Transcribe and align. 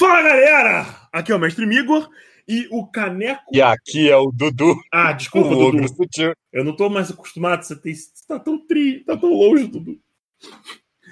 Fala 0.00 0.22
galera! 0.22 0.86
Aqui 1.12 1.30
é 1.30 1.34
o 1.34 1.38
Mestre 1.38 1.66
Migor 1.66 2.08
e 2.48 2.66
o 2.70 2.86
Caneco. 2.86 3.42
E 3.52 3.60
aqui 3.60 4.08
é 4.08 4.16
o 4.16 4.32
Dudu. 4.32 4.74
Ah, 4.90 5.12
desculpa, 5.12 5.50
o 5.50 5.72
Dudu. 5.72 5.88
sutil. 5.88 6.32
Eu 6.50 6.64
não 6.64 6.74
tô 6.74 6.88
mais 6.88 7.10
acostumado. 7.10 7.62
Você, 7.62 7.76
tem... 7.76 7.94
você 7.94 8.26
tá 8.26 8.38
tão 8.38 8.66
tri, 8.66 9.04
tá 9.04 9.14
tão 9.14 9.28
longe, 9.28 9.66
Dudu. 9.66 10.00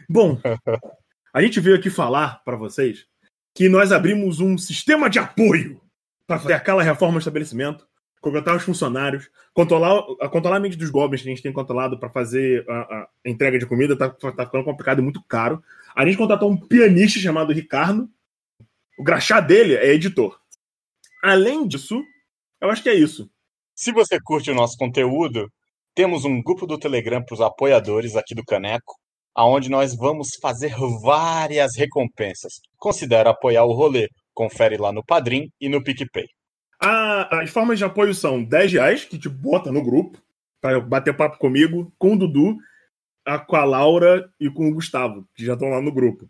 Bom, 0.09 0.41
a 1.35 1.43
gente 1.43 1.61
veio 1.61 1.77
aqui 1.77 1.91
falar 1.91 2.43
pra 2.43 2.57
vocês 2.57 3.05
que 3.55 3.69
nós 3.69 3.93
abrimos 3.93 4.41
um 4.41 4.57
sistema 4.57 5.11
de 5.11 5.19
apoio 5.19 5.83
para 6.27 6.39
fazer 6.39 6.55
aquela 6.55 6.83
reforma 6.83 7.17
do 7.17 7.19
estabelecimento, 7.19 7.87
contratar 8.23 8.57
os 8.57 8.63
funcionários, 8.63 9.29
controlar, 9.53 10.03
a 10.19 10.31
controlar 10.31 10.57
a 10.57 10.61
mente 10.61 10.79
dos 10.79 10.89
goblins 10.89 11.21
que 11.21 11.29
a 11.29 11.33
gente 11.33 11.43
tem 11.43 11.53
controlado 11.53 12.01
para 12.01 12.09
fazer 12.09 12.65
a, 12.67 12.75
a 12.75 13.09
entrega 13.27 13.59
de 13.59 13.67
comida, 13.67 13.95
tá, 13.95 14.09
tá 14.09 14.47
ficando 14.47 14.65
complicado 14.65 15.01
e 15.01 15.03
muito 15.03 15.23
caro. 15.25 15.63
A 15.95 16.07
gente 16.07 16.17
contratou 16.17 16.51
um 16.51 16.57
pianista 16.57 17.21
chamado 17.21 17.53
Ricardo. 17.53 18.09
O 18.99 19.05
graxá 19.05 19.41
dele 19.41 19.77
é 19.77 19.95
editor. 19.95 20.37
Além 21.23 21.69
disso, 21.69 22.03
eu 22.61 22.69
acho 22.69 22.83
que 22.83 22.89
é 22.89 22.95
isso. 22.95 23.31
Se 23.73 23.93
você 23.93 24.19
curte 24.21 24.51
o 24.51 24.55
nosso 24.55 24.77
conteúdo, 24.77 25.49
temos 25.95 26.25
um 26.25 26.43
grupo 26.43 26.67
do 26.67 26.77
Telegram 26.77 27.23
para 27.25 27.35
os 27.35 27.41
apoiadores 27.41 28.17
aqui 28.17 28.35
do 28.35 28.45
Caneco, 28.45 28.97
aonde 29.37 29.71
nós 29.71 29.95
vamos 29.95 30.31
fazer 30.43 30.75
várias 31.01 31.77
recompensas. 31.77 32.55
Considera 32.77 33.31
apoiar 33.31 33.65
o 33.65 33.73
rolê. 33.73 34.09
Confere 34.35 34.77
lá 34.77 34.93
no 34.93 35.05
Padrim 35.05 35.49
e 35.61 35.69
no 35.69 35.83
PicPay. 35.83 36.27
As 36.81 37.51
formas 37.51 37.79
de 37.79 37.85
apoio 37.85 38.13
são 38.13 38.43
10 38.43 38.73
reais, 38.73 39.05
que 39.05 39.17
te 39.17 39.29
bota 39.29 39.71
no 39.71 39.83
grupo, 39.83 40.21
para 40.61 40.81
bater 40.81 41.17
papo 41.17 41.39
comigo, 41.39 41.93
com 41.99 42.15
o 42.15 42.19
Dudu, 42.19 42.57
com 43.47 43.57
a 43.57 43.65
Laura 43.65 44.29
e 44.41 44.51
com 44.51 44.69
o 44.69 44.75
Gustavo, 44.75 45.25
que 45.37 45.45
já 45.45 45.53
estão 45.53 45.69
lá 45.69 45.81
no 45.81 45.93
grupo. 45.93 46.29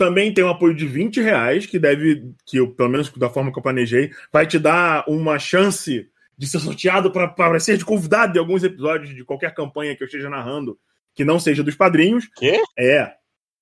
Também 0.00 0.32
tem 0.32 0.42
um 0.42 0.48
apoio 0.48 0.74
de 0.74 0.86
20 0.86 1.20
reais, 1.20 1.66
que 1.66 1.78
deve, 1.78 2.32
que 2.46 2.56
eu, 2.56 2.70
pelo 2.72 2.88
menos 2.88 3.12
da 3.18 3.28
forma 3.28 3.52
que 3.52 3.58
eu 3.58 3.62
planejei, 3.62 4.10
vai 4.32 4.46
te 4.46 4.58
dar 4.58 5.04
uma 5.06 5.38
chance 5.38 6.08
de 6.38 6.46
ser 6.46 6.58
sorteado 6.58 7.12
para 7.12 7.60
ser 7.60 7.76
de 7.76 7.84
convidado 7.84 8.32
de 8.32 8.38
alguns 8.38 8.64
episódios 8.64 9.14
de 9.14 9.22
qualquer 9.26 9.52
campanha 9.52 9.94
que 9.94 10.02
eu 10.02 10.06
esteja 10.06 10.30
narrando, 10.30 10.78
que 11.14 11.22
não 11.22 11.38
seja 11.38 11.62
dos 11.62 11.76
padrinhos. 11.76 12.30
Quê? 12.34 12.62
É. 12.78 13.12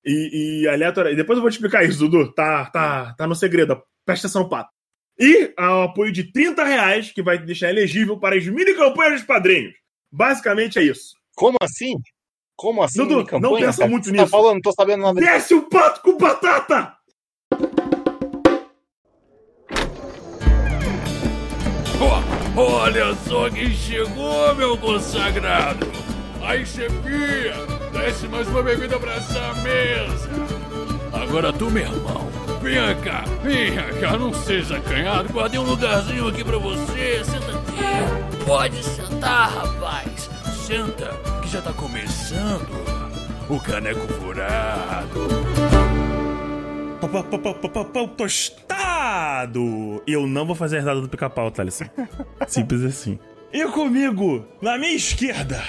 E, 0.05 0.61
e 0.61 0.67
aleatório. 0.69 1.11
E 1.11 1.15
depois 1.17 1.35
eu 1.35 1.41
vou 1.41 1.51
te 1.51 1.55
explicar 1.55 1.83
isso, 1.83 1.99
Dudu. 1.99 2.31
Tá, 2.31 2.67
tá, 2.67 3.13
tá 3.17 3.27
no 3.27 3.35
segredo. 3.35 3.77
Presta 4.05 4.27
atenção, 4.27 4.47
pato. 4.47 4.69
E 5.19 5.53
ao 5.57 5.83
apoio 5.83 6.13
de 6.13 6.31
30 6.31 6.63
reais, 6.63 7.11
que 7.11 7.21
vai 7.21 7.37
te 7.37 7.43
deixar 7.43 7.69
elegível 7.69 8.17
para 8.17 8.37
as 8.37 8.47
mini 8.47 8.73
campanhas 8.75 9.15
dos 9.15 9.23
padrinhos. 9.23 9.73
Basicamente 10.09 10.79
é 10.79 10.83
isso. 10.83 11.15
Como 11.35 11.57
assim? 11.61 11.95
Como 12.59 12.83
assim? 12.83 13.07
Dudu, 13.07 13.39
não 13.39 13.55
pensa 13.55 13.77
cara? 13.77 13.89
muito 13.89 14.03
Você 14.03 14.11
nisso. 14.11 14.25
Tá 14.25 14.29
falando, 14.29 14.55
não 14.55 14.61
tô 14.61 14.73
sabendo 14.73 15.01
nada. 15.01 15.21
Desce 15.21 15.53
o 15.53 15.61
pato 15.61 16.01
com 16.01 16.17
batata! 16.17 16.93
Ó, 22.01 22.61
olha 22.61 23.15
só 23.25 23.49
quem 23.49 23.69
chegou, 23.69 24.53
meu 24.55 24.77
consagrado! 24.77 25.87
Aí, 26.43 26.65
chefia, 26.65 27.53
desce 27.93 28.27
mais 28.27 28.45
uma 28.49 28.61
bebida 28.61 28.99
pra 28.99 29.13
essa 29.13 29.53
mesa! 29.63 30.29
Agora 31.13 31.53
tu, 31.53 31.71
meu 31.71 31.83
irmão, 31.83 32.27
venha 32.61 32.93
cá, 32.95 33.23
venha 33.41 33.83
cá, 34.01 34.17
não 34.17 34.33
seja 34.33 34.79
acanhado, 34.79 35.31
guardei 35.31 35.61
um 35.61 35.63
lugarzinho 35.63 36.27
aqui 36.27 36.43
pra 36.43 36.57
você, 36.57 37.23
senta 37.23 37.51
aqui. 37.53 38.43
Pode 38.45 38.83
sentar, 38.83 39.49
rapaz, 39.49 40.29
senta, 40.67 41.17
já 41.49 41.61
tá 41.63 41.73
começando 41.73 42.69
o 43.49 43.59
caneco 43.59 44.07
furado. 44.13 45.27
Pau, 47.91 48.07
Tostado! 48.09 50.03
Eu 50.05 50.27
não 50.27 50.45
vou 50.45 50.55
fazer 50.55 50.75
a 50.75 50.79
risada 50.79 51.01
do 51.01 51.09
pica-pau, 51.09 51.49
Thaleson. 51.49 51.85
Simples 52.47 52.83
assim. 52.83 53.17
E 53.51 53.65
comigo, 53.65 54.45
na 54.61 54.77
minha 54.77 54.93
esquerda. 54.93 55.63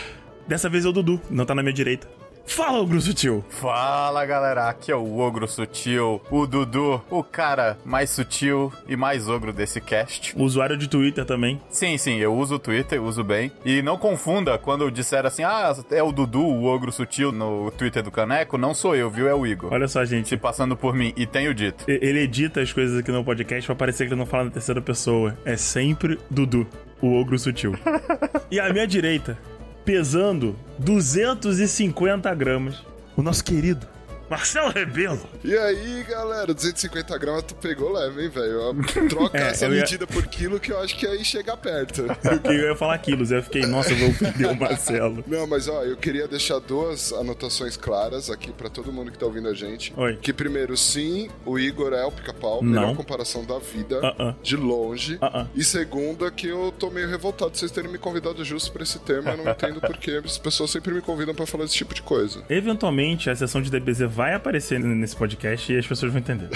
Dessa 0.46 0.68
vez 0.68 0.84
é 0.84 0.88
o 0.88 0.92
Dudu, 0.92 1.18
não 1.30 1.46
tá 1.46 1.54
na 1.54 1.62
minha 1.62 1.72
direita. 1.72 2.06
Fala, 2.46 2.80
Ogro 2.80 3.00
Sutil. 3.00 3.44
Fala 3.48 4.24
galera, 4.26 4.68
aqui 4.68 4.90
é 4.90 4.96
o 4.96 5.18
Ogro 5.18 5.46
Sutil, 5.46 6.20
o 6.30 6.46
Dudu, 6.46 7.00
o 7.08 7.22
cara 7.22 7.78
mais 7.84 8.10
sutil 8.10 8.72
e 8.88 8.96
mais 8.96 9.28
ogro 9.28 9.52
desse 9.52 9.80
cast. 9.80 10.34
Usuário 10.36 10.76
de 10.76 10.88
Twitter 10.88 11.24
também. 11.24 11.60
Sim, 11.70 11.96
sim, 11.96 12.18
eu 12.18 12.34
uso 12.34 12.56
o 12.56 12.58
Twitter, 12.58 13.02
uso 13.02 13.22
bem. 13.22 13.52
E 13.64 13.80
não 13.82 13.96
confunda 13.96 14.58
quando 14.58 14.82
eu 14.82 14.90
disser 14.90 15.24
assim, 15.24 15.44
ah, 15.44 15.74
é 15.90 16.02
o 16.02 16.12
Dudu, 16.12 16.42
o 16.42 16.66
Ogro 16.66 16.90
Sutil 16.92 17.30
no 17.32 17.70
Twitter 17.70 18.02
do 18.02 18.10
Caneco, 18.10 18.58
não 18.58 18.74
sou 18.74 18.96
eu, 18.96 19.08
viu? 19.08 19.28
É 19.28 19.34
o 19.34 19.46
Igor. 19.46 19.72
Olha 19.72 19.88
só, 19.88 20.04
gente. 20.04 20.28
Se 20.28 20.36
passando 20.36 20.76
por 20.76 20.94
mim, 20.94 21.12
e 21.16 21.26
tenho 21.26 21.54
dito. 21.54 21.84
Ele 21.88 22.20
edita 22.20 22.60
as 22.60 22.72
coisas 22.72 22.98
aqui 22.98 23.10
no 23.10 23.24
podcast 23.24 23.66
pra 23.66 23.74
parecer 23.74 24.06
que 24.06 24.12
ele 24.12 24.18
não 24.18 24.26
fala 24.26 24.44
na 24.44 24.50
terceira 24.50 24.80
pessoa. 24.80 25.36
É 25.44 25.56
sempre 25.56 26.18
Dudu, 26.28 26.66
o 27.00 27.14
ogro 27.20 27.38
sutil. 27.38 27.74
e 28.50 28.58
à 28.60 28.72
minha 28.72 28.86
direita, 28.86 29.38
pesando 29.84 30.56
250 30.78 32.32
gramas, 32.34 32.82
o 33.16 33.22
nosso 33.22 33.44
querido 33.44 33.86
Marcelo 34.30 34.70
Rebelo. 34.70 35.20
E 35.42 35.56
aí, 35.56 36.04
galera, 36.08 36.54
250 36.54 37.18
gramas 37.18 37.42
tu 37.42 37.54
pegou 37.56 37.92
leve, 37.92 38.22
hein, 38.22 38.28
velho? 38.30 38.74
Troca 39.10 39.36
É, 39.36 39.48
essa 39.48 39.64
ia- 39.66 39.70
medida 39.80 40.06
por 40.06 40.24
quilo 40.28 40.60
que 40.60 40.70
eu 40.70 40.78
acho 40.80 40.96
que 40.96 41.06
aí 41.06 41.24
chega 41.24 41.56
perto. 41.56 42.04
Porque 42.22 42.48
eu 42.48 42.68
ia 42.70 42.76
falar 42.76 42.96
quilos, 42.98 43.32
eu 43.32 43.42
fiquei, 43.42 43.62
nossa, 43.66 43.90
eu 43.92 43.96
vou 43.98 44.08
ofender 44.10 44.46
o 44.48 44.54
Marcelo. 44.54 45.24
Não, 45.26 45.46
mas 45.46 45.66
ó, 45.68 45.82
eu 45.82 45.96
queria 45.96 46.28
deixar 46.28 46.58
duas 46.60 47.12
anotações 47.12 47.76
claras 47.76 48.30
aqui 48.30 48.52
pra 48.52 48.68
todo 48.68 48.92
mundo 48.92 49.10
que 49.10 49.18
tá 49.18 49.26
ouvindo 49.26 49.48
a 49.48 49.54
gente. 49.54 49.92
Oi. 49.96 50.16
Que 50.16 50.32
primeiro, 50.32 50.76
sim, 50.76 51.28
o 51.44 51.58
Igor 51.58 51.92
é 51.92 52.04
o 52.04 52.12
pica-pau, 52.12 52.62
melhor 52.62 52.94
comparação 52.94 53.44
da 53.44 53.58
vida, 53.58 53.98
Ah, 54.02 54.14
ah. 54.18 54.34
de 54.42 54.56
longe. 54.56 55.18
Ah. 55.20 55.46
E 55.56 55.64
segunda, 55.64 56.30
que 56.30 56.46
eu 56.46 56.72
tô 56.78 56.88
meio 56.90 57.08
revoltado 57.08 57.50
de 57.50 57.58
vocês 57.58 57.70
terem 57.72 57.90
me 57.90 57.98
convidado 57.98 58.44
justo 58.44 58.70
pra 58.72 58.82
esse 58.84 58.98
tema. 59.00 59.32
Eu 59.32 59.38
não 59.44 59.50
entendo 59.50 59.80
porque 59.80 60.12
as 60.24 60.38
pessoas 60.38 60.70
sempre 60.70 60.94
me 60.94 61.00
convidam 61.00 61.34
pra 61.34 61.46
falar 61.46 61.64
desse 61.64 61.76
tipo 61.76 61.94
de 61.94 62.02
coisa. 62.02 62.42
Eventualmente, 62.48 63.28
a 63.28 63.34
sessão 63.34 63.60
de 63.60 63.70
DBZ 63.70 64.02
vai 64.20 64.34
aparecer 64.34 64.78
nesse 64.78 65.16
podcast 65.16 65.72
e 65.72 65.78
as 65.78 65.86
pessoas 65.86 66.12
vão 66.12 66.20
entender. 66.20 66.50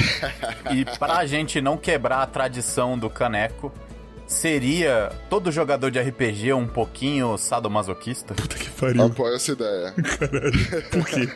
E 0.71 0.85
pra 0.99 1.25
gente 1.25 1.63
não 1.63 1.79
quebrar 1.79 2.19
a 2.21 2.27
tradição 2.27 2.99
do 2.99 3.09
Caneco, 3.09 3.73
seria 4.27 5.11
todo 5.31 5.51
jogador 5.51 5.91
de 5.91 5.99
RPG 5.99 6.53
um 6.53 6.67
pouquinho 6.67 7.39
sadomasoquista? 7.39 8.35
Puta 8.35 8.57
que 8.59 8.69
pariu. 8.69 9.05
Apoio 9.05 9.35
essa 9.37 9.53
ideia. 9.53 9.95
Por 10.91 11.07
quê? 11.07 11.27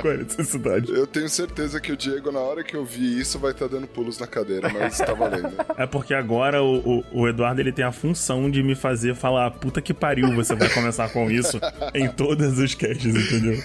Qual 0.00 0.12
é 0.14 0.16
a 0.16 0.18
necessidade? 0.18 0.90
Eu 0.92 1.06
tenho 1.06 1.28
certeza 1.28 1.78
que 1.78 1.92
o 1.92 1.96
Diego, 1.96 2.32
na 2.32 2.40
hora 2.40 2.64
que 2.64 2.74
eu 2.74 2.82
vi 2.84 3.20
isso, 3.20 3.38
vai 3.38 3.50
estar 3.52 3.68
dando 3.68 3.86
pulos 3.86 4.18
na 4.18 4.26
cadeira, 4.26 4.70
mas 4.70 4.96
tá 4.96 5.12
valendo. 5.12 5.52
É 5.76 5.84
porque 5.86 6.14
agora 6.14 6.62
o, 6.62 7.00
o- 7.00 7.04
o 7.12 7.28
Eduardo 7.28 7.60
ele 7.60 7.72
tem 7.72 7.84
a 7.84 7.92
função 7.92 8.50
de 8.50 8.62
me 8.62 8.74
fazer 8.74 9.14
falar 9.14 9.50
puta 9.50 9.82
que 9.82 9.92
pariu, 9.92 10.34
você 10.34 10.54
vai 10.54 10.70
começar 10.70 11.10
com 11.10 11.30
isso 11.30 11.60
em 11.94 12.08
todos 12.08 12.58
os 12.58 12.74
casts, 12.74 13.04
entendeu? 13.14 13.62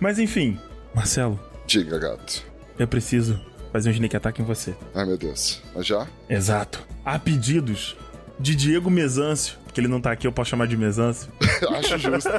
Mas 0.00 0.18
enfim, 0.18 0.58
Marcelo, 0.94 1.38
Diga, 1.66 1.98
gato. 1.98 2.44
eu 2.78 2.86
preciso 2.86 3.40
fazer 3.72 3.88
um 3.88 3.92
sneak 3.92 4.16
attack 4.16 4.40
em 4.40 4.44
você. 4.44 4.74
Ai, 4.94 5.06
meu 5.06 5.16
Deus. 5.16 5.62
Mas 5.74 5.86
já? 5.86 6.06
Exato. 6.28 6.84
Há 7.04 7.18
pedidos 7.18 7.96
de 8.38 8.54
Diego 8.54 8.90
Mesâncio, 8.90 9.56
que 9.72 9.80
ele 9.80 9.88
não 9.88 10.00
tá 10.00 10.12
aqui, 10.12 10.26
eu 10.26 10.32
posso 10.32 10.50
chamar 10.50 10.66
de 10.66 10.76
Mesâncio. 10.76 11.30
Acho 11.78 11.96
justo. 11.98 12.30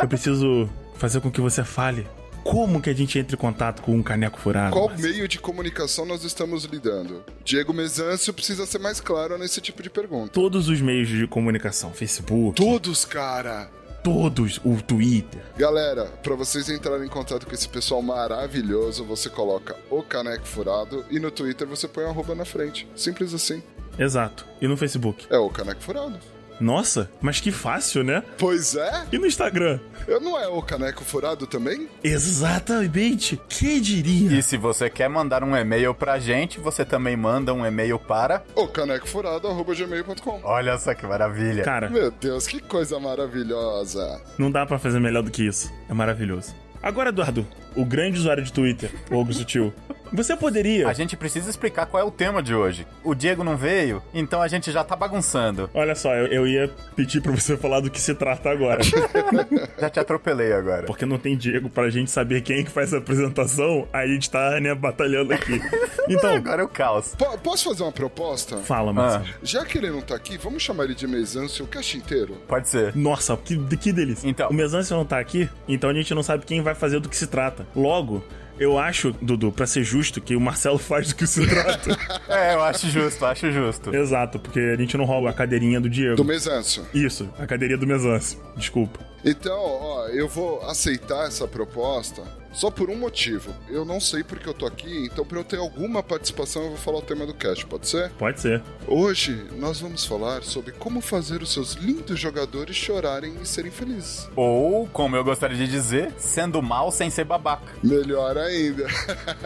Eu 0.00 0.08
preciso 0.08 0.68
fazer 0.96 1.20
com 1.20 1.30
que 1.30 1.40
você 1.40 1.62
fale 1.62 2.06
como 2.44 2.80
que 2.80 2.88
a 2.88 2.94
gente 2.94 3.18
entra 3.18 3.36
em 3.36 3.38
contato 3.38 3.82
com 3.82 3.94
um 3.94 4.02
caneco 4.02 4.38
furado. 4.40 4.72
Qual 4.72 4.88
Marcelo. 4.88 5.12
meio 5.12 5.28
de 5.28 5.38
comunicação 5.38 6.06
nós 6.06 6.24
estamos 6.24 6.64
lidando? 6.64 7.22
Diego 7.44 7.74
Mesâncio 7.74 8.32
precisa 8.32 8.64
ser 8.64 8.78
mais 8.78 9.00
claro 9.00 9.36
nesse 9.36 9.60
tipo 9.60 9.82
de 9.82 9.90
pergunta. 9.90 10.30
Todos 10.32 10.68
os 10.68 10.80
meios 10.80 11.08
de 11.08 11.26
comunicação, 11.26 11.92
Facebook, 11.92 12.56
Todos, 12.56 13.04
cara! 13.04 13.70
Todos, 14.02 14.60
o 14.64 14.80
Twitter. 14.82 15.40
Galera, 15.56 16.06
pra 16.22 16.34
vocês 16.34 16.68
entrarem 16.68 17.06
em 17.06 17.10
contato 17.10 17.46
com 17.46 17.54
esse 17.54 17.68
pessoal 17.68 18.02
maravilhoso, 18.02 19.04
você 19.04 19.28
coloca 19.28 19.76
o 19.90 20.02
Caneco 20.02 20.46
Furado 20.46 21.04
e 21.10 21.18
no 21.18 21.30
Twitter 21.30 21.66
você 21.66 21.86
põe 21.88 22.04
um 22.04 22.10
arroba 22.10 22.34
na 22.34 22.44
frente. 22.44 22.88
Simples 22.94 23.34
assim. 23.34 23.62
Exato. 23.98 24.46
E 24.60 24.68
no 24.68 24.76
Facebook. 24.76 25.26
É 25.28 25.38
o 25.38 25.50
Caneco 25.50 25.82
Furado. 25.82 26.18
Nossa, 26.60 27.10
mas 27.20 27.40
que 27.40 27.52
fácil, 27.52 28.02
né? 28.02 28.22
Pois 28.38 28.74
é? 28.74 29.04
E 29.12 29.18
no 29.18 29.26
Instagram? 29.26 29.78
Eu 30.06 30.20
não 30.20 30.38
é 30.38 30.48
o 30.48 30.60
Caneco 30.62 31.04
Furado 31.04 31.46
também? 31.46 31.88
Exatamente. 32.02 33.40
Quem 33.48 33.80
diria? 33.80 34.38
E 34.38 34.42
se 34.42 34.56
você 34.56 34.88
quer 34.90 35.08
mandar 35.08 35.44
um 35.44 35.54
e-mail 35.56 35.94
pra 35.94 36.18
gente, 36.18 36.58
você 36.58 36.84
também 36.84 37.16
manda 37.16 37.52
um 37.52 37.64
e-mail 37.64 37.98
para. 37.98 38.42
O 38.54 38.66
canecofurado.gmail.com 38.66 40.40
Olha 40.44 40.78
só 40.78 40.94
que 40.94 41.06
maravilha. 41.06 41.62
Cara, 41.62 41.90
Meu 41.90 42.10
Deus, 42.10 42.46
que 42.46 42.60
coisa 42.60 42.98
maravilhosa. 42.98 44.20
não 44.38 44.50
dá 44.50 44.64
pra 44.66 44.78
fazer 44.78 44.98
melhor 45.00 45.22
do 45.22 45.30
que 45.30 45.46
isso. 45.46 45.70
É 45.88 45.94
maravilhoso. 45.94 46.54
Agora, 46.82 47.08
Eduardo, 47.10 47.46
o 47.80 47.84
grande 47.84 48.18
usuário 48.18 48.42
de 48.42 48.52
Twitter, 48.52 48.90
o 49.10 49.16
Ogro 49.16 49.32
Sutil. 49.32 49.72
Você 50.10 50.34
poderia. 50.34 50.88
A 50.88 50.94
gente 50.94 51.14
precisa 51.18 51.50
explicar 51.50 51.84
qual 51.84 52.02
é 52.02 52.06
o 52.06 52.10
tema 52.10 52.42
de 52.42 52.54
hoje. 52.54 52.86
O 53.04 53.14
Diego 53.14 53.44
não 53.44 53.58
veio, 53.58 54.02
então 54.14 54.40
a 54.40 54.48
gente 54.48 54.72
já 54.72 54.82
tá 54.82 54.96
bagunçando. 54.96 55.68
Olha 55.74 55.94
só, 55.94 56.14
eu, 56.14 56.26
eu 56.28 56.46
ia 56.46 56.70
pedir 56.96 57.20
pra 57.20 57.30
você 57.32 57.58
falar 57.58 57.80
do 57.80 57.90
que 57.90 58.00
se 58.00 58.14
trata 58.14 58.48
agora. 58.48 58.80
Já 59.78 59.90
te 59.90 60.00
atropelei 60.00 60.52
agora. 60.52 60.84
Porque 60.86 61.04
não 61.04 61.18
tem 61.18 61.36
Diego 61.36 61.68
pra 61.68 61.90
gente 61.90 62.10
saber 62.10 62.40
quem 62.40 62.64
que 62.64 62.70
faz 62.70 62.92
a 62.94 62.98
apresentação, 62.98 63.86
aí 63.92 64.08
a 64.10 64.12
gente 64.14 64.30
tá, 64.30 64.58
né, 64.60 64.74
batalhando 64.74 65.32
aqui. 65.32 65.60
Então, 66.10 66.36
Agora 66.36 66.62
é 66.62 66.64
o 66.64 66.68
caos. 66.68 67.14
Po- 67.18 67.36
posso 67.36 67.68
fazer 67.68 67.82
uma 67.82 67.92
proposta? 67.92 68.56
fala, 68.60 68.94
Marcelo. 68.94 69.26
Já 69.42 69.62
que 69.66 69.76
ele 69.76 69.90
não 69.90 70.00
tá 70.00 70.14
aqui, 70.14 70.38
vamos 70.38 70.62
chamar 70.62 70.84
ele 70.84 70.94
de 70.94 71.06
Mesancio 71.06 71.66
o 71.66 71.68
cast 71.68 71.98
inteiro? 71.98 72.38
Pode 72.48 72.66
ser. 72.66 72.96
Nossa, 72.96 73.36
que, 73.36 73.58
que 73.76 73.92
delícia. 73.92 74.26
Então. 74.26 74.48
O 74.48 74.54
Mesancio 74.54 74.96
não 74.96 75.04
tá 75.04 75.18
aqui, 75.18 75.50
então 75.68 75.90
a 75.90 75.92
gente 75.92 76.14
não 76.14 76.22
sabe 76.22 76.46
quem 76.46 76.62
vai 76.62 76.74
fazer 76.74 76.98
do 76.98 77.10
que 77.10 77.16
se 77.16 77.26
trata. 77.26 77.66
Logo, 77.74 78.24
eu 78.58 78.78
acho, 78.78 79.12
Dudu, 79.22 79.52
pra 79.52 79.66
ser 79.66 79.84
justo, 79.84 80.20
que 80.20 80.34
o 80.34 80.40
Marcelo 80.40 80.78
faz 80.78 81.08
do 81.08 81.14
que 81.14 81.26
se 81.26 81.46
trata. 81.46 81.96
É, 82.28 82.54
eu 82.54 82.62
acho 82.62 82.88
justo, 82.88 83.24
acho 83.24 83.50
justo. 83.52 83.94
Exato, 83.94 84.38
porque 84.38 84.58
a 84.58 84.76
gente 84.76 84.96
não 84.96 85.04
rouba 85.04 85.30
a 85.30 85.32
cadeirinha 85.32 85.80
do 85.80 85.88
Diego. 85.88 86.16
Do 86.16 86.24
Mesancio. 86.24 86.84
Isso, 86.92 87.28
a 87.38 87.46
cadeirinha 87.46 87.78
do 87.78 87.86
Mesancio. 87.86 88.38
Desculpa. 88.56 89.00
Então, 89.24 89.58
ó, 89.60 90.06
eu 90.08 90.28
vou 90.28 90.62
aceitar 90.62 91.26
essa 91.26 91.46
proposta 91.46 92.22
só 92.52 92.70
por 92.70 92.88
um 92.88 92.96
motivo. 92.96 93.52
Eu 93.68 93.84
não 93.84 94.00
sei 94.00 94.22
porque 94.24 94.48
eu 94.48 94.54
tô 94.54 94.64
aqui, 94.66 95.06
então 95.12 95.24
pra 95.24 95.38
eu 95.38 95.44
ter 95.44 95.58
alguma 95.58 96.02
participação 96.02 96.62
eu 96.62 96.68
vou 96.70 96.78
falar 96.78 96.98
o 96.98 97.02
tema 97.02 97.26
do 97.26 97.34
cast, 97.34 97.66
pode 97.66 97.86
ser? 97.88 98.10
Pode 98.12 98.40
ser. 98.40 98.62
Hoje 98.86 99.44
nós 99.58 99.80
vamos 99.80 100.04
falar 100.06 100.42
sobre 100.42 100.72
como 100.72 101.00
fazer 101.00 101.42
os 101.42 101.52
seus 101.52 101.74
lindos 101.74 102.18
jogadores 102.18 102.74
chorarem 102.74 103.34
e 103.42 103.46
serem 103.46 103.70
felizes. 103.70 104.28
Ou, 104.34 104.86
como 104.92 105.14
eu 105.14 105.22
gostaria 105.24 105.56
de 105.56 105.68
dizer, 105.68 106.12
sendo 106.16 106.62
mal 106.62 106.90
sem 106.90 107.10
ser 107.10 107.24
babaca. 107.24 107.72
Melhor 107.82 108.36
ainda. 108.38 108.86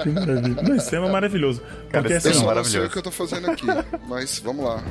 Que 0.03 0.09
maravilha. 0.09 0.63
Não, 0.63 0.77
esse 0.77 0.91
tema 0.91 1.09
é 1.09 1.11
maravilhoso. 1.11 1.61
Cara, 1.91 2.03
Porque 2.05 2.15
esse 2.15 2.29
Eu 2.29 2.31
assim, 2.33 2.41
tema 2.41 2.53
só 2.53 2.55
não 2.55 2.65
sei 2.65 2.81
maravilhoso. 2.81 2.87
o 2.87 2.91
que 2.93 2.99
eu 2.99 3.03
tô 3.03 3.11
fazendo 3.11 3.51
aqui, 3.51 3.67
mas 4.07 4.39
vamos 4.39 4.65
lá. 4.65 4.83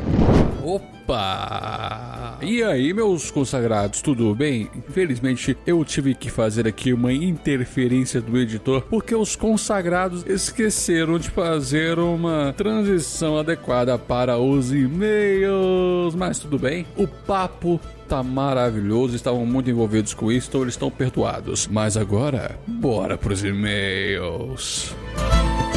Opa! 0.64 2.38
E 2.42 2.64
aí, 2.64 2.94
meus 2.94 3.30
consagrados, 3.30 4.02
tudo 4.02 4.34
bem? 4.34 4.70
Infelizmente, 4.76 5.58
eu 5.66 5.84
tive 5.84 6.14
que 6.16 6.30
fazer 6.30 6.68
aqui 6.68 6.94
uma 6.94 7.12
interferência 7.12 8.22
do 8.22 8.38
editor 8.38 8.84
porque 8.90 9.14
os 9.16 9.36
consagrados 9.36 10.24
esqueceram 10.26 11.20
de 11.20 11.30
fazer 11.30 12.00
uma 12.00 12.54
transição 12.56 13.38
adequada 13.38 13.98
para 13.98 14.38
os 14.38 14.72
e-mails. 14.72 16.16
Mas 16.16 16.40
tudo 16.40 16.58
bem, 16.58 16.86
o 16.96 17.08
papo 17.08 17.80
tá 18.08 18.22
maravilhoso, 18.22 19.16
estavam 19.16 19.46
muito 19.46 19.70
envolvidos 19.70 20.14
com 20.14 20.32
isso, 20.32 20.50
então 20.50 20.62
eles 20.62 20.74
estão 20.74 20.92
perdoados. 20.92 21.68
Mas 21.68 21.96
agora, 21.96 22.60
bora 22.68 23.18
pros 23.18 23.44
e-mails. 23.44 24.94
Você 25.16 25.71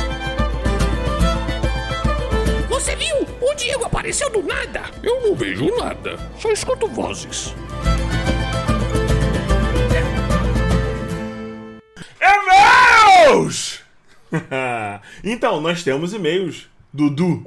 O 3.40 3.54
Diego 3.54 3.84
apareceu 3.84 4.31
do 4.31 4.42
nada. 4.42 4.82
Eu 5.02 5.20
não 5.20 5.34
vejo 5.34 5.75
nada, 5.76 6.19
só 6.38 6.50
escuto 6.50 6.88
vozes. 6.88 7.54
E-mails! 12.20 13.82
então, 15.22 15.60
nós 15.60 15.82
temos 15.82 16.12
e-mails. 16.12 16.69
Dudu, 16.92 17.44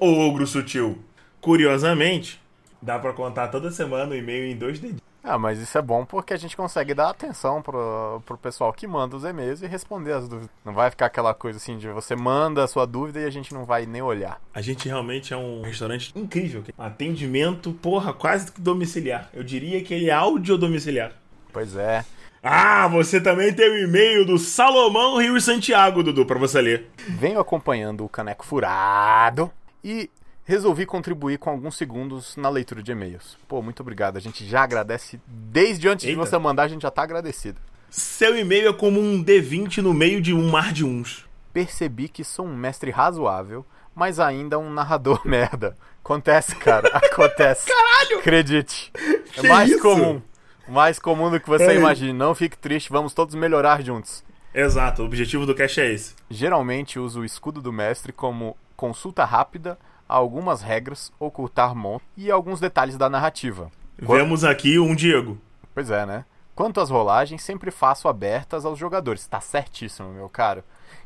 o 0.00 0.26
ogro 0.26 0.46
sutil. 0.46 0.98
Curiosamente, 1.40 2.40
dá 2.82 2.98
pra 2.98 3.12
contar 3.12 3.48
toda 3.48 3.70
semana 3.70 4.12
o 4.12 4.16
e-mail 4.16 4.44
em 4.44 4.56
dois 4.56 4.78
dedinhos. 4.78 5.07
Ah, 5.22 5.38
mas 5.38 5.58
isso 5.58 5.76
é 5.76 5.82
bom 5.82 6.04
porque 6.04 6.32
a 6.32 6.36
gente 6.36 6.56
consegue 6.56 6.94
dar 6.94 7.10
atenção 7.10 7.60
pro, 7.60 8.22
pro 8.24 8.38
pessoal 8.38 8.72
que 8.72 8.86
manda 8.86 9.16
os 9.16 9.24
e-mails 9.24 9.62
e 9.62 9.66
responder 9.66 10.12
as 10.12 10.28
dúvidas. 10.28 10.50
Não 10.64 10.72
vai 10.72 10.90
ficar 10.90 11.06
aquela 11.06 11.34
coisa 11.34 11.58
assim 11.58 11.76
de 11.76 11.88
você 11.88 12.16
manda 12.16 12.64
a 12.64 12.68
sua 12.68 12.86
dúvida 12.86 13.20
e 13.20 13.24
a 13.24 13.30
gente 13.30 13.52
não 13.52 13.64
vai 13.64 13.84
nem 13.84 14.00
olhar. 14.00 14.40
A 14.54 14.60
gente 14.60 14.88
realmente 14.88 15.34
é 15.34 15.36
um 15.36 15.62
restaurante 15.62 16.12
incrível. 16.16 16.64
Atendimento, 16.78 17.72
porra, 17.72 18.12
quase 18.12 18.50
que 18.52 18.60
domiciliar. 18.60 19.28
Eu 19.34 19.42
diria 19.42 19.82
que 19.82 19.92
ele 19.92 20.08
é 20.08 20.14
audio-domiciliar. 20.14 21.12
Pois 21.52 21.76
é. 21.76 22.04
Ah, 22.42 22.86
você 22.86 23.20
também 23.20 23.52
tem 23.52 23.68
o 23.68 23.84
e-mail 23.84 24.24
do 24.24 24.38
Salomão 24.38 25.18
Rio 25.18 25.36
e 25.36 25.40
Santiago, 25.40 26.02
Dudu, 26.02 26.24
pra 26.24 26.38
você 26.38 26.60
ler. 26.60 26.88
Venho 27.08 27.40
acompanhando 27.40 28.04
o 28.04 28.08
Caneco 28.08 28.46
Furado 28.46 29.50
e 29.82 30.08
resolvi 30.48 30.86
contribuir 30.86 31.38
com 31.38 31.50
alguns 31.50 31.76
segundos 31.76 32.34
na 32.34 32.48
leitura 32.48 32.82
de 32.82 32.90
e-mails. 32.90 33.36
Pô, 33.46 33.60
muito 33.60 33.80
obrigado. 33.80 34.16
A 34.16 34.20
gente 34.20 34.46
já 34.46 34.62
agradece. 34.62 35.20
Desde 35.26 35.86
antes 35.88 36.06
Eita. 36.06 36.18
de 36.18 36.26
você 36.26 36.38
mandar, 36.38 36.62
a 36.62 36.68
gente 36.68 36.80
já 36.82 36.90
tá 36.90 37.02
agradecido. 37.02 37.60
Seu 37.90 38.36
e-mail 38.36 38.68
é 38.68 38.72
como 38.72 38.98
um 38.98 39.22
D20 39.22 39.78
no 39.82 39.92
meio 39.92 40.22
de 40.22 40.32
um 40.32 40.48
mar 40.50 40.72
de 40.72 40.84
uns. 40.86 41.26
Percebi 41.52 42.08
que 42.08 42.24
sou 42.24 42.46
um 42.46 42.56
mestre 42.56 42.90
razoável, 42.90 43.64
mas 43.94 44.18
ainda 44.18 44.58
um 44.58 44.70
narrador 44.72 45.20
merda. 45.28 45.76
Acontece, 46.02 46.56
cara. 46.56 46.88
Acontece. 46.96 47.66
Caralho! 47.70 48.18
Acredite. 48.20 48.90
É 48.96 49.40
Que 49.42 49.48
mais 49.48 49.68
isso? 49.70 49.80
comum. 49.82 50.22
Mais 50.66 50.98
comum 50.98 51.30
do 51.30 51.38
que 51.38 51.48
você 51.48 51.64
É. 51.64 51.76
imagina. 51.76 52.14
Não 52.14 52.34
fique 52.34 52.56
triste, 52.56 52.88
vamos 52.90 53.12
todos 53.12 53.34
melhorar 53.34 53.82
juntos. 53.82 54.24
Exato, 54.54 55.02
o 55.02 55.04
objetivo 55.04 55.44
do 55.44 55.54
cast 55.54 55.78
é 55.78 55.92
esse. 55.92 56.14
Geralmente 56.30 56.98
uso 56.98 57.20
o 57.20 57.24
escudo 57.24 57.60
do 57.60 57.70
mestre 57.70 58.12
como 58.14 58.56
consulta 58.76 59.24
rápida 59.26 59.78
algumas 60.08 60.62
regras, 60.62 61.12
ocultar 61.20 61.74
monstros 61.74 62.10
e 62.16 62.30
alguns 62.30 62.60
detalhes 62.60 62.96
da 62.96 63.10
narrativa. 63.10 63.70
Vemos 63.98 64.44
aqui 64.44 64.78
um 64.78 64.94
Diego. 64.94 65.38
Pois 65.74 65.90
é, 65.90 66.06
né? 66.06 66.24
Quanto 66.54 66.80
às 66.80 66.90
rolagens, 66.90 67.42
sempre 67.42 67.70
faço 67.70 68.08
abertas 68.08 68.64
aos 68.64 68.76
jogadores. 68.76 69.26
Tá 69.28 69.40
certíssimo, 69.40 70.08
meu 70.08 70.28
caro. 70.28 70.64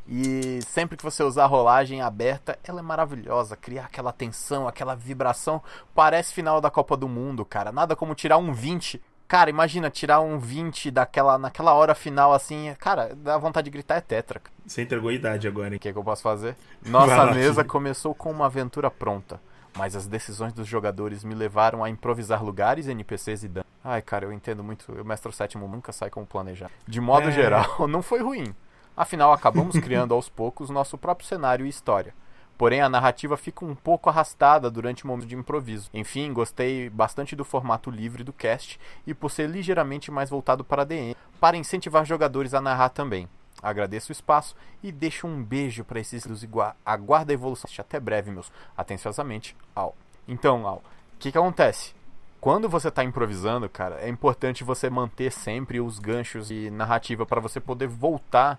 E 0.09 0.61
sempre 0.63 0.97
que 0.97 1.05
você 1.05 1.23
usar 1.23 1.45
a 1.45 1.47
rolagem 1.47 2.01
aberta, 2.01 2.59
ela 2.65 2.81
é 2.81 2.83
maravilhosa. 2.83 3.57
Criar 3.57 3.85
aquela 3.85 4.13
tensão, 4.13 4.67
aquela 4.67 4.95
vibração. 4.95 5.63
Parece 5.95 6.33
final 6.33 6.61
da 6.61 6.71
Copa 6.71 6.97
do 6.97 7.07
Mundo, 7.09 7.45
cara. 7.45 7.71
Nada 7.71 7.95
como 7.95 8.15
tirar 8.15 8.39
um 8.39 8.53
20. 8.53 8.99
Cara, 9.33 9.49
imagina 9.49 9.89
tirar 9.89 10.21
um 10.21 10.39
20 10.39 10.91
daquela, 10.91 11.39
naquela 11.39 11.73
hora 11.73 11.95
final 11.95 12.35
assim. 12.35 12.71
Cara, 12.79 13.15
dá 13.17 13.39
vontade 13.39 13.65
de 13.65 13.71
gritar 13.71 13.97
é 13.97 14.01
tetra. 14.03 14.39
cara. 14.39 14.55
Você 14.67 14.83
entregou 14.83 15.09
a 15.09 15.13
idade 15.15 15.49
agora, 15.49 15.71
hein? 15.71 15.77
O 15.79 15.81
que, 15.81 15.89
é 15.89 15.93
que 15.95 15.99
eu 15.99 16.05
posso 16.05 16.21
fazer? 16.23 16.55
Nossa 16.85 17.33
mesa 17.33 17.65
começou 17.65 18.15
com 18.15 18.31
uma 18.31 18.45
aventura 18.45 18.91
pronta, 18.91 19.41
mas 19.75 19.97
as 19.97 20.07
decisões 20.07 20.53
dos 20.53 20.69
jogadores 20.69 21.25
me 21.25 21.35
levaram 21.35 21.83
a 21.83 21.89
improvisar 21.89 22.45
lugares, 22.45 22.87
NPCs 22.87 23.45
e 23.45 23.49
danos. 23.49 23.71
Ai, 23.83 24.03
cara, 24.03 24.27
eu 24.27 24.35
entendo 24.35 24.63
muito. 24.63 24.93
O 24.93 25.03
Mestre 25.03 25.33
Sétimo 25.33 25.67
nunca 25.67 25.93
sai 25.93 26.11
como 26.11 26.27
planejado. 26.27 26.71
De 26.87 27.01
modo 27.01 27.31
É. 27.31 27.33
geral, 27.33 27.89
não 27.89 28.03
foi 28.03 28.21
ruim. 28.21 28.55
Afinal, 28.95 29.33
acabamos 29.33 29.81
criando 29.81 30.13
aos 30.13 30.29
poucos 30.29 30.69
nosso 30.69 30.99
próprio 30.99 31.27
cenário 31.27 31.65
e 31.65 31.71
história. 31.71 32.13
Porém, 32.57 32.81
a 32.81 32.89
narrativa 32.89 33.37
fica 33.37 33.65
um 33.65 33.75
pouco 33.75 34.09
arrastada 34.09 34.71
durante 34.71 35.05
o 35.05 35.07
momento 35.07 35.27
de 35.27 35.35
improviso. 35.35 35.91
Enfim, 35.93 36.33
gostei 36.33 36.89
bastante 36.89 37.35
do 37.35 37.45
formato 37.45 37.91
livre 37.91 38.23
do 38.23 38.33
cast 38.33 38.79
e 39.07 39.13
por 39.13 39.31
ser 39.31 39.49
ligeiramente 39.49 40.11
mais 40.11 40.31
voltado 40.31 40.63
para 40.63 40.85
DM, 40.85 41.17
para 41.41 41.57
incentivar 41.57 42.05
jogadores 42.05 42.55
a 42.55 42.61
narrar 42.61 42.91
também. 42.91 43.29
Agradeço 43.63 44.11
o 44.11 44.13
espaço 44.13 44.57
e 44.83 44.91
deixo 44.91 45.27
um 45.27 45.43
beijo 45.43 45.85
para 45.85 46.01
esses 46.01 46.27
dos 46.27 46.43
igual. 46.43 46.75
Aguarda 46.85 47.33
a 47.33 47.35
evolução. 47.35 47.71
Até 47.79 48.01
breve, 48.01 48.31
meus. 48.31 48.51
Atenciosamente, 48.77 49.57
Al. 49.75 49.95
Então, 50.27 50.67
Al, 50.67 50.83
o 51.15 51.19
que, 51.19 51.31
que 51.31 51.39
acontece? 51.39 51.95
Quando 52.41 52.69
você 52.69 52.89
está 52.89 53.05
improvisando, 53.05 53.69
cara, 53.69 54.01
é 54.01 54.09
importante 54.09 54.65
você 54.65 54.91
manter 54.91 55.31
sempre 55.31 55.81
os 55.81 56.01
ganchos 56.01 56.51
e 56.51 56.71
narrativa 56.71 57.25
para 57.25 57.41
você 57.41 57.61
poder 57.61 57.87
voltar 57.87 58.59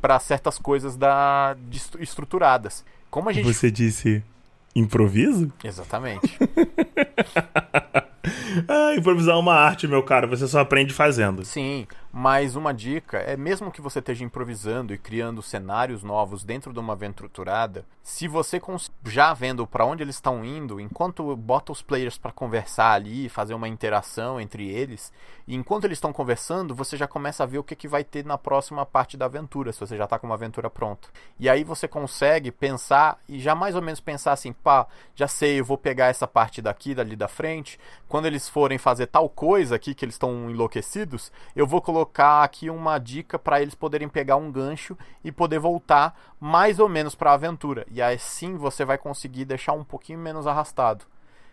para 0.00 0.18
certas 0.18 0.58
coisas 0.58 0.96
da 0.96 1.54
de 1.54 1.76
estru- 1.76 2.02
estruturadas. 2.02 2.86
Como 3.10 3.28
a 3.28 3.32
gente 3.32 3.44
Você 3.44 3.70
disse 3.70 4.22
improviso? 4.74 5.52
Exatamente. 5.64 6.38
Ah, 8.66 8.94
improvisar 8.94 9.34
é 9.34 9.38
uma 9.38 9.54
arte, 9.54 9.86
meu 9.86 10.02
caro. 10.02 10.28
Você 10.28 10.46
só 10.46 10.60
aprende 10.60 10.92
fazendo. 10.92 11.44
Sim, 11.44 11.86
mas 12.12 12.56
uma 12.56 12.72
dica 12.72 13.18
é 13.18 13.36
mesmo 13.36 13.70
que 13.70 13.80
você 13.80 13.98
esteja 13.98 14.24
improvisando 14.24 14.94
e 14.94 14.98
criando 14.98 15.42
cenários 15.42 16.02
novos 16.02 16.42
dentro 16.42 16.72
de 16.72 16.78
uma 16.78 16.94
aventura 16.94 17.28
estruturada, 17.28 17.84
se 18.02 18.26
você 18.26 18.60
já 19.04 19.34
vendo 19.34 19.66
para 19.66 19.84
onde 19.84 20.02
eles 20.02 20.14
estão 20.14 20.44
indo, 20.44 20.80
enquanto 20.80 21.36
bota 21.36 21.72
os 21.72 21.82
players 21.82 22.16
para 22.16 22.32
conversar 22.32 22.92
ali, 22.92 23.28
fazer 23.28 23.52
uma 23.52 23.68
interação 23.68 24.40
entre 24.40 24.66
eles, 24.66 25.12
e 25.46 25.54
enquanto 25.54 25.84
eles 25.84 25.98
estão 25.98 26.12
conversando, 26.12 26.74
você 26.74 26.96
já 26.96 27.06
começa 27.06 27.42
a 27.42 27.46
ver 27.46 27.58
o 27.58 27.64
que, 27.64 27.76
que 27.76 27.86
vai 27.86 28.02
ter 28.02 28.24
na 28.24 28.38
próxima 28.38 28.84
parte 28.86 29.16
da 29.16 29.26
aventura, 29.26 29.72
se 29.72 29.80
você 29.80 29.96
já 29.96 30.04
está 30.04 30.18
com 30.18 30.26
uma 30.26 30.34
aventura 30.34 30.70
pronta. 30.70 31.08
E 31.38 31.48
aí 31.48 31.64
você 31.64 31.86
consegue 31.86 32.50
pensar 32.50 33.18
e 33.28 33.38
já 33.40 33.54
mais 33.54 33.74
ou 33.74 33.82
menos 33.82 34.00
pensar 34.00 34.32
assim, 34.32 34.52
pá, 34.52 34.86
já 35.14 35.28
sei, 35.28 35.60
eu 35.60 35.64
vou 35.64 35.76
pegar 35.76 36.06
essa 36.06 36.26
parte 36.26 36.62
daqui, 36.62 36.94
dali 36.94 37.14
da 37.14 37.28
frente, 37.28 37.78
quando 38.08 38.26
eles 38.26 38.48
forem 38.48 38.78
fazer 38.78 39.06
tal 39.06 39.28
coisa 39.28 39.76
aqui 39.76 39.94
que 39.94 40.04
eles 40.04 40.14
estão 40.14 40.50
enlouquecidos, 40.50 41.30
eu 41.54 41.66
vou 41.66 41.82
colocar 41.82 41.97
aqui 42.42 42.70
uma 42.70 42.98
dica 42.98 43.38
para 43.38 43.60
eles 43.60 43.74
poderem 43.74 44.08
pegar 44.08 44.36
um 44.36 44.50
gancho 44.50 44.96
e 45.24 45.32
poder 45.32 45.58
voltar 45.58 46.18
mais 46.40 46.78
ou 46.78 46.88
menos 46.88 47.14
para 47.14 47.30
a 47.30 47.34
aventura. 47.34 47.86
E 47.90 48.02
assim 48.02 48.56
você 48.56 48.84
vai 48.84 48.98
conseguir 48.98 49.44
deixar 49.44 49.72
um 49.72 49.84
pouquinho 49.84 50.18
menos 50.18 50.46
arrastado. 50.46 51.04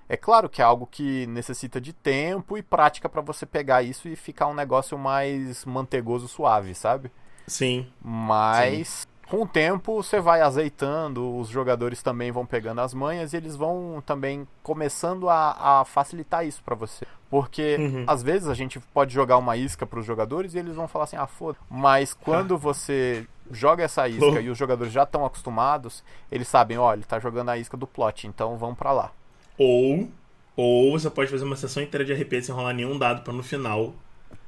É 0.07 0.15
claro 0.15 0.49
que 0.49 0.61
é 0.61 0.65
algo 0.65 0.85
que 0.85 1.25
necessita 1.27 1.81
de 1.81 1.91
tempo 1.91 2.57
e 2.57 2.61
prática 2.61 3.09
para 3.09 3.21
você 3.21 3.45
pegar 3.45 3.81
isso 3.81 4.07
e 4.07 4.15
ficar 4.15 4.47
um 4.47 4.53
negócio 4.53 4.97
mais 4.97 5.65
mantegoso, 5.65 6.27
suave, 6.27 6.75
sabe? 6.75 7.11
Sim. 7.47 7.87
Mas 8.01 9.07
Com 9.29 9.41
o 9.41 9.47
tempo, 9.47 10.01
você 10.03 10.19
vai 10.21 10.41
azeitando, 10.41 11.35
os 11.37 11.47
jogadores 11.49 12.03
também 12.03 12.31
vão 12.31 12.45
pegando 12.45 12.81
as 12.81 12.93
manhas 12.93 13.33
e 13.33 13.37
eles 13.37 13.55
vão 13.55 14.01
também 14.05 14.47
começando 14.61 15.27
a, 15.29 15.79
a 15.81 15.85
facilitar 15.85 16.45
isso 16.45 16.61
pra 16.63 16.75
você. 16.75 17.05
Porque 17.29 17.75
Uhum. 17.79 18.03
às 18.07 18.21
vezes 18.21 18.47
a 18.47 18.53
gente 18.53 18.79
pode 18.93 19.13
jogar 19.13 19.37
uma 19.37 19.57
isca 19.57 19.85
pros 19.85 20.05
jogadores 20.05 20.53
e 20.53 20.59
eles 20.59 20.75
vão 20.75 20.87
falar 20.87 21.05
assim: 21.05 21.17
ah, 21.17 21.25
foda. 21.27 21.57
Mas 21.69 22.13
quando 22.21 22.57
você 22.57 23.27
joga 23.51 23.83
essa 23.83 24.07
isca 24.07 24.39
e 24.41 24.49
os 24.49 24.57
jogadores 24.57 24.93
já 24.93 25.03
estão 25.03 25.25
acostumados, 25.25 26.03
eles 26.31 26.47
sabem: 26.47 26.77
ó, 26.77 26.93
ele 26.93 27.03
tá 27.03 27.19
jogando 27.19 27.49
a 27.49 27.57
isca 27.57 27.75
do 27.75 27.87
plot, 27.87 28.27
então 28.27 28.57
vamos 28.57 28.77
pra 28.77 28.91
lá. 28.91 29.11
Ou, 29.57 30.07
ou 30.55 30.91
você 30.99 31.09
pode 31.09 31.31
fazer 31.31 31.43
uma 31.45 31.55
sessão 31.55 31.81
inteira 31.81 32.05
de 32.05 32.13
RP 32.13 32.41
sem 32.43 32.53
rolar 32.53 32.73
nenhum 32.73 32.97
dado 32.97 33.23
pra 33.23 33.33
no 33.33 33.41
final 33.43 33.93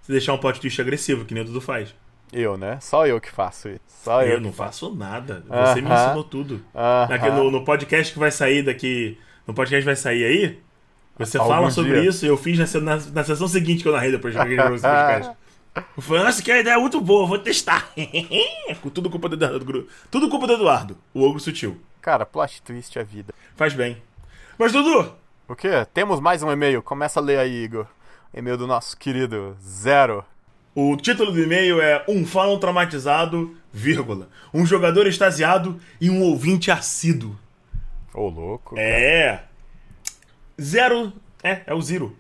você 0.01 0.11
deixar 0.11 0.33
um 0.33 0.37
plot 0.37 0.61
twist 0.61 0.79
agressivo, 0.79 1.25
que 1.25 1.33
nem 1.33 1.43
o 1.43 1.45
Dudu 1.47 1.59
faz. 1.61 1.93
Eu, 2.31 2.57
né? 2.57 2.77
Só 2.81 3.07
eu 3.07 3.19
que 3.21 3.31
faço 3.31 3.69
isso. 3.69 3.79
Só 4.03 4.21
eu, 4.23 4.33
Eu 4.33 4.41
não 4.41 4.51
faço. 4.51 4.87
faço 4.87 4.95
nada. 4.95 5.43
Você 5.47 5.81
me 5.81 5.89
Aham. 5.89 6.05
ensinou 6.05 6.23
tudo. 6.23 6.61
Aham. 6.75 7.07
Daqui 7.09 7.29
no, 7.29 7.51
no 7.51 7.63
podcast 7.63 8.13
que 8.13 8.19
vai 8.19 8.31
sair 8.31 8.63
daqui. 8.63 9.17
No 9.45 9.53
podcast 9.53 9.85
vai 9.85 9.95
sair 9.95 10.25
aí, 10.25 10.59
você 11.17 11.37
Algum 11.37 11.49
fala 11.49 11.71
sobre 11.71 12.01
dia. 12.01 12.09
isso 12.09 12.25
e 12.25 12.27
eu 12.27 12.35
fiz 12.37 12.57
na, 12.59 12.81
na, 12.81 12.95
na 12.97 13.23
sessão 13.23 13.47
seguinte 13.47 13.81
que 13.81 13.87
eu 13.87 13.93
narrei 13.93 14.11
depois 14.11 14.33
de 14.33 14.39
podcast. 14.39 15.31
Eu 15.95 16.01
falei, 16.01 16.23
nossa, 16.23 16.41
que 16.41 16.51
ideia 16.51 16.79
muito 16.79 16.99
boa, 16.99 17.27
vou 17.27 17.37
testar. 17.37 17.91
Tudo 18.95 19.11
culpa 19.11 19.29
do 19.29 19.35
Eduardo. 19.35 19.87
Tudo 20.09 20.27
culpa 20.27 20.47
do 20.47 20.53
Eduardo, 20.53 20.97
o 21.13 21.21
ogro 21.21 21.39
sutil. 21.39 21.79
Cara, 22.01 22.25
plot 22.25 22.63
twist 22.63 22.97
é 22.97 23.03
vida. 23.03 23.31
Faz 23.55 23.75
bem. 23.75 24.01
Mas, 24.57 24.71
Dudu, 24.71 25.13
O 25.47 25.55
quê? 25.55 25.85
Temos 25.93 26.19
mais 26.19 26.41
um 26.41 26.51
e-mail. 26.51 26.81
Começa 26.81 27.19
a 27.19 27.23
ler 27.23 27.37
aí, 27.37 27.63
Igor. 27.63 27.85
E-mail 28.33 28.57
do 28.57 28.65
nosso 28.65 28.97
querido 28.97 29.55
Zero. 29.61 30.25
O 30.79 30.95
título 30.95 31.31
do 31.31 31.41
e-mail 31.41 31.81
é 31.81 32.05
Um 32.07 32.23
fã 32.23 32.55
traumatizado, 32.59 33.57
vírgula. 33.73 34.29
Um 34.53 34.63
jogador 34.63 35.07
extasiado 35.07 35.79
e 35.99 36.07
um 36.07 36.21
ouvinte 36.21 36.69
assíduo. 36.69 37.35
Ô, 38.13 38.29
louco. 38.29 38.75
É. 38.77 39.41
Zero. 40.61 41.11
É, 41.41 41.61
é 41.65 41.73
o 41.73 41.81
Zero. 41.81 42.15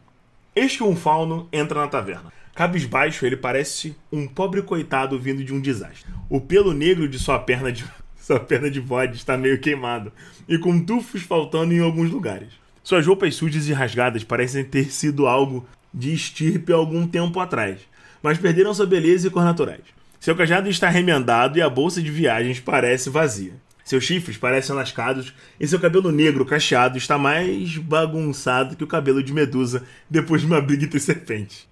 Eis 0.55 0.75
que 0.75 0.81
um 0.81 0.95
fauno 0.95 1.47
entra 1.53 1.81
na 1.81 1.87
taverna. 1.87 2.33
Cabisbaixo, 2.55 3.27
ele 3.27 3.37
parece 3.37 3.95
um 4.11 4.27
pobre 4.27 4.63
coitado 4.63 5.19
vindo 5.19 5.43
de 5.43 5.53
um 5.53 5.61
desastre. 5.61 6.11
O 6.27 6.41
pelo 6.41 6.73
negro 6.73 7.07
de 7.07 7.19
sua 7.19 7.37
perna 7.37 7.71
de, 7.71 7.85
sua 8.19 8.39
perna 8.39 8.71
de 8.71 8.81
bode 8.81 9.17
está 9.17 9.37
meio 9.37 9.61
queimado 9.61 10.11
e 10.49 10.57
com 10.57 10.83
tufos 10.83 11.21
faltando 11.21 11.75
em 11.75 11.79
alguns 11.79 12.09
lugares. 12.09 12.49
Suas 12.83 13.05
roupas 13.05 13.35
sujas 13.35 13.67
e 13.67 13.73
rasgadas 13.73 14.23
parecem 14.23 14.63
ter 14.63 14.91
sido 14.91 15.27
algo 15.27 15.63
de 15.93 16.11
estirpe 16.11 16.73
algum 16.73 17.05
tempo 17.05 17.39
atrás, 17.39 17.81
mas 18.21 18.37
perderam 18.37 18.73
sua 18.73 18.85
beleza 18.85 19.27
e 19.27 19.31
cor 19.31 19.43
naturais. 19.43 19.81
Seu 20.19 20.35
cajado 20.35 20.69
está 20.69 20.89
remendado 20.89 21.57
e 21.57 21.61
a 21.61 21.69
bolsa 21.69 22.01
de 22.01 22.11
viagens 22.11 22.59
parece 22.59 23.09
vazia. 23.09 23.53
Seus 23.83 24.03
chifres 24.03 24.35
parecem 24.35 24.75
lascados 24.75 25.33
e 25.57 25.65
seu 25.65 25.79
cabelo 25.79 26.11
negro 26.11 26.45
cacheado 26.45 26.97
está 26.97 27.17
mais 27.17 27.77
bagunçado 27.77 28.75
que 28.75 28.83
o 28.83 28.87
cabelo 28.87 29.23
de 29.23 29.31
Medusa 29.31 29.83
depois 30.09 30.41
de 30.41 30.47
uma 30.47 30.59
briga 30.59 30.83
entre 30.83 30.99
serpentes. 30.99 31.65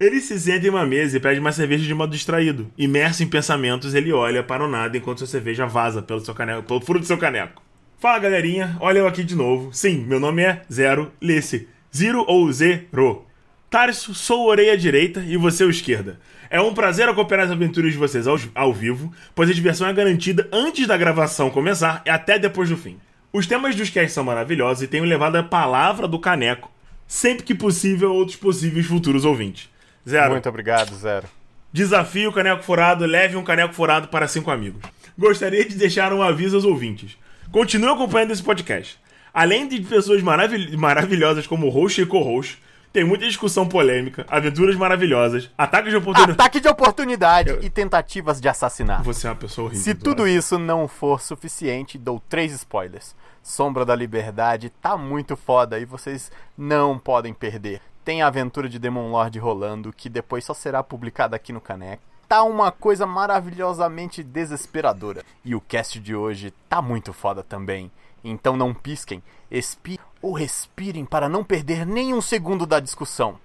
Ele 0.00 0.20
se 0.20 0.40
senta 0.40 0.66
em 0.66 0.70
uma 0.70 0.86
mesa 0.86 1.16
e 1.16 1.20
pede 1.20 1.38
uma 1.38 1.52
cerveja 1.52 1.84
de 1.84 1.94
modo 1.94 2.10
distraído. 2.10 2.72
Imerso 2.76 3.22
em 3.22 3.28
pensamentos, 3.28 3.94
ele 3.94 4.12
olha 4.12 4.42
para 4.42 4.64
o 4.64 4.68
nada 4.68 4.96
enquanto 4.96 5.18
sua 5.18 5.26
cerveja 5.26 5.66
vaza 5.66 6.02
pelo, 6.02 6.24
seu 6.24 6.34
caneco, 6.34 6.62
pelo 6.62 6.80
furo 6.80 6.98
do 6.98 7.06
seu 7.06 7.18
caneco. 7.18 7.62
Fala 7.98 8.18
galerinha, 8.18 8.76
olha 8.80 9.00
eu 9.00 9.06
aqui 9.06 9.22
de 9.22 9.36
novo. 9.36 9.70
Sim, 9.72 10.04
meu 10.08 10.18
nome 10.18 10.42
é 10.42 10.62
Zero, 10.72 11.12
lê-se 11.20 11.68
Zero 11.94 12.24
ou 12.26 12.50
Zero. 12.50 13.26
Tarso, 13.70 14.12
sou 14.14 14.48
orelha 14.48 14.76
direita 14.76 15.20
e 15.24 15.36
você 15.36 15.62
o 15.62 15.70
esquerda. 15.70 16.18
É 16.50 16.60
um 16.60 16.74
prazer 16.74 17.08
acompanhar 17.08 17.44
as 17.44 17.52
aventuras 17.52 17.92
de 17.92 17.98
vocês 17.98 18.26
ao, 18.26 18.36
ao 18.52 18.74
vivo, 18.74 19.14
pois 19.32 19.48
a 19.48 19.54
diversão 19.54 19.86
é 19.86 19.92
garantida 19.92 20.48
antes 20.50 20.88
da 20.88 20.96
gravação 20.96 21.48
começar 21.50 22.02
e 22.04 22.10
até 22.10 22.36
depois 22.36 22.68
do 22.68 22.76
fim. 22.76 22.98
Os 23.32 23.46
temas 23.46 23.76
dos 23.76 23.88
casts 23.88 24.12
são 24.12 24.24
maravilhosos 24.24 24.82
e 24.82 24.88
tenho 24.88 25.04
levado 25.04 25.36
a 25.36 25.42
palavra 25.44 26.08
do 26.08 26.18
caneco, 26.18 26.68
sempre 27.06 27.44
que 27.44 27.54
possível, 27.54 28.08
a 28.10 28.12
outros 28.12 28.36
possíveis 28.36 28.86
futuros 28.86 29.24
ouvintes. 29.24 29.70
Zero. 30.08 30.32
Muito 30.32 30.48
obrigado, 30.48 30.92
Zero. 30.96 31.28
Desafio 31.72 32.32
Caneco 32.32 32.64
Furado, 32.64 33.06
leve 33.06 33.36
um 33.36 33.44
caneco 33.44 33.72
furado 33.72 34.08
para 34.08 34.26
cinco 34.26 34.50
amigos. 34.50 34.82
Gostaria 35.16 35.64
de 35.64 35.76
deixar 35.76 36.12
um 36.12 36.20
aviso 36.20 36.56
aos 36.56 36.64
ouvintes. 36.64 37.16
Continue 37.52 37.90
acompanhando 37.92 38.32
esse 38.32 38.42
podcast. 38.42 38.98
Além 39.32 39.68
de 39.68 39.80
pessoas 39.82 40.20
maravil- 40.20 40.76
maravilhosas 40.76 41.46
como 41.46 41.68
host 41.68 42.02
e 42.02 42.06
co-host, 42.06 42.58
tem 42.92 43.04
muita 43.04 43.26
discussão 43.26 43.68
polêmica, 43.68 44.26
aventuras 44.28 44.74
maravilhosas, 44.76 45.50
ataques 45.56 45.90
de 45.90 45.96
oportunidade. 45.96 46.32
Ataque 46.32 46.60
de 46.60 46.68
oportunidade 46.68 47.58
e 47.62 47.70
tentativas 47.70 48.40
de 48.40 48.48
assassinato. 48.48 49.04
Você 49.04 49.26
é 49.26 49.30
uma 49.30 49.36
pessoa 49.36 49.66
horrível. 49.66 49.84
Se 49.84 49.94
tudo 49.94 50.22
Eduardo. 50.22 50.38
isso 50.38 50.58
não 50.58 50.88
for 50.88 51.20
suficiente, 51.20 51.96
dou 51.96 52.20
três 52.28 52.52
spoilers. 52.52 53.14
Sombra 53.42 53.84
da 53.84 53.94
Liberdade 53.94 54.70
tá 54.82 54.96
muito 54.96 55.36
foda 55.36 55.78
e 55.78 55.84
vocês 55.84 56.30
não 56.58 56.98
podem 56.98 57.32
perder. 57.32 57.80
Tem 58.04 58.22
a 58.22 58.26
aventura 58.26 58.68
de 58.68 58.78
Demon 58.78 59.10
Lord 59.10 59.38
rolando, 59.38 59.92
que 59.92 60.08
depois 60.08 60.44
só 60.44 60.52
será 60.52 60.82
publicada 60.82 61.36
aqui 61.36 61.52
no 61.52 61.60
Caneco. 61.60 62.02
Tá 62.28 62.42
uma 62.42 62.70
coisa 62.70 63.06
maravilhosamente 63.06 64.22
desesperadora. 64.22 65.24
E 65.44 65.54
o 65.54 65.60
cast 65.60 65.98
de 65.98 66.14
hoje 66.14 66.52
tá 66.68 66.80
muito 66.82 67.12
foda 67.12 67.42
também. 67.42 67.90
Então 68.22 68.56
não 68.56 68.74
pisquem, 68.74 69.22
expirem 69.50 70.04
ou 70.22 70.32
respirem 70.32 71.04
para 71.04 71.28
não 71.28 71.44
perder 71.44 71.86
nem 71.86 72.12
um 72.14 72.20
segundo 72.20 72.66
da 72.66 72.80
discussão. 72.80 73.38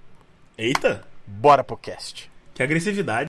Eita, 0.58 1.06
Bora 1.28 1.64
pro 1.64 1.78
cast. 1.78 2.32
que 2.54 2.62
agressividade. 2.64 3.28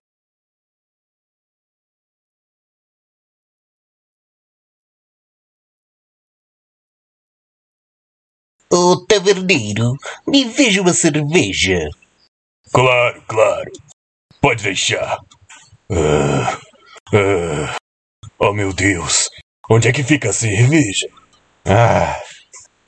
Ô 8.73 9.05
taverneiro, 9.07 9.95
me 10.27 10.45
veja 10.45 10.83
uma 10.83 10.93
cerveja. 10.93 11.89
Claro, 12.73 13.23
claro. 13.27 13.71
Pode 14.41 14.63
deixar. 14.65 15.19
Ah, 15.91 16.59
ah. 17.15 17.77
Oh, 18.39 18.53
meu 18.53 18.73
Deus. 18.73 19.29
Onde 19.71 19.89
é 19.89 19.93
que 19.93 20.03
fica 20.03 20.31
a 20.31 20.33
cerveja? 20.33 21.09
Ah, 21.65 22.21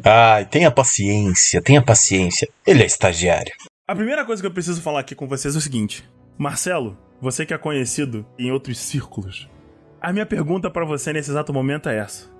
ai, 0.04 0.44
tenha 0.46 0.70
paciência, 0.70 1.62
tenha 1.62 1.82
paciência. 1.82 2.48
Ele 2.66 2.82
é 2.82 2.86
estagiário. 2.86 3.52
A 3.86 3.94
primeira 3.94 4.24
coisa 4.24 4.42
que 4.42 4.46
eu 4.46 4.52
preciso 4.52 4.82
falar 4.82 5.00
aqui 5.00 5.14
com 5.14 5.26
vocês 5.26 5.54
é 5.54 5.58
o 5.58 5.62
seguinte: 5.62 6.08
Marcelo, 6.36 6.96
você 7.20 7.44
que 7.44 7.54
é 7.54 7.58
conhecido 7.58 8.26
em 8.38 8.50
outros 8.50 8.78
círculos, 8.78 9.48
a 10.00 10.12
minha 10.12 10.26
pergunta 10.26 10.70
pra 10.70 10.84
você 10.84 11.12
nesse 11.12 11.30
exato 11.30 11.52
momento 11.52 11.88
é 11.88 11.98
essa: 11.98 12.30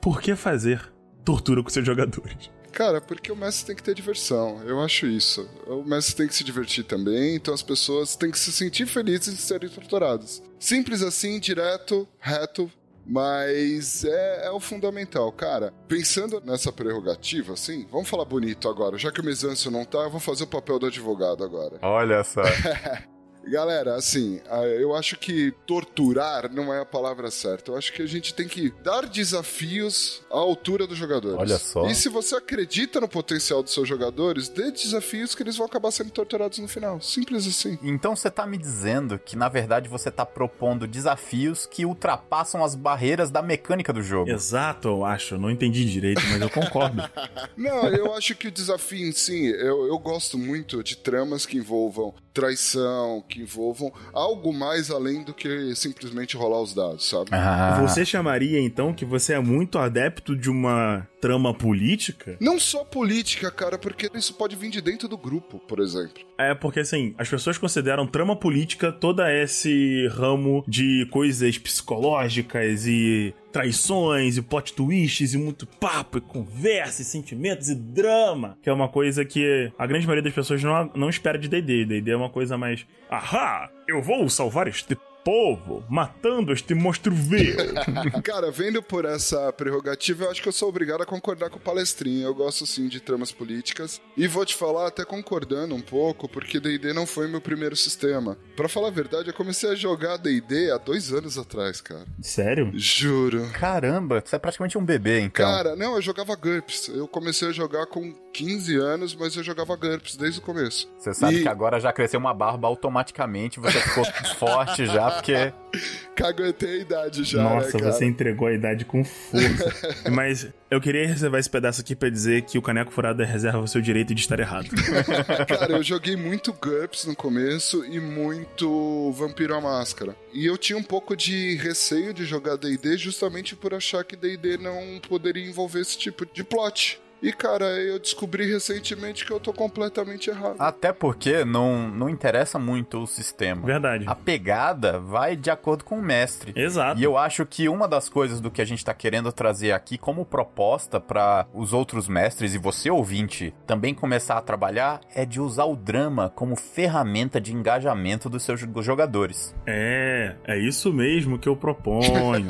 Por 0.00 0.20
que 0.20 0.34
fazer 0.34 0.92
tortura 1.24 1.62
com 1.62 1.70
seus 1.70 1.86
jogadores? 1.86 2.50
Cara, 2.72 3.00
porque 3.00 3.30
o 3.30 3.36
mestre 3.36 3.66
tem 3.66 3.76
que 3.76 3.84
ter 3.84 3.94
diversão. 3.94 4.60
Eu 4.64 4.80
acho 4.80 5.06
isso. 5.06 5.48
O 5.64 5.84
mestre 5.84 6.16
tem 6.16 6.26
que 6.26 6.34
se 6.34 6.42
divertir 6.42 6.82
também, 6.82 7.36
então 7.36 7.54
as 7.54 7.62
pessoas 7.62 8.16
têm 8.16 8.32
que 8.32 8.38
se 8.38 8.50
sentir 8.50 8.86
felizes 8.86 9.36
de 9.36 9.40
serem 9.40 9.68
torturadas. 9.68 10.42
Simples 10.58 11.00
assim, 11.00 11.38
direto, 11.38 12.08
reto, 12.18 12.68
mas 13.06 14.04
é, 14.04 14.46
é 14.46 14.50
o 14.50 14.60
fundamental. 14.60 15.30
Cara, 15.32 15.72
pensando 15.88 16.40
nessa 16.44 16.72
prerrogativa, 16.72 17.52
assim, 17.52 17.86
vamos 17.90 18.08
falar 18.08 18.24
bonito 18.24 18.68
agora. 18.68 18.98
Já 18.98 19.10
que 19.10 19.20
o 19.20 19.24
Mizancio 19.24 19.70
não 19.70 19.84
tá, 19.84 19.98
eu 19.98 20.10
vou 20.10 20.20
fazer 20.20 20.44
o 20.44 20.48
papel 20.48 20.78
do 20.78 20.86
advogado 20.86 21.44
agora. 21.44 21.78
Olha 21.82 22.22
só. 22.24 22.42
Galera, 23.48 23.94
assim, 23.96 24.40
eu 24.78 24.94
acho 24.94 25.16
que 25.18 25.52
torturar 25.66 26.52
não 26.52 26.72
é 26.72 26.80
a 26.80 26.84
palavra 26.84 27.30
certa. 27.30 27.70
Eu 27.70 27.76
acho 27.76 27.92
que 27.92 28.02
a 28.02 28.06
gente 28.06 28.34
tem 28.34 28.48
que 28.48 28.72
dar 28.82 29.06
desafios 29.06 30.22
à 30.30 30.36
altura 30.36 30.86
dos 30.86 30.96
jogadores. 30.96 31.38
Olha 31.38 31.58
só. 31.58 31.86
E 31.86 31.94
se 31.94 32.08
você 32.08 32.36
acredita 32.36 33.00
no 33.00 33.08
potencial 33.08 33.62
dos 33.62 33.72
seus 33.72 33.88
jogadores, 33.88 34.48
dê 34.48 34.70
desafios 34.70 35.34
que 35.34 35.42
eles 35.42 35.56
vão 35.56 35.66
acabar 35.66 35.90
sendo 35.90 36.10
torturados 36.10 36.58
no 36.58 36.68
final. 36.68 37.00
Simples 37.00 37.46
assim. 37.46 37.78
Então 37.82 38.16
você 38.16 38.30
tá 38.30 38.46
me 38.46 38.56
dizendo 38.58 39.18
que 39.18 39.36
na 39.36 39.48
verdade 39.48 39.88
você 39.88 40.10
tá 40.10 40.24
propondo 40.24 40.86
desafios 40.86 41.66
que 41.66 41.84
ultrapassam 41.84 42.64
as 42.64 42.74
barreiras 42.74 43.30
da 43.30 43.42
mecânica 43.42 43.92
do 43.92 44.02
jogo. 44.02 44.30
Exato, 44.30 44.88
eu 44.88 45.04
acho. 45.04 45.38
Não 45.38 45.50
entendi 45.50 45.84
direito, 45.84 46.22
mas 46.30 46.40
eu 46.40 46.50
concordo. 46.50 47.02
Não, 47.56 47.88
eu 47.88 48.14
acho 48.14 48.34
que 48.34 48.48
o 48.48 48.52
desafio 48.52 49.06
em 49.06 49.12
si, 49.12 49.46
eu, 49.46 49.86
eu 49.86 49.98
gosto 49.98 50.38
muito 50.38 50.82
de 50.82 50.96
tramas 50.96 51.46
que 51.46 51.56
envolvam 51.56 52.14
traição, 52.34 53.24
que 53.28 53.40
envolvam 53.40 53.92
algo 54.12 54.52
mais 54.52 54.90
além 54.90 55.22
do 55.22 55.32
que 55.32 55.74
simplesmente 55.76 56.36
rolar 56.36 56.60
os 56.60 56.74
dados, 56.74 57.08
sabe? 57.08 57.30
Ah, 57.32 57.80
Você 57.80 58.04
chamaria 58.04 58.60
então 58.60 58.92
que 58.92 59.04
você 59.04 59.34
é 59.34 59.40
muito 59.40 59.78
adepto 59.78 60.36
de 60.36 60.50
uma 60.50 61.06
trama 61.20 61.54
política? 61.54 62.36
Não 62.40 62.58
só 62.58 62.84
política, 62.84 63.50
cara, 63.50 63.78
porque 63.78 64.10
isso 64.14 64.34
pode 64.34 64.56
vir 64.56 64.70
de 64.70 64.80
dentro 64.82 65.08
do 65.08 65.16
grupo, 65.16 65.58
por 65.60 65.78
exemplo. 65.78 66.22
É 66.36 66.54
porque 66.54 66.80
assim, 66.80 67.14
as 67.16 67.28
pessoas 67.28 67.56
consideram 67.56 68.06
trama 68.06 68.36
política 68.36 68.92
toda 68.92 69.32
esse 69.32 70.08
ramo 70.08 70.64
de 70.66 71.06
coisas 71.10 71.56
psicológicas 71.56 72.86
e 72.86 73.32
traições 73.54 74.36
e 74.36 74.42
plot 74.42 74.72
twists 74.72 75.32
e 75.32 75.38
muito 75.38 75.64
papo 75.64 76.18
e 76.18 76.20
conversa 76.20 77.02
e 77.02 77.04
sentimentos 77.04 77.68
e 77.68 77.74
drama, 77.76 78.58
que 78.60 78.68
é 78.68 78.72
uma 78.72 78.88
coisa 78.88 79.24
que 79.24 79.70
a 79.78 79.86
grande 79.86 80.06
maioria 80.06 80.24
das 80.24 80.32
pessoas 80.32 80.60
não, 80.60 80.90
não 80.96 81.08
espera 81.08 81.38
de 81.38 81.46
D&D. 81.48 81.84
D&D 81.84 82.10
é 82.10 82.16
uma 82.16 82.28
coisa 82.28 82.58
mais, 82.58 82.84
ahá, 83.08 83.70
eu 83.86 84.02
vou 84.02 84.28
salvar 84.28 84.66
este 84.66 84.96
povo, 85.24 85.82
matando 85.88 86.52
este 86.52 86.74
monstro 86.74 87.14
vil. 87.14 87.56
Cara, 88.22 88.50
vendo 88.50 88.82
por 88.82 89.04
essa 89.04 89.52
prerrogativa, 89.52 90.24
eu 90.24 90.30
acho 90.30 90.42
que 90.42 90.48
eu 90.48 90.52
sou 90.52 90.68
obrigado 90.68 91.02
a 91.02 91.06
concordar 91.06 91.48
com 91.50 91.56
o 91.56 91.60
palestrinho. 91.60 92.26
Eu 92.26 92.34
gosto 92.34 92.66
sim 92.66 92.88
de 92.88 93.00
tramas 93.00 93.32
políticas. 93.32 94.00
E 94.16 94.26
vou 94.28 94.44
te 94.44 94.54
falar, 94.54 94.88
até 94.88 95.04
concordando 95.04 95.74
um 95.74 95.80
pouco, 95.80 96.28
porque 96.28 96.60
DD 96.60 96.92
não 96.92 97.06
foi 97.06 97.26
meu 97.28 97.40
primeiro 97.40 97.74
sistema. 97.74 98.36
Pra 98.56 98.68
falar 98.68 98.88
a 98.88 98.92
verdade, 98.92 99.28
eu 99.28 99.34
comecei 99.34 99.70
a 99.70 99.74
jogar 99.74 100.16
DD 100.18 100.70
há 100.70 100.78
dois 100.78 101.12
anos 101.12 101.38
atrás, 101.38 101.80
cara. 101.80 102.04
Sério? 102.20 102.70
Juro. 102.74 103.48
Caramba, 103.52 104.22
você 104.24 104.36
é 104.36 104.38
praticamente 104.38 104.76
um 104.76 104.84
bebê, 104.84 105.20
então. 105.20 105.44
Cara, 105.46 105.74
não, 105.74 105.96
eu 105.96 106.02
jogava 106.02 106.34
GURPS. 106.36 106.88
Eu 106.88 107.08
comecei 107.08 107.48
a 107.48 107.52
jogar 107.52 107.86
com 107.86 108.12
15 108.32 108.76
anos, 108.76 109.14
mas 109.14 109.34
eu 109.36 109.42
jogava 109.42 109.74
GURPS 109.76 110.16
desde 110.16 110.38
o 110.40 110.42
começo. 110.42 110.88
Você 110.98 111.14
sabe 111.14 111.36
E- 111.36 111.42
que 111.42 111.48
agora 111.48 111.80
já 111.80 111.92
cresceu 111.92 112.20
uma 112.20 112.34
barba 112.34 112.68
automaticamente, 112.68 113.58
você 113.60 113.78
ficou 113.80 114.04
forte 114.38 114.86
já, 114.86 115.13
porque 115.14 115.52
Caguetei 116.14 116.78
a 116.78 116.78
idade 116.78 117.24
já, 117.24 117.42
Nossa, 117.42 117.76
né, 117.76 117.90
você 117.90 118.04
entregou 118.04 118.46
a 118.46 118.52
idade 118.52 118.84
com 118.84 119.04
força. 119.04 119.72
Mas 120.10 120.46
eu 120.70 120.80
queria 120.80 121.06
reservar 121.06 121.40
esse 121.40 121.50
pedaço 121.50 121.80
aqui 121.80 121.96
pra 121.96 122.08
dizer 122.08 122.42
que 122.42 122.56
o 122.56 122.62
Caneco 122.62 122.92
Furado 122.92 123.22
reserva 123.24 123.58
o 123.58 123.66
seu 123.66 123.80
direito 123.80 124.14
de 124.14 124.20
estar 124.20 124.38
errado. 124.38 124.68
Cara, 125.48 125.72
eu 125.72 125.82
joguei 125.82 126.16
muito 126.16 126.52
GURPS 126.52 127.06
no 127.06 127.16
começo 127.16 127.84
e 127.84 127.98
muito 127.98 129.12
Vampiro 129.12 129.54
à 129.54 129.60
Máscara. 129.60 130.16
E 130.32 130.46
eu 130.46 130.56
tinha 130.56 130.78
um 130.78 130.82
pouco 130.82 131.16
de 131.16 131.56
receio 131.56 132.14
de 132.14 132.24
jogar 132.24 132.56
D&D 132.56 132.96
justamente 132.96 133.56
por 133.56 133.74
achar 133.74 134.04
que 134.04 134.16
D&D 134.16 134.58
não 134.58 135.00
poderia 135.08 135.44
envolver 135.44 135.80
esse 135.80 135.98
tipo 135.98 136.24
de 136.26 136.44
plot. 136.44 137.00
E, 137.24 137.32
cara, 137.32 137.64
eu 137.64 137.98
descobri 137.98 138.44
recentemente 138.52 139.24
que 139.24 139.32
eu 139.32 139.40
tô 139.40 139.50
completamente 139.50 140.28
errado. 140.28 140.56
até 140.58 140.92
porque 140.92 141.42
não, 141.42 141.88
não 141.88 142.10
interessa 142.10 142.58
muito 142.58 143.02
o 143.02 143.06
sistema. 143.06 143.64
Verdade. 143.64 144.04
A 144.06 144.14
pegada 144.14 145.00
vai 145.00 145.34
de 145.34 145.50
acordo 145.50 145.84
com 145.84 145.98
o 145.98 146.02
mestre. 146.02 146.52
Exato. 146.54 147.00
E 147.00 147.02
eu 147.02 147.16
acho 147.16 147.46
que 147.46 147.66
uma 147.66 147.88
das 147.88 148.10
coisas 148.10 148.42
do 148.42 148.50
que 148.50 148.60
a 148.60 148.64
gente 148.66 148.84
tá 148.84 148.92
querendo 148.92 149.32
trazer 149.32 149.72
aqui 149.72 149.96
como 149.96 150.26
proposta 150.26 151.00
para 151.00 151.46
os 151.54 151.72
outros 151.72 152.08
mestres 152.08 152.54
e 152.54 152.58
você 152.58 152.90
ouvinte 152.90 153.54
também 153.66 153.94
começar 153.94 154.36
a 154.36 154.42
trabalhar 154.42 155.00
é 155.14 155.24
de 155.24 155.40
usar 155.40 155.64
o 155.64 155.76
drama 155.76 156.28
como 156.28 156.54
ferramenta 156.54 157.40
de 157.40 157.54
engajamento 157.54 158.28
dos 158.28 158.42
seus 158.42 158.60
jogadores. 158.84 159.54
É, 159.66 160.36
é 160.44 160.58
isso 160.58 160.92
mesmo 160.92 161.38
que 161.38 161.48
eu 161.48 161.56
proponho. 161.56 162.48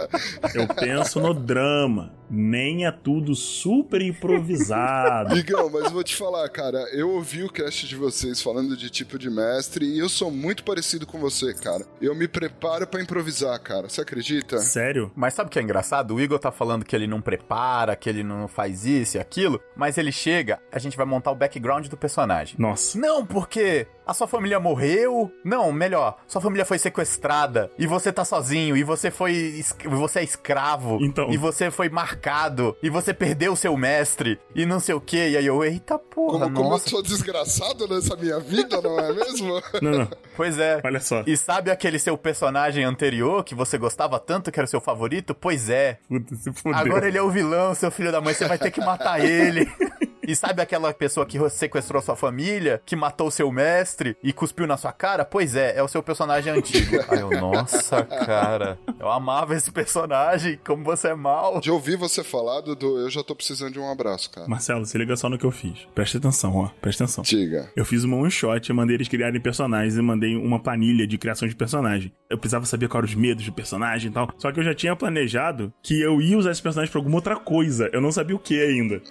eu 0.54 0.66
penso 0.74 1.20
no 1.20 1.34
drama. 1.34 2.10
Nem 2.30 2.86
é 2.86 2.90
tudo 2.90 3.34
super 3.34 4.00
improvisado. 4.14 5.36
Igão, 5.36 5.70
mas 5.70 5.84
eu 5.84 5.90
vou 5.90 6.04
te 6.04 6.16
falar, 6.16 6.48
cara, 6.48 6.78
eu 6.92 7.10
ouvi 7.10 7.42
o 7.42 7.50
cast 7.50 7.86
de 7.86 7.96
vocês 7.96 8.40
falando 8.40 8.76
de 8.76 8.90
tipo 8.90 9.18
de 9.18 9.30
mestre 9.30 9.84
e 9.86 9.98
eu 9.98 10.08
sou 10.08 10.30
muito 10.30 10.64
parecido 10.64 11.06
com 11.06 11.18
você, 11.18 11.52
cara. 11.54 11.84
Eu 12.00 12.14
me 12.14 12.28
preparo 12.28 12.86
pra 12.86 13.02
improvisar, 13.02 13.58
cara. 13.60 13.88
Você 13.88 14.00
acredita? 14.00 14.58
Sério? 14.58 15.10
Mas 15.14 15.34
sabe 15.34 15.48
o 15.48 15.50
que 15.50 15.58
é 15.58 15.62
engraçado? 15.62 16.14
O 16.14 16.20
Igor 16.20 16.38
tá 16.38 16.50
falando 16.50 16.84
que 16.84 16.94
ele 16.94 17.06
não 17.06 17.20
prepara, 17.20 17.96
que 17.96 18.08
ele 18.08 18.22
não 18.22 18.48
faz 18.48 18.84
isso 18.84 19.16
e 19.16 19.20
aquilo, 19.20 19.60
mas 19.76 19.98
ele 19.98 20.12
chega, 20.12 20.60
a 20.72 20.78
gente 20.78 20.96
vai 20.96 21.06
montar 21.06 21.30
o 21.30 21.34
background 21.34 21.86
do 21.88 21.96
personagem. 21.96 22.56
Nossa. 22.58 22.98
Não, 22.98 23.24
porque 23.24 23.86
a 24.06 24.12
sua 24.14 24.26
família 24.26 24.58
morreu. 24.60 25.32
Não, 25.44 25.72
melhor, 25.72 26.16
sua 26.26 26.40
família 26.40 26.64
foi 26.64 26.78
sequestrada 26.78 27.70
e 27.78 27.86
você 27.86 28.12
tá 28.12 28.24
sozinho 28.24 28.76
e 28.76 28.82
você 28.84 29.10
foi 29.10 29.62
você 29.86 30.20
é 30.20 30.24
escravo 30.24 30.98
Então. 31.00 31.30
e 31.30 31.36
você 31.36 31.70
foi 31.70 31.88
marcado 31.88 32.76
e 32.82 32.90
você 32.90 33.12
perdeu 33.14 33.56
seu 33.56 33.76
mestre 33.76 34.38
e 34.54 34.64
não 34.66 34.80
sei 34.80 34.94
o 34.94 35.00
que. 35.00 35.16
E 35.30 35.36
aí 35.36 35.46
eu, 35.46 35.64
eita 35.64 35.98
porra, 35.98 36.40
Como, 36.46 36.54
como 36.56 36.74
eu 36.74 36.78
sou 36.78 37.02
desgraçado 37.02 37.86
nessa 37.88 38.16
minha 38.16 38.38
vida, 38.40 38.80
não 38.80 38.98
é 38.98 39.12
mesmo? 39.12 39.54
Não, 39.82 39.90
não. 39.98 40.08
Pois 40.36 40.58
é. 40.58 40.80
Olha 40.84 41.00
só. 41.00 41.22
E 41.26 41.36
sabe 41.36 41.70
aquele 41.70 41.98
seu 41.98 42.16
personagem 42.16 42.84
anterior 42.84 43.44
que 43.44 43.54
você 43.54 43.76
gostava 43.76 44.18
tanto 44.18 44.50
que 44.50 44.58
era 44.58 44.64
o 44.64 44.68
seu 44.68 44.80
favorito? 44.80 45.34
Pois 45.34 45.68
é. 45.68 45.98
Puta, 46.08 46.34
se 46.36 46.52
fudeu. 46.52 46.78
Agora 46.78 47.06
ele 47.08 47.18
é 47.18 47.22
o 47.22 47.30
vilão, 47.30 47.74
seu 47.74 47.90
filho 47.90 48.10
da 48.12 48.20
mãe, 48.20 48.32
você 48.34 48.46
vai 48.46 48.58
ter 48.58 48.70
que 48.70 48.80
matar 48.80 49.22
ele. 49.24 49.68
E 50.26 50.34
sabe 50.34 50.62
aquela 50.62 50.92
pessoa 50.92 51.26
que 51.26 51.38
sequestrou 51.50 52.00
sua 52.02 52.16
família, 52.16 52.80
que 52.84 52.96
matou 52.96 53.30
seu 53.30 53.50
mestre 53.52 54.16
e 54.22 54.32
cuspiu 54.32 54.66
na 54.66 54.76
sua 54.76 54.92
cara? 54.92 55.24
Pois 55.24 55.54
é, 55.54 55.76
é 55.76 55.82
o 55.82 55.88
seu 55.88 56.02
personagem 56.02 56.52
antigo. 56.52 56.96
Aí 57.08 57.20
eu, 57.20 57.30
nossa, 57.30 58.02
cara, 58.04 58.78
eu 58.98 59.10
amava 59.10 59.54
esse 59.54 59.70
personagem, 59.70 60.58
como 60.64 60.84
você 60.84 61.08
é 61.08 61.14
mal. 61.14 61.60
De 61.60 61.70
ouvir 61.70 61.96
você 61.96 62.24
falar, 62.24 62.60
Dudu, 62.60 62.98
eu 62.98 63.10
já 63.10 63.22
tô 63.22 63.34
precisando 63.34 63.72
de 63.72 63.78
um 63.78 63.90
abraço, 63.90 64.30
cara. 64.30 64.48
Marcelo, 64.48 64.84
se 64.86 64.96
liga 64.98 65.16
só 65.16 65.28
no 65.28 65.38
que 65.38 65.44
eu 65.44 65.50
fiz. 65.50 65.86
Presta 65.94 66.18
atenção, 66.18 66.56
ó. 66.56 66.68
Presta 66.80 67.04
atenção. 67.04 67.22
Diga. 67.24 67.70
Eu 67.76 67.84
fiz 67.84 68.04
uma 68.04 68.16
one 68.16 68.30
shot, 68.30 68.72
mandei 68.72 68.96
eles 68.96 69.08
criarem 69.08 69.40
personagens 69.40 69.96
e 69.96 70.02
mandei 70.02 70.36
uma 70.36 70.58
planilha 70.58 71.06
de 71.06 71.18
criação 71.18 71.46
de 71.46 71.54
personagem. 71.54 72.12
Eu 72.30 72.38
precisava 72.38 72.64
saber 72.66 72.88
quais 72.88 73.04
eram 73.04 73.08
os 73.08 73.14
medos 73.14 73.44
do 73.44 73.52
personagem 73.52 74.10
e 74.10 74.14
tal. 74.14 74.28
Só 74.38 74.50
que 74.50 74.60
eu 74.60 74.64
já 74.64 74.74
tinha 74.74 74.96
planejado 74.96 75.72
que 75.82 76.00
eu 76.00 76.20
ia 76.20 76.38
usar 76.38 76.50
esse 76.52 76.62
personagem 76.62 76.90
pra 76.90 76.98
alguma 76.98 77.16
outra 77.16 77.36
coisa. 77.36 77.90
Eu 77.92 78.00
não 78.00 78.10
sabia 78.10 78.34
o 78.34 78.38
que 78.38 78.60
ainda. 78.60 79.02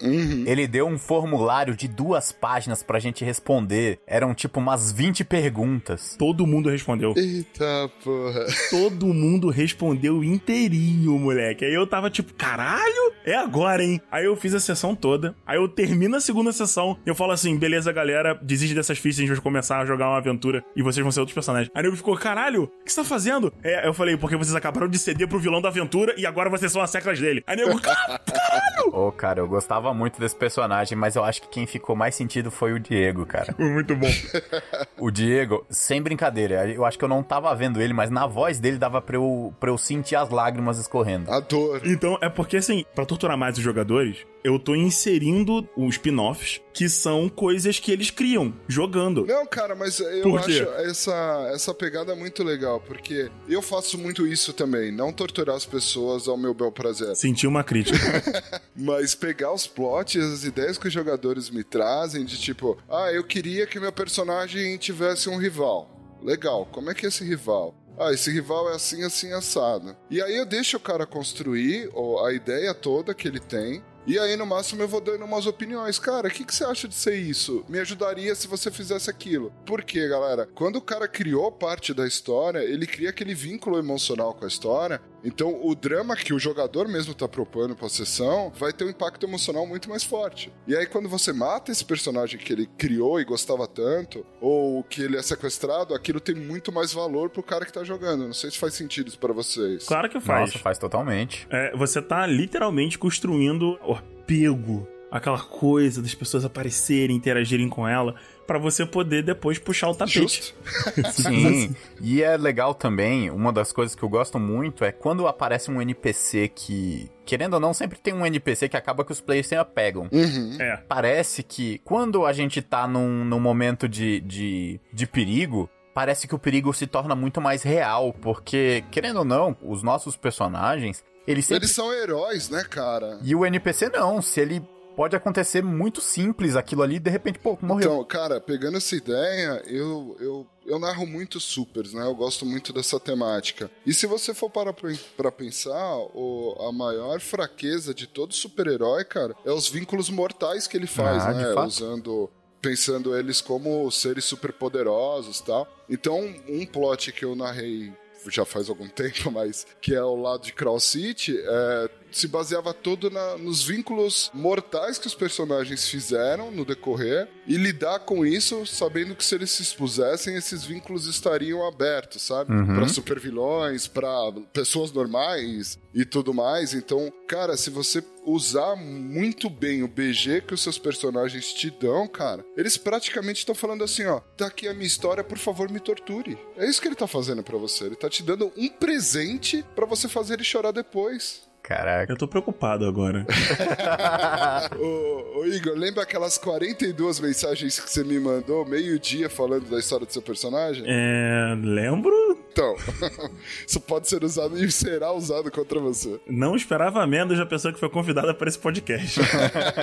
Ele 0.45 0.67
deu 0.67 0.87
um 0.87 0.97
formulário 1.03 1.75
de 1.75 1.87
duas 1.87 2.31
páginas 2.31 2.81
pra 2.81 2.99
gente 2.99 3.23
responder. 3.25 3.99
Eram 4.07 4.33
tipo 4.33 4.59
umas 4.59 4.91
20 4.91 5.23
perguntas. 5.23 6.15
Todo 6.17 6.47
mundo 6.47 6.69
respondeu. 6.69 7.13
Eita 7.17 7.89
porra. 8.03 8.45
Todo 8.69 9.07
mundo 9.07 9.49
respondeu 9.49 10.23
inteirinho, 10.23 11.17
moleque. 11.19 11.65
Aí 11.65 11.73
eu 11.73 11.85
tava 11.85 12.09
tipo, 12.09 12.33
caralho, 12.33 13.13
é 13.25 13.35
agora, 13.35 13.83
hein? 13.83 14.01
Aí 14.11 14.25
eu 14.25 14.35
fiz 14.35 14.53
a 14.53 14.59
sessão 14.59 14.95
toda. 14.95 15.35
Aí 15.45 15.57
eu 15.57 15.67
termino 15.67 16.15
a 16.15 16.21
segunda 16.21 16.51
sessão 16.51 16.97
e 17.05 17.09
eu 17.09 17.15
falo 17.15 17.31
assim: 17.31 17.57
beleza, 17.57 17.91
galera, 17.91 18.33
desiste 18.41 18.75
dessas 18.75 18.97
fichas, 18.97 19.19
a 19.19 19.21
gente 19.21 19.33
vai 19.35 19.41
começar 19.41 19.79
a 19.79 19.85
jogar 19.85 20.07
uma 20.09 20.17
aventura 20.17 20.63
e 20.75 20.81
vocês 20.81 21.03
vão 21.03 21.11
ser 21.11 21.19
outros 21.19 21.33
personagens. 21.33 21.69
Aí 21.75 21.85
ele 21.85 21.95
ficou, 21.95 22.15
caralho, 22.17 22.63
o 22.63 22.83
que 22.83 22.91
você 22.91 23.01
tá 23.01 23.03
fazendo? 23.03 23.53
É, 23.63 23.87
eu 23.87 23.93
falei, 23.93 24.15
porque 24.17 24.35
vocês 24.35 24.55
acabaram 24.55 24.87
de 24.87 24.97
ceder 24.97 25.27
pro 25.27 25.39
vilão 25.39 25.61
da 25.61 25.69
aventura 25.69 26.13
e 26.17 26.25
agora 26.25 26.49
vocês 26.49 26.71
são 26.71 26.81
as 26.81 26.89
seclas 26.89 27.19
dele. 27.19 27.43
Aí 27.45 27.55
nego, 27.55 27.79
"Cara, 27.81 28.19
caralho! 28.25 28.93
Ô, 28.93 29.11
cara, 29.11 29.39
eu 29.39 29.47
gostava 29.47 29.93
muito 29.93 30.19
desse 30.19 30.35
personagem, 30.35 30.92
mas 30.95 31.15
eu 31.15 31.23
acho 31.23 31.41
que 31.41 31.47
quem 31.47 31.65
ficou 31.65 31.95
mais 31.95 32.15
sentido 32.15 32.51
foi 32.51 32.73
o 32.73 32.79
Diego, 32.79 33.25
cara. 33.25 33.53
Muito 33.57 33.95
bom. 33.95 34.07
O 34.99 35.11
Diego, 35.11 35.65
sem 35.69 36.01
brincadeira, 36.01 36.69
eu 36.69 36.85
acho 36.85 36.97
que 36.97 37.03
eu 37.03 37.09
não 37.09 37.21
tava 37.21 37.53
vendo 37.55 37.81
ele, 37.81 37.93
mas 37.93 38.09
na 38.09 38.25
voz 38.25 38.59
dele 38.59 38.77
dava 38.77 39.01
pra 39.01 39.17
eu, 39.17 39.53
pra 39.59 39.69
eu 39.69 39.77
sentir 39.77 40.15
as 40.15 40.29
lágrimas 40.29 40.77
escorrendo. 40.77 41.29
A 41.29 41.39
dor. 41.41 41.81
Então, 41.83 42.17
é 42.21 42.29
porque 42.29 42.57
assim, 42.57 42.85
pra 42.95 43.05
torturar 43.05 43.37
mais 43.37 43.57
os 43.57 43.63
jogadores, 43.63 44.25
eu 44.43 44.59
tô 44.59 44.75
inserindo 44.75 45.67
os 45.75 45.95
spin-offs 45.95 46.61
que 46.73 46.89
são 46.89 47.29
coisas 47.29 47.79
que 47.79 47.91
eles 47.91 48.09
criam, 48.09 48.53
jogando. 48.67 49.25
Não, 49.25 49.45
cara, 49.45 49.75
mas 49.75 49.99
eu 49.99 50.37
acho 50.37 50.63
essa, 50.79 51.51
essa 51.53 51.73
pegada 51.73 52.15
muito 52.15 52.43
legal, 52.43 52.79
porque 52.79 53.29
eu 53.47 53.61
faço 53.61 53.97
muito 53.97 54.25
isso 54.25 54.53
também, 54.53 54.91
não 54.91 55.13
torturar 55.13 55.55
as 55.55 55.65
pessoas 55.65 56.27
ao 56.27 56.35
meu 56.35 56.53
bel 56.53 56.71
prazer, 56.71 57.15
Senti 57.15 57.45
uma 57.45 57.63
crítica. 57.63 57.97
mas 58.75 59.13
pegar 59.15 59.53
os 59.53 59.67
plots, 59.67 60.15
as 60.15 60.43
ideias 60.43 60.77
que 60.83 60.89
os 60.89 60.93
jogadores 60.93 61.49
me 61.49 61.63
trazem, 61.63 62.25
de 62.25 62.37
tipo, 62.37 62.77
ah, 62.89 63.09
eu 63.09 63.23
queria 63.23 63.65
que 63.65 63.79
meu 63.79 63.91
personagem 63.93 64.77
tivesse 64.77 65.29
um 65.29 65.37
rival. 65.37 65.89
Legal, 66.21 66.65
como 66.65 66.91
é 66.91 66.93
que 66.93 67.05
é 67.05 67.09
esse 67.09 67.23
rival? 67.23 67.73
Ah, 67.97 68.11
esse 68.11 68.29
rival 68.29 68.69
é 68.69 68.75
assim, 68.75 69.01
assim, 69.03 69.31
assado. 69.31 69.95
E 70.09 70.21
aí 70.21 70.35
eu 70.35 70.45
deixo 70.45 70.75
o 70.75 70.81
cara 70.81 71.05
construir 71.05 71.89
a 72.25 72.33
ideia 72.33 72.73
toda 72.73 73.13
que 73.13 73.25
ele 73.25 73.39
tem. 73.39 73.81
E 74.05 74.19
aí, 74.19 74.35
no 74.35 74.45
máximo, 74.45 74.81
eu 74.81 74.87
vou 74.87 74.99
dando 74.99 75.23
umas 75.23 75.47
opiniões. 75.47 75.97
Cara, 75.97 76.27
o 76.27 76.31
que, 76.31 76.43
que 76.43 76.53
você 76.53 76.65
acha 76.65 76.87
de 76.89 76.95
ser 76.95 77.15
isso? 77.15 77.63
Me 77.69 77.79
ajudaria 77.79 78.35
se 78.35 78.47
você 78.47 78.69
fizesse 78.69 79.09
aquilo. 79.09 79.51
Por 79.65 79.81
quê, 79.83 80.07
galera? 80.09 80.47
Quando 80.53 80.75
o 80.75 80.81
cara 80.81 81.07
criou 81.07 81.51
parte 81.51 81.93
da 81.93 82.05
história, 82.05 82.59
ele 82.59 82.85
cria 82.85 83.11
aquele 83.11 83.33
vínculo 83.33 83.77
emocional 83.77 84.33
com 84.33 84.43
a 84.43 84.47
história. 84.47 85.01
Então, 85.23 85.57
o 85.63 85.73
drama 85.73 86.17
que 86.17 86.33
o 86.33 86.39
jogador 86.39 86.85
mesmo 86.89 87.13
tá 87.13 87.29
propondo 87.29 87.77
pra 87.77 87.87
sessão 87.87 88.51
vai 88.57 88.73
ter 88.73 88.83
um 88.83 88.89
impacto 88.89 89.25
emocional 89.25 89.65
muito 89.65 89.89
mais 89.89 90.03
forte. 90.03 90.51
E 90.67 90.75
aí, 90.75 90.85
quando 90.85 91.07
você 91.07 91.31
mata 91.31 91.71
esse 91.71 91.85
personagem 91.85 92.37
que 92.37 92.51
ele 92.51 92.67
criou 92.77 93.21
e 93.21 93.23
gostava 93.23 93.65
tanto, 93.65 94.25
ou 94.41 94.83
que 94.83 95.01
ele 95.01 95.15
é 95.15 95.21
sequestrado, 95.21 95.95
aquilo 95.95 96.19
tem 96.19 96.35
muito 96.35 96.73
mais 96.73 96.91
valor 96.91 97.29
pro 97.29 97.41
cara 97.41 97.65
que 97.65 97.71
tá 97.71 97.85
jogando. 97.85 98.25
Não 98.25 98.33
sei 98.33 98.51
se 98.51 98.59
faz 98.59 98.73
sentido 98.73 99.07
isso 99.07 99.19
pra 99.19 99.31
vocês. 99.31 99.85
Claro 99.85 100.09
que 100.09 100.19
faz. 100.19 100.49
Nossa, 100.49 100.59
faz 100.59 100.77
totalmente. 100.77 101.47
É, 101.49 101.73
você 101.77 102.01
tá 102.01 102.27
literalmente 102.27 102.99
construindo 102.99 103.79
o 103.93 103.97
apego, 103.97 104.87
aquela 105.11 105.39
coisa 105.39 106.01
das 106.01 106.15
pessoas 106.15 106.43
aparecerem, 106.43 107.15
interagirem 107.15 107.69
com 107.69 107.87
ela, 107.87 108.15
pra 108.47 108.57
você 108.57 108.85
poder 108.85 109.23
depois 109.23 109.59
puxar 109.59 109.89
o 109.89 109.95
tapete. 109.95 110.55
Sim, 111.13 111.75
e 112.01 112.23
é 112.23 112.35
legal 112.35 112.73
também, 112.73 113.29
uma 113.29 113.53
das 113.53 113.71
coisas 113.71 113.95
que 113.95 114.03
eu 114.03 114.09
gosto 114.09 114.39
muito 114.39 114.83
é 114.83 114.91
quando 114.91 115.27
aparece 115.27 115.69
um 115.69 115.81
NPC 115.81 116.49
que, 116.49 117.09
querendo 117.25 117.53
ou 117.53 117.59
não, 117.59 117.73
sempre 117.73 117.99
tem 117.99 118.13
um 118.13 118.25
NPC 118.25 118.67
que 118.67 118.75
acaba 118.75 119.05
que 119.05 119.11
os 119.11 119.21
players 119.21 119.47
se 119.47 119.55
apegam. 119.55 120.09
Uhum. 120.11 120.57
É. 120.59 120.77
Parece 120.87 121.43
que 121.43 121.79
quando 121.85 122.25
a 122.25 122.33
gente 122.33 122.61
tá 122.61 122.87
num, 122.87 123.23
num 123.23 123.39
momento 123.39 123.87
de, 123.87 124.19
de, 124.21 124.79
de 124.91 125.05
perigo, 125.05 125.69
parece 125.93 126.27
que 126.27 126.35
o 126.35 126.39
perigo 126.39 126.73
se 126.73 126.87
torna 126.87 127.15
muito 127.15 127.39
mais 127.39 127.61
real, 127.61 128.13
porque, 128.13 128.83
querendo 128.89 129.19
ou 129.19 129.25
não, 129.25 129.55
os 129.61 129.83
nossos 129.83 130.17
personagens, 130.17 131.03
eles 131.27 131.45
sempre 131.45 131.65
Eles 131.65 131.71
são 131.71 131.93
heróis, 131.93 132.49
né, 132.49 132.63
cara? 132.63 133.19
E 133.23 133.35
o 133.35 133.45
NPC 133.45 133.89
não, 133.89 134.21
se 134.21 134.39
ele 134.39 134.61
pode 134.95 135.15
acontecer 135.15 135.63
muito 135.63 136.01
simples 136.01 136.55
aquilo 136.55 136.83
ali 136.83 136.99
de 136.99 137.09
repente, 137.09 137.39
pô, 137.39 137.57
morreu. 137.61 137.91
Então, 137.93 138.03
cara, 138.05 138.39
pegando 138.39 138.77
essa 138.77 138.95
ideia, 138.95 139.61
eu, 139.65 140.15
eu, 140.19 140.47
eu 140.65 140.79
narro 140.79 141.05
muito 141.05 141.39
supers, 141.39 141.93
né? 141.93 142.05
Eu 142.05 142.15
gosto 142.15 142.45
muito 142.45 142.71
dessa 142.71 142.99
temática. 142.99 143.69
E 143.85 143.93
se 143.93 144.05
você 144.05 144.33
for 144.33 144.49
parar 144.49 144.73
pra, 144.73 145.31
pensar, 145.31 145.97
o, 146.13 146.55
a 146.67 146.71
maior 146.71 147.19
fraqueza 147.19 147.93
de 147.93 148.07
todo 148.07 148.33
super-herói, 148.33 149.03
cara, 149.03 149.35
é 149.45 149.51
os 149.51 149.67
vínculos 149.67 150.09
mortais 150.09 150.67
que 150.67 150.77
ele 150.77 150.87
faz, 150.87 151.23
Ah, 151.23 151.33
né? 151.33 151.53
Usando. 151.63 152.29
Pensando 152.61 153.17
eles 153.17 153.41
como 153.41 153.91
seres 153.91 154.23
superpoderosos 154.23 155.39
e 155.39 155.43
tal. 155.43 155.67
Então, 155.89 156.33
um 156.47 156.65
plot 156.65 157.11
que 157.11 157.25
eu 157.25 157.35
narrei 157.35 157.91
já 158.27 158.45
faz 158.45 158.69
algum 158.69 158.87
tempo, 158.89 159.31
mas 159.31 159.65
que 159.81 159.93
é 159.93 160.03
o 160.03 160.15
lado 160.15 160.43
de 160.43 160.53
Cross 160.53 160.83
City, 160.83 161.37
é, 161.37 161.89
se 162.17 162.27
baseava 162.27 162.73
todo 162.73 163.09
na- 163.09 163.37
nos 163.37 163.63
vínculos 163.63 164.29
mortais 164.33 164.97
que 164.97 165.07
os 165.07 165.15
personagens 165.15 165.87
fizeram 165.87 166.51
no 166.51 166.63
decorrer 166.65 167.27
e 167.47 167.55
lidar 167.57 167.99
com 167.99 168.25
isso 168.25 168.65
sabendo 168.65 169.15
que 169.15 169.23
se 169.25 169.35
eles 169.35 169.51
se 169.51 169.61
expusessem, 169.61 170.35
esses 170.35 170.63
vínculos 170.63 171.07
estariam 171.07 171.65
abertos, 171.67 172.21
sabe? 172.21 172.53
Uhum. 172.53 172.75
Pra 172.75 172.87
supervilões, 172.87 173.87
pra 173.87 174.09
pessoas 174.51 174.91
normais 174.91 175.77
e 175.93 176.05
tudo 176.05 176.33
mais. 176.33 176.73
Então, 176.73 177.11
cara, 177.27 177.55
se 177.57 177.69
você 177.69 178.03
usar 178.25 178.75
muito 178.75 179.49
bem 179.49 179.83
o 179.83 179.87
BG 179.87 180.41
que 180.41 180.53
os 180.53 180.61
seus 180.61 180.77
personagens 180.77 181.51
te 181.53 181.69
dão, 181.69 182.07
cara, 182.07 182.45
eles 182.55 182.77
praticamente 182.77 183.39
estão 183.39 183.53
falando 183.55 183.83
assim, 183.83 184.05
ó, 184.05 184.19
tá 184.37 184.47
aqui 184.47 184.67
a 184.67 184.73
minha 184.73 184.87
história, 184.87 185.23
por 185.23 185.37
favor, 185.37 185.69
me 185.69 185.79
torture. 185.79 186.37
É 186.57 186.65
isso 186.69 186.81
que 186.81 186.87
ele 186.87 186.95
tá 186.95 187.07
fazendo 187.07 187.43
pra 187.43 187.57
você. 187.57 187.85
Ele 187.85 187.95
tá 187.95 188.09
te 188.09 188.23
dando 188.23 188.51
um 188.55 188.69
presente 188.69 189.63
pra 189.75 189.85
você 189.85 190.07
fazer 190.07 190.35
ele 190.35 190.43
chorar 190.43 190.71
depois. 190.71 191.41
Caraca. 191.63 192.11
Eu 192.11 192.17
tô 192.17 192.27
preocupado 192.27 192.85
agora. 192.85 193.25
Ô, 194.77 195.39
ô, 195.39 195.45
Igor, 195.45 195.75
lembra 195.77 196.03
aquelas 196.03 196.37
42 196.37 197.21
mensagens 197.21 197.79
que 197.79 197.89
você 197.89 198.03
me 198.03 198.19
mandou 198.19 198.65
meio-dia 198.65 199.29
falando 199.29 199.69
da 199.69 199.79
história 199.79 200.05
do 200.05 200.11
seu 200.11 200.21
personagem? 200.21 200.83
É. 200.85 201.55
Lembro. 201.63 202.42
Então, 202.53 202.75
isso 203.67 203.81
pode 203.81 204.07
ser 204.07 204.23
usado 204.23 204.63
e 204.63 204.71
será 204.71 205.11
usado 205.11 205.49
contra 205.51 205.79
você. 205.79 206.19
Não 206.27 206.55
esperava 206.55 207.05
menos 207.07 207.35
da 207.37 207.45
pessoa 207.47 207.73
que 207.73 207.79
foi 207.79 207.89
convidada 207.89 208.31
para 208.31 208.47
esse 208.47 208.59
podcast. 208.59 209.19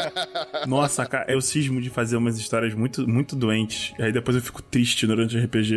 Nossa, 0.68 1.04
cara, 1.04 1.30
eu 1.32 1.40
cismo 1.40 1.80
de 1.80 1.90
fazer 1.90 2.16
umas 2.16 2.38
histórias 2.38 2.72
muito, 2.72 3.08
muito 3.08 3.34
doentes. 3.34 3.92
Aí 3.98 4.12
depois 4.12 4.36
eu 4.36 4.42
fico 4.42 4.62
triste 4.62 5.04
durante 5.04 5.36
o 5.36 5.42
RPG. 5.44 5.74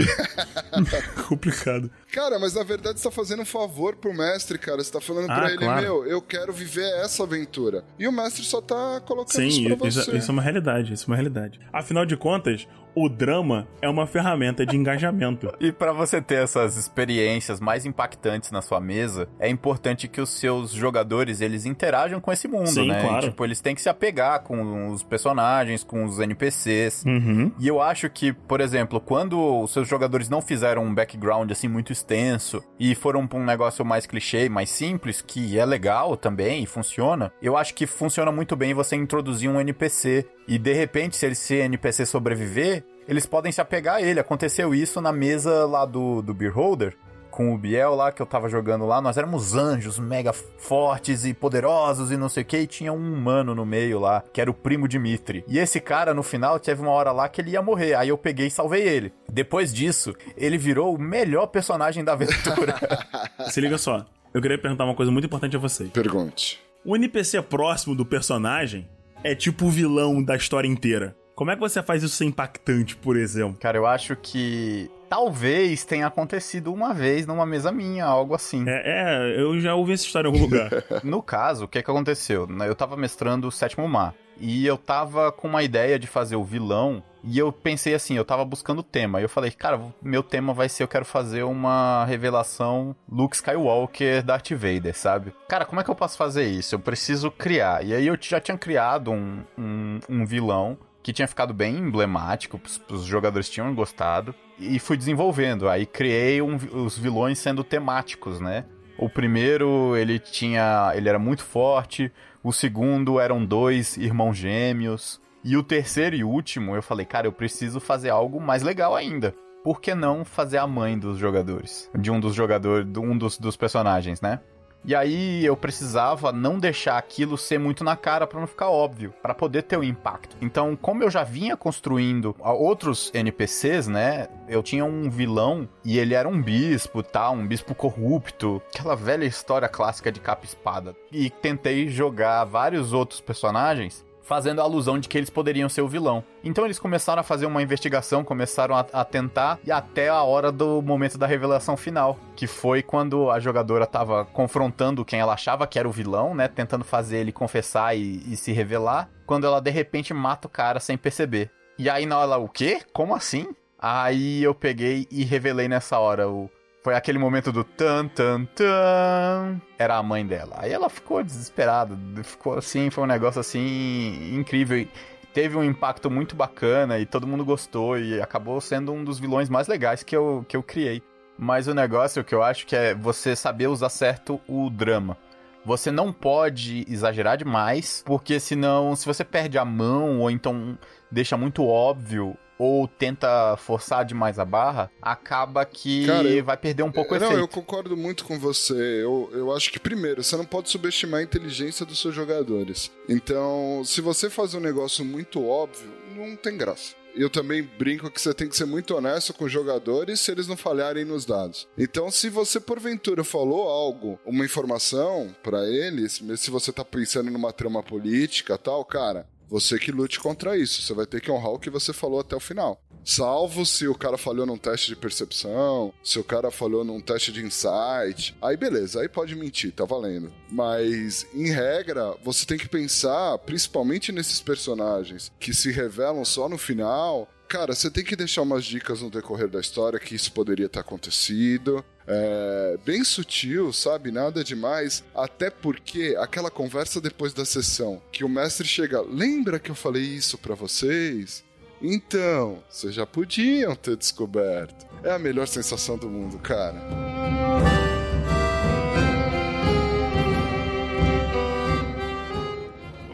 Complicado. 1.27 1.89
Cara, 2.11 2.37
mas 2.37 2.53
na 2.53 2.63
verdade 2.63 2.99
você 2.99 3.05
tá 3.09 3.11
fazendo 3.11 3.41
um 3.41 3.45
favor 3.45 3.95
pro 3.95 4.13
mestre, 4.13 4.57
cara. 4.59 4.83
Você 4.83 4.91
tá 4.91 5.01
falando 5.01 5.29
Ah, 5.31 5.35
pra 5.35 5.49
ele, 5.49 5.57
claro. 5.57 5.81
meu, 5.81 6.05
eu 6.05 6.21
quero 6.21 6.53
viver 6.53 6.85
essa 7.03 7.23
aventura. 7.23 7.83
E 7.97 8.07
o 8.07 8.11
mestre 8.11 8.43
só 8.43 8.61
tá 8.61 9.01
colocando 9.05 9.35
Sim, 9.35 9.47
isso 9.47 9.77
pra 9.77 9.87
isso, 9.87 10.03
você. 10.05 10.17
isso 10.17 10.29
é 10.29 10.31
uma 10.31 10.41
realidade. 10.41 10.93
Isso 10.93 11.05
é 11.05 11.07
uma 11.07 11.15
realidade. 11.15 11.59
Afinal 11.71 12.05
de 12.05 12.15
contas, 12.15 12.67
o 12.95 13.09
drama 13.09 13.67
é 13.81 13.89
uma 13.89 14.05
ferramenta 14.05 14.65
de 14.65 14.75
engajamento. 14.75 15.53
E 15.59 15.71
pra 15.71 15.91
você 15.91 16.21
ter 16.21 16.43
essas 16.43 16.77
experiências 16.77 17.59
mais 17.59 17.85
impactantes 17.85 18.51
na 18.51 18.61
sua 18.61 18.79
mesa, 18.79 19.27
é 19.39 19.49
importante 19.49 20.07
que 20.07 20.21
os 20.21 20.29
seus 20.29 20.71
jogadores 20.71 21.41
eles 21.41 21.65
interajam 21.65 22.19
com 22.19 22.31
esse 22.31 22.47
mundo, 22.47 22.67
Sim, 22.67 22.87
né? 22.87 23.01
claro. 23.01 23.29
Tipo, 23.29 23.43
eles 23.45 23.61
têm 23.61 23.75
que 23.75 23.81
se 23.81 23.89
apegar 23.89 24.41
com 24.43 24.89
os 24.89 25.03
personagens, 25.03 25.83
com 25.83 26.05
os 26.05 26.19
NPCs. 26.19 27.03
Uhum. 27.05 27.51
E 27.59 27.67
eu 27.67 27.81
acho 27.81 28.09
que, 28.09 28.33
por 28.33 28.61
exemplo, 28.61 28.99
quando 28.99 29.61
os 29.61 29.71
seus 29.71 29.87
jogadores 29.87 30.29
não 30.29 30.41
fizeram 30.41 30.83
um 30.83 30.93
background 30.93 31.51
assim 31.51 31.67
muito 31.67 31.91
extenso 31.91 32.63
e 32.79 32.95
foram 32.95 33.25
pra 33.27 33.39
um 33.39 33.45
negócio 33.45 33.83
mais 33.83 34.05
clichê, 34.05 34.49
mais 34.49 34.69
simples, 34.69 35.21
que 35.21 35.57
é 35.57 35.65
legal 35.65 36.15
também 36.15 36.63
e 36.63 36.65
funciona, 36.65 37.31
eu 37.41 37.57
acho 37.57 37.73
que 37.73 37.85
funciona 37.87 38.31
muito 38.31 38.55
bem 38.55 38.73
você 38.73 38.95
introduzir 38.95 39.49
um 39.49 39.59
NPC 39.59 40.25
e 40.47 40.57
de 40.57 40.73
repente, 40.73 41.15
se 41.15 41.25
esse 41.25 41.55
NPC 41.55 42.05
sobreviver, 42.05 42.83
eles 43.07 43.25
podem 43.25 43.51
se 43.51 43.61
apegar 43.61 43.95
a 43.95 44.01
ele. 44.01 44.19
Aconteceu 44.19 44.73
isso 44.73 45.01
na 45.01 45.11
mesa 45.11 45.65
lá 45.65 45.85
do, 45.85 46.21
do 46.21 46.33
Beer 46.33 46.53
Holder. 46.53 46.95
Com 47.29 47.51
o 47.51 47.57
Biel 47.57 47.95
lá, 47.95 48.11
que 48.11 48.21
eu 48.21 48.27
tava 48.27 48.47
jogando 48.47 48.85
lá, 48.85 49.01
nós 49.01 49.17
éramos 49.17 49.55
anjos 49.55 49.97
mega 49.97 50.31
fortes 50.31 51.25
e 51.25 51.33
poderosos 51.33 52.11
e 52.11 52.17
não 52.17 52.29
sei 52.29 52.43
o 52.43 52.45
que, 52.45 52.57
e 52.57 52.67
tinha 52.67 52.93
um 52.93 53.13
humano 53.13 53.55
no 53.55 53.65
meio 53.65 53.99
lá, 53.99 54.23
que 54.31 54.39
era 54.39 54.51
o 54.51 54.53
primo 54.53 54.87
Dimitri. 54.87 55.43
E 55.47 55.57
esse 55.57 55.79
cara, 55.79 56.13
no 56.13 56.21
final, 56.21 56.59
teve 56.59 56.83
uma 56.83 56.91
hora 56.91 57.11
lá 57.11 57.27
que 57.27 57.41
ele 57.41 57.49
ia 57.49 57.61
morrer, 57.63 57.95
aí 57.95 58.09
eu 58.09 58.19
peguei 58.19 58.45
e 58.45 58.51
salvei 58.51 58.87
ele. 58.87 59.11
Depois 59.27 59.73
disso, 59.73 60.13
ele 60.37 60.59
virou 60.59 60.93
o 60.93 60.99
melhor 60.99 61.47
personagem 61.47 62.03
da 62.03 62.11
aventura. 62.13 62.75
Se 63.49 63.59
liga 63.59 63.79
só. 63.79 64.05
Eu 64.31 64.39
queria 64.39 64.59
perguntar 64.59 64.85
uma 64.85 64.95
coisa 64.95 65.11
muito 65.11 65.25
importante 65.25 65.55
a 65.55 65.59
vocês. 65.59 65.89
Pergunte. 65.89 66.61
O 66.85 66.95
NPC 66.95 67.41
próximo 67.41 67.95
do 67.95 68.05
personagem 68.05 68.87
é 69.23 69.33
tipo 69.33 69.65
o 69.65 69.69
vilão 69.69 70.21
da 70.21 70.35
história 70.35 70.67
inteira. 70.67 71.15
Como 71.35 71.49
é 71.49 71.55
que 71.55 71.61
você 71.61 71.81
faz 71.81 72.03
isso 72.03 72.15
ser 72.15 72.25
impactante, 72.25 72.95
por 72.95 73.17
exemplo? 73.17 73.57
cara, 73.59 73.77
eu 73.77 73.87
acho 73.87 74.15
que 74.15 74.89
talvez 75.09 75.83
tenha 75.83 76.05
acontecido 76.05 76.71
uma 76.71 76.93
vez 76.93 77.25
numa 77.25 77.45
mesa 77.45 77.71
minha, 77.71 78.05
algo 78.05 78.35
assim. 78.35 78.63
É, 78.67 78.81
é, 78.85 79.41
eu 79.41 79.59
já 79.59 79.73
ouvi 79.73 79.93
essa 79.93 80.05
história 80.05 80.27
em 80.27 80.31
algum 80.31 80.43
lugar. 80.43 80.69
No 81.03 81.23
caso, 81.23 81.65
o 81.65 81.67
que 81.67 81.81
que 81.81 81.89
aconteceu? 81.89 82.47
Eu 82.65 82.75
tava 82.75 82.95
mestrando 82.95 83.47
o 83.47 83.51
sétimo 83.51 83.87
mar. 83.87 84.13
E 84.39 84.65
eu 84.65 84.77
tava 84.77 85.31
com 85.31 85.47
uma 85.47 85.63
ideia 85.63 85.97
de 85.97 86.07
fazer 86.07 86.35
o 86.35 86.43
vilão. 86.43 87.03
E 87.23 87.39
eu 87.39 87.51
pensei 87.51 87.93
assim, 87.93 88.17
eu 88.17 88.25
tava 88.25 88.43
buscando 88.43 88.83
tema. 88.83 89.19
E 89.19 89.23
eu 89.23 89.29
falei, 89.29 89.51
cara, 89.51 89.79
meu 90.01 90.21
tema 90.21 90.53
vai 90.53 90.67
ser 90.67 90.83
eu 90.83 90.87
quero 90.87 91.05
fazer 91.05 91.43
uma 91.43 92.03
revelação 92.05 92.95
Luke 93.09 93.35
Skywalker 93.35 94.23
Darth 94.23 94.51
Vader, 94.51 94.95
sabe? 94.95 95.33
Cara, 95.47 95.65
como 95.65 95.79
é 95.79 95.83
que 95.83 95.89
eu 95.89 95.95
posso 95.95 96.17
fazer 96.17 96.45
isso? 96.45 96.75
Eu 96.75 96.79
preciso 96.79 97.31
criar. 97.31 97.85
E 97.85 97.93
aí 97.93 98.07
eu 98.07 98.17
já 98.19 98.41
tinha 98.41 98.57
criado 98.57 99.11
um, 99.11 99.39
um, 99.57 99.99
um 100.09 100.25
vilão 100.25 100.77
que 101.03 101.11
tinha 101.11 101.27
ficado 101.27 101.53
bem 101.53 101.75
emblemático, 101.75 102.59
os, 102.89 103.03
jogadores 103.03 103.49
tinham 103.49 103.75
gostado. 103.75 104.33
E 104.57 104.79
fui 104.79 104.95
desenvolvendo. 104.95 105.67
Aí 105.67 105.85
criei 105.85 106.41
um 106.41 106.55
os 106.55 106.97
vilões 106.97 107.37
sendo 107.39 107.63
temáticos, 107.63 108.39
né? 108.39 108.65
O 108.97 109.09
primeiro, 109.09 109.97
ele 109.97 110.17
tinha. 110.17 110.93
ele 110.95 111.09
era 111.09 111.19
muito 111.19 111.43
forte. 111.43 112.11
O 112.43 112.51
segundo 112.51 113.21
eram 113.21 113.45
dois 113.45 113.95
irmãos 113.95 114.35
gêmeos. 114.35 115.21
E 115.45 115.55
o 115.55 115.63
terceiro 115.63 116.13
e 116.13 116.25
último, 116.25 116.75
eu 116.75 116.83
falei, 116.83 117.05
cara, 117.05 117.25
eu 117.25 117.31
preciso 117.31 117.79
fazer 117.79 118.09
algo 118.09 118.39
mais 118.41 118.63
legal 118.63 118.95
ainda. 118.95 119.33
Por 119.63 119.79
que 119.79 119.95
não 119.95 120.25
fazer 120.25 120.57
a 120.57 120.67
mãe 120.67 120.99
dos 120.99 121.17
jogadores? 121.17 121.89
De 121.97 122.11
um 122.11 122.19
dos 122.19 122.35
jogadores, 122.35 122.85
de 122.85 122.99
um 122.99 123.17
dos, 123.17 123.37
dos 123.37 123.55
personagens, 123.55 124.19
né? 124.19 124.41
E 124.85 124.93
aí 124.93 125.45
eu 125.45 125.55
precisava 125.55 126.31
não 126.31 126.59
deixar 126.59 126.97
aquilo 126.97 127.37
ser 127.37 127.57
muito 127.57 127.83
na 127.83 127.95
cara 127.95 128.27
pra 128.27 128.39
não 128.39 128.47
ficar 128.47 128.69
óbvio, 128.69 129.13
pra 129.21 129.33
poder 129.33 129.63
ter 129.63 129.77
o 129.77 129.83
impacto. 129.83 130.35
Então, 130.41 130.75
como 130.75 131.03
eu 131.03 131.09
já 131.09 131.23
vinha 131.23 131.55
construindo 131.55 132.35
a- 132.41 132.51
outros 132.51 133.09
NPCs, 133.13 133.87
né? 133.87 134.27
Eu 134.47 134.61
tinha 134.61 134.83
um 134.83 135.09
vilão 135.09 135.67
e 135.85 135.97
ele 135.97 136.13
era 136.13 136.27
um 136.27 136.41
bispo, 136.41 137.01
tá? 137.01 137.29
Um 137.29 137.47
bispo 137.47 137.73
corrupto, 137.73 138.61
aquela 138.73 138.95
velha 138.95 139.25
história 139.25 139.67
clássica 139.69 140.11
de 140.11 140.19
capa 140.19 140.45
espada. 140.45 140.95
E 141.11 141.29
tentei 141.29 141.87
jogar 141.87 142.43
vários 142.43 142.91
outros 142.93 143.21
personagens 143.21 144.05
fazendo 144.23 144.59
a 144.59 144.63
alusão 144.63 144.97
de 144.97 145.07
que 145.07 145.17
eles 145.17 145.29
poderiam 145.29 145.69
ser 145.69 145.81
o 145.81 145.87
vilão. 145.87 146.23
Então 146.43 146.65
eles 146.65 146.79
começaram 146.79 147.19
a 147.19 147.23
fazer 147.23 147.45
uma 147.45 147.61
investigação, 147.61 148.23
começaram 148.23 148.75
a, 148.75 148.85
a 148.93 149.05
tentar 149.05 149.59
e 149.65 149.71
até 149.71 150.09
a 150.09 150.23
hora 150.23 150.51
do 150.51 150.81
momento 150.81 151.17
da 151.17 151.27
revelação 151.27 151.77
final, 151.77 152.17
que 152.35 152.47
foi 152.47 152.81
quando 152.81 153.29
a 153.29 153.39
jogadora 153.39 153.85
tava 153.85 154.25
confrontando 154.25 155.05
quem 155.05 155.19
ela 155.19 155.33
achava 155.33 155.67
que 155.67 155.77
era 155.77 155.87
o 155.87 155.91
vilão, 155.91 156.33
né, 156.33 156.47
tentando 156.47 156.83
fazer 156.83 157.17
ele 157.17 157.31
confessar 157.31 157.95
e, 157.95 158.23
e 158.31 158.35
se 158.35 158.51
revelar, 158.51 159.09
quando 159.25 159.45
ela 159.45 159.59
de 159.59 159.71
repente 159.71 160.13
mata 160.13 160.47
o 160.47 160.51
cara 160.51 160.79
sem 160.79 160.97
perceber. 160.97 161.51
E 161.77 161.89
aí 161.89 162.05
na 162.05 162.17
hora, 162.17 162.37
o 162.37 162.47
quê? 162.47 162.81
Como 162.93 163.15
assim? 163.15 163.47
Aí 163.79 164.41
eu 164.41 164.55
peguei 164.55 165.07
e 165.11 165.23
revelei 165.23 165.67
nessa 165.67 165.99
hora 165.99 166.29
o 166.29 166.49
foi 166.83 166.95
aquele 166.95 167.17
momento 167.17 167.51
do 167.51 167.63
tan 167.63 168.09
tan 168.09 168.45
tan. 168.45 169.61
Era 169.79 169.95
a 169.97 170.03
mãe 170.03 170.25
dela. 170.25 170.57
Aí 170.59 170.71
ela 170.71 170.89
ficou 170.89 171.23
desesperada, 171.23 171.97
ficou 172.23 172.57
assim, 172.57 172.89
foi 172.89 173.05
um 173.05 173.07
negócio 173.07 173.39
assim 173.39 174.35
incrível. 174.35 174.77
E 174.77 174.89
teve 175.33 175.57
um 175.57 175.63
impacto 175.63 176.11
muito 176.11 176.35
bacana 176.35 176.99
e 176.99 177.05
todo 177.05 177.25
mundo 177.25 177.45
gostou 177.45 177.97
e 177.97 178.21
acabou 178.21 178.59
sendo 178.59 178.91
um 178.91 179.03
dos 179.03 179.17
vilões 179.17 179.49
mais 179.49 179.67
legais 179.67 180.03
que 180.03 180.15
eu, 180.15 180.45
que 180.47 180.57
eu 180.57 180.61
criei. 180.61 181.01
Mas 181.37 181.67
o 181.67 181.73
negócio 181.73 182.23
que 182.23 182.35
eu 182.35 182.43
acho 182.43 182.67
que 182.67 182.75
é 182.75 182.93
você 182.93 183.35
saber 183.35 183.67
usar 183.67 183.89
certo 183.89 184.39
o 184.47 184.69
drama. 184.69 185.17
Você 185.65 185.89
não 185.89 186.11
pode 186.11 186.85
exagerar 186.89 187.37
demais, 187.37 188.03
porque 188.05 188.37
senão, 188.37 188.93
se 188.97 189.05
você 189.05 189.23
perde 189.23 189.57
a 189.57 189.63
mão 189.63 190.19
ou 190.19 190.29
então 190.29 190.77
deixa 191.09 191.37
muito 191.37 191.65
óbvio 191.65 192.37
ou 192.63 192.87
tenta 192.87 193.55
forçar 193.57 194.05
demais 194.05 194.39
a 194.39 194.45
barra, 194.45 194.89
acaba 195.01 195.65
que 195.65 196.05
Cara, 196.05 196.27
eu- 196.27 196.43
vai 196.43 196.57
perder 196.57 196.83
um 196.83 196.91
pouco 196.91 197.13
o 197.15 197.19
não, 197.19 197.27
efeito. 197.27 197.41
eu 197.43 197.47
concordo 197.47 197.97
muito 197.97 198.23
com 198.25 198.39
você. 198.39 198.73
Eu, 199.03 199.29
eu 199.33 199.51
acho 199.53 199.71
que, 199.71 199.79
primeiro, 199.79 200.23
você 200.23 200.37
não 200.37 200.45
pode 200.45 200.69
subestimar 200.69 201.19
a 201.19 201.23
inteligência 201.23 201.85
dos 201.85 201.99
seus 201.99 202.15
jogadores. 202.15 202.91
Então, 203.09 203.81
se 203.85 204.01
você 204.01 204.29
faz 204.29 204.53
um 204.53 204.59
negócio 204.59 205.03
muito 205.03 205.45
óbvio, 205.45 205.91
não 206.15 206.35
tem 206.35 206.57
graça. 206.57 206.95
eu 207.15 207.29
também 207.29 207.61
brinco 207.61 208.09
que 208.09 208.19
você 208.19 208.33
tem 208.33 208.49
que 208.49 208.57
ser 208.57 208.65
muito 208.65 208.95
honesto 208.95 209.35
com 209.35 209.45
os 209.45 209.51
jogadores 209.51 210.19
se 210.19 210.31
eles 210.31 210.47
não 210.47 210.57
falharem 210.57 211.05
nos 211.05 211.25
dados. 211.25 211.67
Então, 211.77 212.09
se 212.09 212.27
você 212.27 212.59
porventura 212.59 213.23
falou 213.23 213.69
algo, 213.69 214.19
uma 214.25 214.43
informação 214.43 215.29
para 215.43 215.63
eles, 215.69 216.23
se 216.37 216.49
você 216.49 216.71
tá 216.71 216.83
pensando 216.83 217.29
numa 217.29 217.53
trama 217.53 217.83
política 217.83 218.57
tal, 218.57 218.83
cara, 218.83 219.27
você 219.49 219.77
que 219.77 219.91
lute 219.91 220.19
contra 220.19 220.57
isso. 220.57 220.81
Você 220.81 220.93
vai 220.93 221.05
ter 221.05 221.21
que 221.21 221.31
honrar 221.31 221.51
o 221.51 221.59
que 221.59 221.69
você 221.69 221.93
falou 221.93 222.19
até 222.19 222.35
o 222.35 222.39
final. 222.39 222.81
Salvo 223.05 223.65
se 223.65 223.85
o 223.85 223.95
cara 223.95 224.17
falhou 224.17 224.45
num 224.45 224.57
teste 224.57 224.87
de 224.87 224.95
percepção, 224.95 225.93
se 226.01 226.17
o 226.19 226.23
cara 226.23 226.49
falhou 226.49 226.85
num 226.85 227.01
teste 227.01 227.33
de 227.33 227.45
insight. 227.45 228.35
Aí 228.41 228.55
beleza, 228.55 229.01
aí 229.01 229.09
pode 229.09 229.35
mentir, 229.35 229.73
tá 229.73 229.83
valendo. 229.83 230.31
Mas, 230.49 231.27
em 231.33 231.49
regra, 231.49 232.15
você 232.23 232.45
tem 232.45 232.57
que 232.57 232.69
pensar, 232.69 233.37
principalmente 233.39 234.11
nesses 234.11 234.39
personagens 234.39 235.31
que 235.37 235.53
se 235.53 235.69
revelam 235.71 236.23
só 236.23 236.47
no 236.47 236.57
final, 236.57 237.27
cara, 237.49 237.75
você 237.75 237.91
tem 237.91 238.03
que 238.03 238.15
deixar 238.15 238.41
umas 238.41 238.65
dicas 238.65 239.01
no 239.01 239.11
decorrer 239.11 239.49
da 239.49 239.59
história 239.59 239.99
que 239.99 240.15
isso 240.15 240.31
poderia 240.31 240.69
ter 240.69 240.79
acontecido. 240.79 241.83
É, 242.07 242.77
bem 242.85 243.03
sutil, 243.03 243.71
sabe? 243.71 244.11
Nada 244.11 244.43
demais. 244.43 245.03
Até 245.15 245.49
porque 245.49 246.15
aquela 246.19 246.51
conversa 246.51 246.99
depois 246.99 247.33
da 247.33 247.45
sessão, 247.45 248.01
que 248.11 248.23
o 248.23 248.29
mestre 248.29 248.67
chega, 248.67 249.01
lembra 249.01 249.59
que 249.59 249.71
eu 249.71 249.75
falei 249.75 250.03
isso 250.03 250.37
para 250.37 250.55
vocês? 250.55 251.43
Então, 251.81 252.63
vocês 252.69 252.93
já 252.93 253.05
podiam 253.05 253.75
ter 253.75 253.97
descoberto. 253.97 254.85
É 255.03 255.11
a 255.11 255.19
melhor 255.19 255.47
sensação 255.47 255.97
do 255.97 256.09
mundo, 256.09 256.39
cara. 256.39 256.81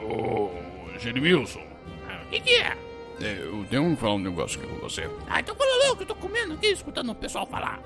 Ô, 0.04 0.52
Wilson. 1.20 1.60
O 1.60 2.30
que, 2.30 2.42
que 2.42 2.56
é? 2.58 2.78
É, 3.22 3.40
eu 3.42 3.66
tenho 3.70 3.96
que 3.96 4.00
falar 4.00 4.14
um 4.14 4.20
negócio 4.20 4.62
aqui 4.62 4.70
com 4.70 4.80
você. 4.80 5.10
Ah, 5.28 5.40
então 5.40 5.56
fala 5.56 5.88
logo, 5.88 6.04
eu 6.04 6.06
tô 6.06 6.16
comendo 6.16 6.54
aqui, 6.54 6.68
escutando 6.68 7.12
o 7.12 7.16
pessoal 7.16 7.48
falar. 7.48 7.82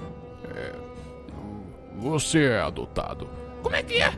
Você 1.98 2.44
é 2.44 2.60
adotado. 2.60 3.30
Como 3.62 3.76
é 3.76 3.84
que 3.84 4.02
é? 4.02 4.14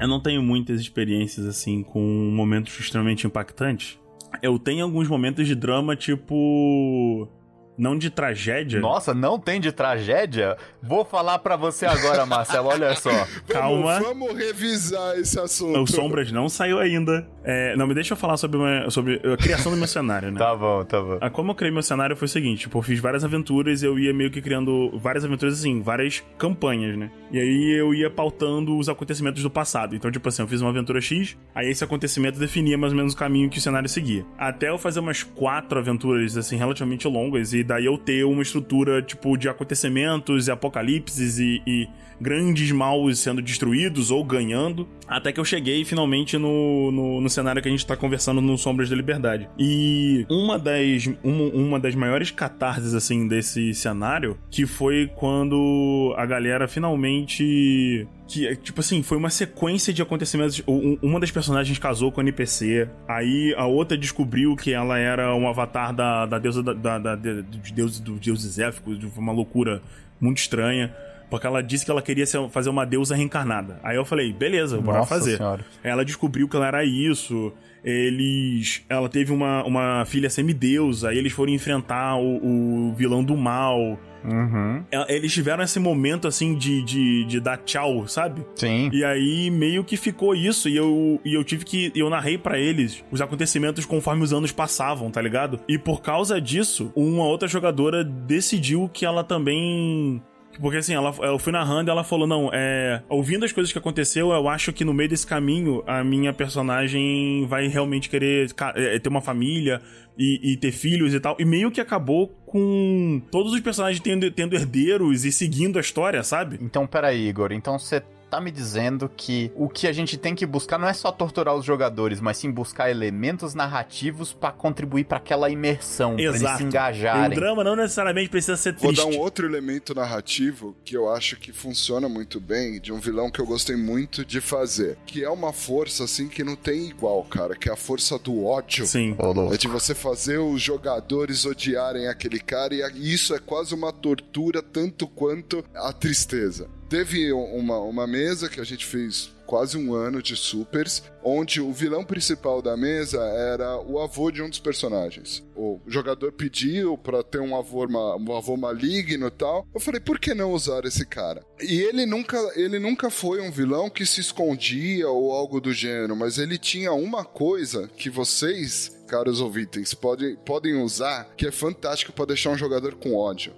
Eu 0.00 0.08
não 0.08 0.20
tenho 0.20 0.42
muitas 0.42 0.80
experiências 0.80 1.46
assim 1.46 1.82
com 1.82 2.00
momentos 2.34 2.78
extremamente 2.78 3.26
impactantes. 3.26 3.98
Eu 4.42 4.58
tenho 4.58 4.84
alguns 4.84 5.08
momentos 5.08 5.46
de 5.46 5.54
drama, 5.54 5.96
tipo. 5.96 7.28
Não 7.76 7.96
de 7.98 8.08
tragédia. 8.10 8.80
Nossa, 8.80 9.12
não 9.12 9.38
tem 9.38 9.60
de 9.60 9.72
tragédia? 9.72 10.56
Vou 10.82 11.04
falar 11.04 11.38
pra 11.40 11.56
você 11.56 11.86
agora, 11.86 12.24
Marcelo, 12.26 12.68
olha 12.68 12.94
só. 12.94 13.10
Calma. 13.48 13.98
Vamos, 14.00 14.08
vamos 14.28 14.36
revisar 14.38 15.18
esse 15.18 15.38
assunto. 15.38 15.80
O 15.80 15.86
Sombras 15.86 16.30
não 16.30 16.48
saiu 16.48 16.78
ainda. 16.78 17.26
É, 17.42 17.76
não, 17.76 17.86
me 17.86 17.94
deixa 17.94 18.12
eu 18.14 18.16
falar 18.16 18.36
sobre, 18.36 18.56
uma- 18.58 18.88
sobre 18.90 19.20
a 19.24 19.36
criação 19.36 19.72
do 19.72 19.78
meu 19.78 19.86
cenário, 19.88 20.30
né? 20.30 20.38
Tá 20.44 20.54
bom, 20.54 20.84
tá 20.84 21.00
bom. 21.00 21.18
Ah, 21.20 21.30
Como 21.30 21.50
eu 21.50 21.54
criei 21.54 21.72
meu 21.72 21.82
cenário 21.82 22.14
foi 22.16 22.26
o 22.26 22.28
seguinte, 22.28 22.60
tipo, 22.60 22.78
eu 22.78 22.82
fiz 22.82 23.00
várias 23.00 23.24
aventuras 23.24 23.82
e 23.82 23.86
eu 23.86 23.98
ia 23.98 24.12
meio 24.14 24.30
que 24.30 24.40
criando 24.40 24.96
várias 24.98 25.24
aventuras, 25.24 25.58
assim, 25.58 25.80
várias 25.82 26.22
campanhas, 26.38 26.96
né? 26.96 27.10
E 27.32 27.38
aí 27.40 27.76
eu 27.78 27.92
ia 27.94 28.08
pautando 28.10 28.76
os 28.78 28.88
acontecimentos 28.88 29.42
do 29.42 29.50
passado. 29.50 29.96
Então, 29.96 30.10
tipo 30.10 30.28
assim, 30.28 30.42
eu 30.42 30.48
fiz 30.48 30.60
uma 30.60 30.70
aventura 30.70 31.00
X, 31.00 31.36
aí 31.54 31.68
esse 31.70 31.82
acontecimento 31.82 32.38
definia 32.38 32.78
mais 32.78 32.92
ou 32.92 32.96
menos 32.96 33.14
o 33.14 33.16
caminho 33.16 33.50
que 33.50 33.58
o 33.58 33.60
cenário 33.60 33.88
seguia. 33.88 34.24
Até 34.38 34.68
eu 34.68 34.78
fazer 34.78 35.00
umas 35.00 35.22
quatro 35.22 35.78
aventuras, 35.78 36.36
assim, 36.36 36.56
relativamente 36.56 37.08
longas, 37.08 37.52
e 37.52 37.63
daí 37.64 37.86
eu 37.86 37.98
ter 37.98 38.24
uma 38.24 38.42
estrutura, 38.42 39.02
tipo, 39.02 39.36
de 39.36 39.48
acontecimentos 39.48 40.46
e 40.46 40.50
apocalipses 40.50 41.38
e, 41.38 41.62
e 41.66 41.88
grandes 42.20 42.70
maus 42.70 43.18
sendo 43.18 43.42
destruídos 43.42 44.10
ou 44.10 44.24
ganhando, 44.24 44.88
até 45.06 45.32
que 45.32 45.40
eu 45.40 45.44
cheguei 45.44 45.84
finalmente 45.84 46.38
no, 46.38 46.90
no, 46.90 47.20
no 47.20 47.28
cenário 47.28 47.60
que 47.60 47.68
a 47.68 47.70
gente 47.70 47.86
tá 47.86 47.96
conversando 47.96 48.40
no 48.40 48.56
Sombras 48.56 48.88
da 48.88 48.96
Liberdade. 48.96 49.48
E 49.58 50.24
uma 50.30 50.58
das, 50.58 51.06
uma, 51.22 51.44
uma 51.52 51.80
das 51.80 51.94
maiores 51.94 52.30
catarses, 52.30 52.94
assim, 52.94 53.26
desse 53.26 53.74
cenário, 53.74 54.38
que 54.50 54.66
foi 54.66 55.10
quando 55.14 56.14
a 56.16 56.24
galera 56.24 56.68
finalmente 56.68 58.06
que, 58.26 58.56
tipo 58.56 58.80
assim, 58.80 59.02
foi 59.02 59.18
uma 59.18 59.28
sequência 59.30 59.92
de 59.92 60.00
acontecimentos. 60.00 60.62
Um- 60.66 60.98
Uma 61.02 61.20
das 61.20 61.30
personagens 61.30 61.78
casou 61.78 62.10
com 62.10 62.20
o 62.20 62.24
NPC, 62.24 62.88
aí 63.06 63.54
a 63.56 63.66
outra 63.66 63.96
descobriu 63.98 64.56
que 64.56 64.72
ela 64.72 64.98
era 64.98 65.34
um 65.34 65.46
avatar 65.48 65.94
da, 65.94 66.24
da 66.26 66.38
deusa 66.38 66.62
da, 66.62 66.72
da, 66.72 66.98
da, 66.98 67.14
de- 67.16 67.42
dos 67.42 67.70
deuses 67.70 68.00
dos 68.00 68.18
deuses 68.20 68.58
élficos, 68.58 68.98
uma 69.16 69.32
loucura 69.32 69.82
muito 70.20 70.38
estranha. 70.38 70.94
Porque 71.30 71.46
ela 71.46 71.62
disse 71.62 71.84
que 71.84 71.90
ela 71.90 72.02
queria 72.02 72.26
ser- 72.26 72.48
fazer 72.50 72.70
uma 72.70 72.84
deusa 72.86 73.16
reencarnada. 73.16 73.78
Aí 73.82 73.96
eu 73.96 74.04
falei, 74.04 74.32
beleza, 74.32 74.78
bora 74.80 75.04
fazer. 75.06 75.36
Senhora. 75.38 75.64
Ela 75.82 76.04
descobriu 76.04 76.48
que 76.48 76.54
ela 76.56 76.66
era 76.66 76.84
isso. 76.84 77.52
Eles. 77.82 78.82
Ela 78.88 79.08
teve 79.08 79.32
uma, 79.32 79.64
uma 79.64 80.04
filha 80.04 80.28
semideusa. 80.30 81.08
Aí 81.10 81.18
eles 81.18 81.32
foram 81.32 81.52
enfrentar 81.52 82.16
o, 82.16 82.90
o 82.90 82.94
vilão 82.94 83.24
do 83.24 83.36
mal. 83.36 83.98
Uhum. 84.24 84.82
Ela- 84.90 85.06
Eles 85.10 85.32
tiveram 85.32 85.62
esse 85.62 85.78
momento 85.78 86.26
assim 86.26 86.54
de, 86.54 86.82
de, 86.82 87.24
de 87.24 87.40
dar 87.40 87.58
tchau, 87.58 88.06
sabe? 88.08 88.44
Sim. 88.54 88.90
E 88.92 89.04
aí 89.04 89.50
meio 89.50 89.84
que 89.84 89.96
ficou 89.96 90.34
isso 90.34 90.68
e 90.68 90.76
eu, 90.76 91.20
e 91.24 91.34
eu 91.34 91.44
tive 91.44 91.64
que. 91.64 91.92
Eu 91.94 92.08
narrei 92.08 92.38
pra 92.38 92.58
eles 92.58 93.04
os 93.10 93.20
acontecimentos 93.20 93.84
conforme 93.84 94.22
os 94.22 94.32
anos 94.32 94.52
passavam, 94.52 95.10
tá 95.10 95.20
ligado? 95.20 95.60
E 95.68 95.78
por 95.78 96.00
causa 96.02 96.40
disso, 96.40 96.92
uma 96.96 97.24
outra 97.24 97.46
jogadora 97.48 98.02
decidiu 98.04 98.88
que 98.92 99.04
ela 99.04 99.22
também. 99.22 100.22
Porque 100.60 100.78
assim, 100.78 100.94
ela, 100.94 101.14
eu 101.22 101.38
fui 101.38 101.52
narrando 101.52 101.90
e 101.90 101.92
ela 101.92 102.04
falou: 102.04 102.26
Não, 102.26 102.50
é. 102.52 103.02
Ouvindo 103.08 103.44
as 103.44 103.52
coisas 103.52 103.72
que 103.72 103.78
aconteceu, 103.78 104.30
eu 104.30 104.48
acho 104.48 104.72
que 104.72 104.84
no 104.84 104.94
meio 104.94 105.08
desse 105.08 105.26
caminho 105.26 105.82
a 105.86 106.02
minha 106.02 106.32
personagem 106.32 107.46
vai 107.46 107.66
realmente 107.68 108.08
querer 108.08 108.50
é, 108.74 108.98
ter 108.98 109.08
uma 109.08 109.20
família 109.20 109.80
e, 110.18 110.52
e 110.52 110.56
ter 110.56 110.72
filhos 110.72 111.14
e 111.14 111.20
tal. 111.20 111.36
E 111.38 111.44
meio 111.44 111.70
que 111.70 111.80
acabou 111.80 112.28
com 112.46 113.20
todos 113.30 113.52
os 113.52 113.60
personagens 113.60 114.00
tendo, 114.00 114.30
tendo 114.30 114.54
herdeiros 114.54 115.24
e 115.24 115.32
seguindo 115.32 115.78
a 115.78 115.80
história, 115.80 116.22
sabe? 116.22 116.58
Então, 116.60 116.86
peraí, 116.86 117.28
Igor. 117.28 117.52
Então 117.52 117.78
você 117.78 118.02
tá 118.34 118.40
me 118.40 118.50
dizendo 118.50 119.08
que 119.16 119.52
o 119.54 119.68
que 119.68 119.86
a 119.86 119.92
gente 119.92 120.16
tem 120.16 120.34
que 120.34 120.44
buscar 120.44 120.76
não 120.76 120.88
é 120.88 120.92
só 120.92 121.12
torturar 121.12 121.54
os 121.54 121.64
jogadores, 121.64 122.20
mas 122.20 122.36
sim 122.38 122.50
buscar 122.50 122.90
elementos 122.90 123.54
narrativos 123.54 124.32
pra 124.32 124.50
contribuir 124.50 125.04
pra 125.04 125.18
aquela 125.18 125.48
imersão, 125.48 126.14
pra 126.16 126.24
eles 126.24 126.40
se 126.40 126.44
E 126.44 126.64
o 126.64 126.66
engajarem. 126.66 127.36
drama 127.36 127.62
não 127.62 127.76
necessariamente 127.76 128.28
precisa 128.28 128.56
ser 128.56 128.72
Vou 128.72 128.92
triste. 128.92 128.96
dar 128.96 129.06
um 129.06 129.20
outro 129.20 129.46
elemento 129.46 129.94
narrativo 129.94 130.74
que 130.84 130.96
eu 130.96 131.08
acho 131.12 131.36
que 131.36 131.52
funciona 131.52 132.08
muito 132.08 132.40
bem, 132.40 132.80
de 132.80 132.92
um 132.92 132.98
vilão 132.98 133.30
que 133.30 133.40
eu 133.40 133.46
gostei 133.46 133.76
muito 133.76 134.24
de 134.24 134.40
fazer, 134.40 134.98
que 135.06 135.22
é 135.22 135.30
uma 135.30 135.52
força 135.52 136.02
assim 136.04 136.26
que 136.26 136.42
não 136.42 136.56
tem 136.56 136.88
igual, 136.88 137.22
cara, 137.24 137.54
que 137.54 137.68
é 137.68 137.72
a 137.72 137.76
força 137.76 138.18
do 138.18 138.44
ódio. 138.44 138.84
Sim. 138.84 139.16
É 139.52 139.56
de 139.56 139.68
você 139.68 139.94
fazer 139.94 140.38
os 140.38 140.60
jogadores 140.60 141.44
odiarem 141.46 142.08
aquele 142.08 142.40
cara 142.40 142.74
e 142.74 143.12
isso 143.14 143.32
é 143.32 143.38
quase 143.38 143.74
uma 143.74 143.92
tortura 143.92 144.60
tanto 144.60 145.06
quanto 145.06 145.64
a 145.74 145.92
tristeza. 145.92 146.68
Teve 146.88 147.32
uma, 147.32 147.78
uma 147.80 148.06
mesa 148.06 148.48
que 148.48 148.60
a 148.60 148.64
gente 148.64 148.84
fez 148.84 149.34
quase 149.46 149.76
um 149.76 149.94
ano 149.94 150.22
de 150.22 150.36
supers, 150.36 151.02
onde 151.22 151.60
o 151.60 151.72
vilão 151.72 152.04
principal 152.04 152.60
da 152.62 152.76
mesa 152.76 153.20
era 153.20 153.78
o 153.80 154.00
avô 154.00 154.30
de 154.30 154.42
um 154.42 154.48
dos 154.48 154.58
personagens. 154.58 155.44
O 155.54 155.80
jogador 155.86 156.32
pediu 156.32 156.96
pra 156.98 157.22
ter 157.22 157.40
um 157.40 157.56
avô, 157.56 157.86
um 157.86 158.36
avô 158.36 158.56
maligno 158.56 159.26
e 159.26 159.30
tal. 159.30 159.66
Eu 159.74 159.80
falei, 159.80 160.00
por 160.00 160.18
que 160.18 160.34
não 160.34 160.52
usar 160.52 160.84
esse 160.84 161.06
cara? 161.06 161.44
E 161.60 161.80
ele 161.80 162.06
nunca, 162.06 162.38
ele 162.56 162.78
nunca 162.78 163.10
foi 163.10 163.40
um 163.40 163.50
vilão 163.50 163.90
que 163.90 164.06
se 164.06 164.20
escondia 164.20 165.08
ou 165.08 165.32
algo 165.32 165.60
do 165.60 165.72
gênero, 165.72 166.16
mas 166.16 166.38
ele 166.38 166.58
tinha 166.58 166.92
uma 166.92 167.24
coisa 167.24 167.88
que 167.96 168.10
vocês, 168.10 168.96
caros 169.06 169.40
ouvintes, 169.40 169.94
podem, 169.94 170.36
podem 170.36 170.82
usar 170.82 171.32
que 171.36 171.46
é 171.46 171.52
fantástico 171.52 172.12
pra 172.12 172.24
deixar 172.24 172.50
um 172.50 172.58
jogador 172.58 172.94
com 172.94 173.14
ódio. 173.14 173.52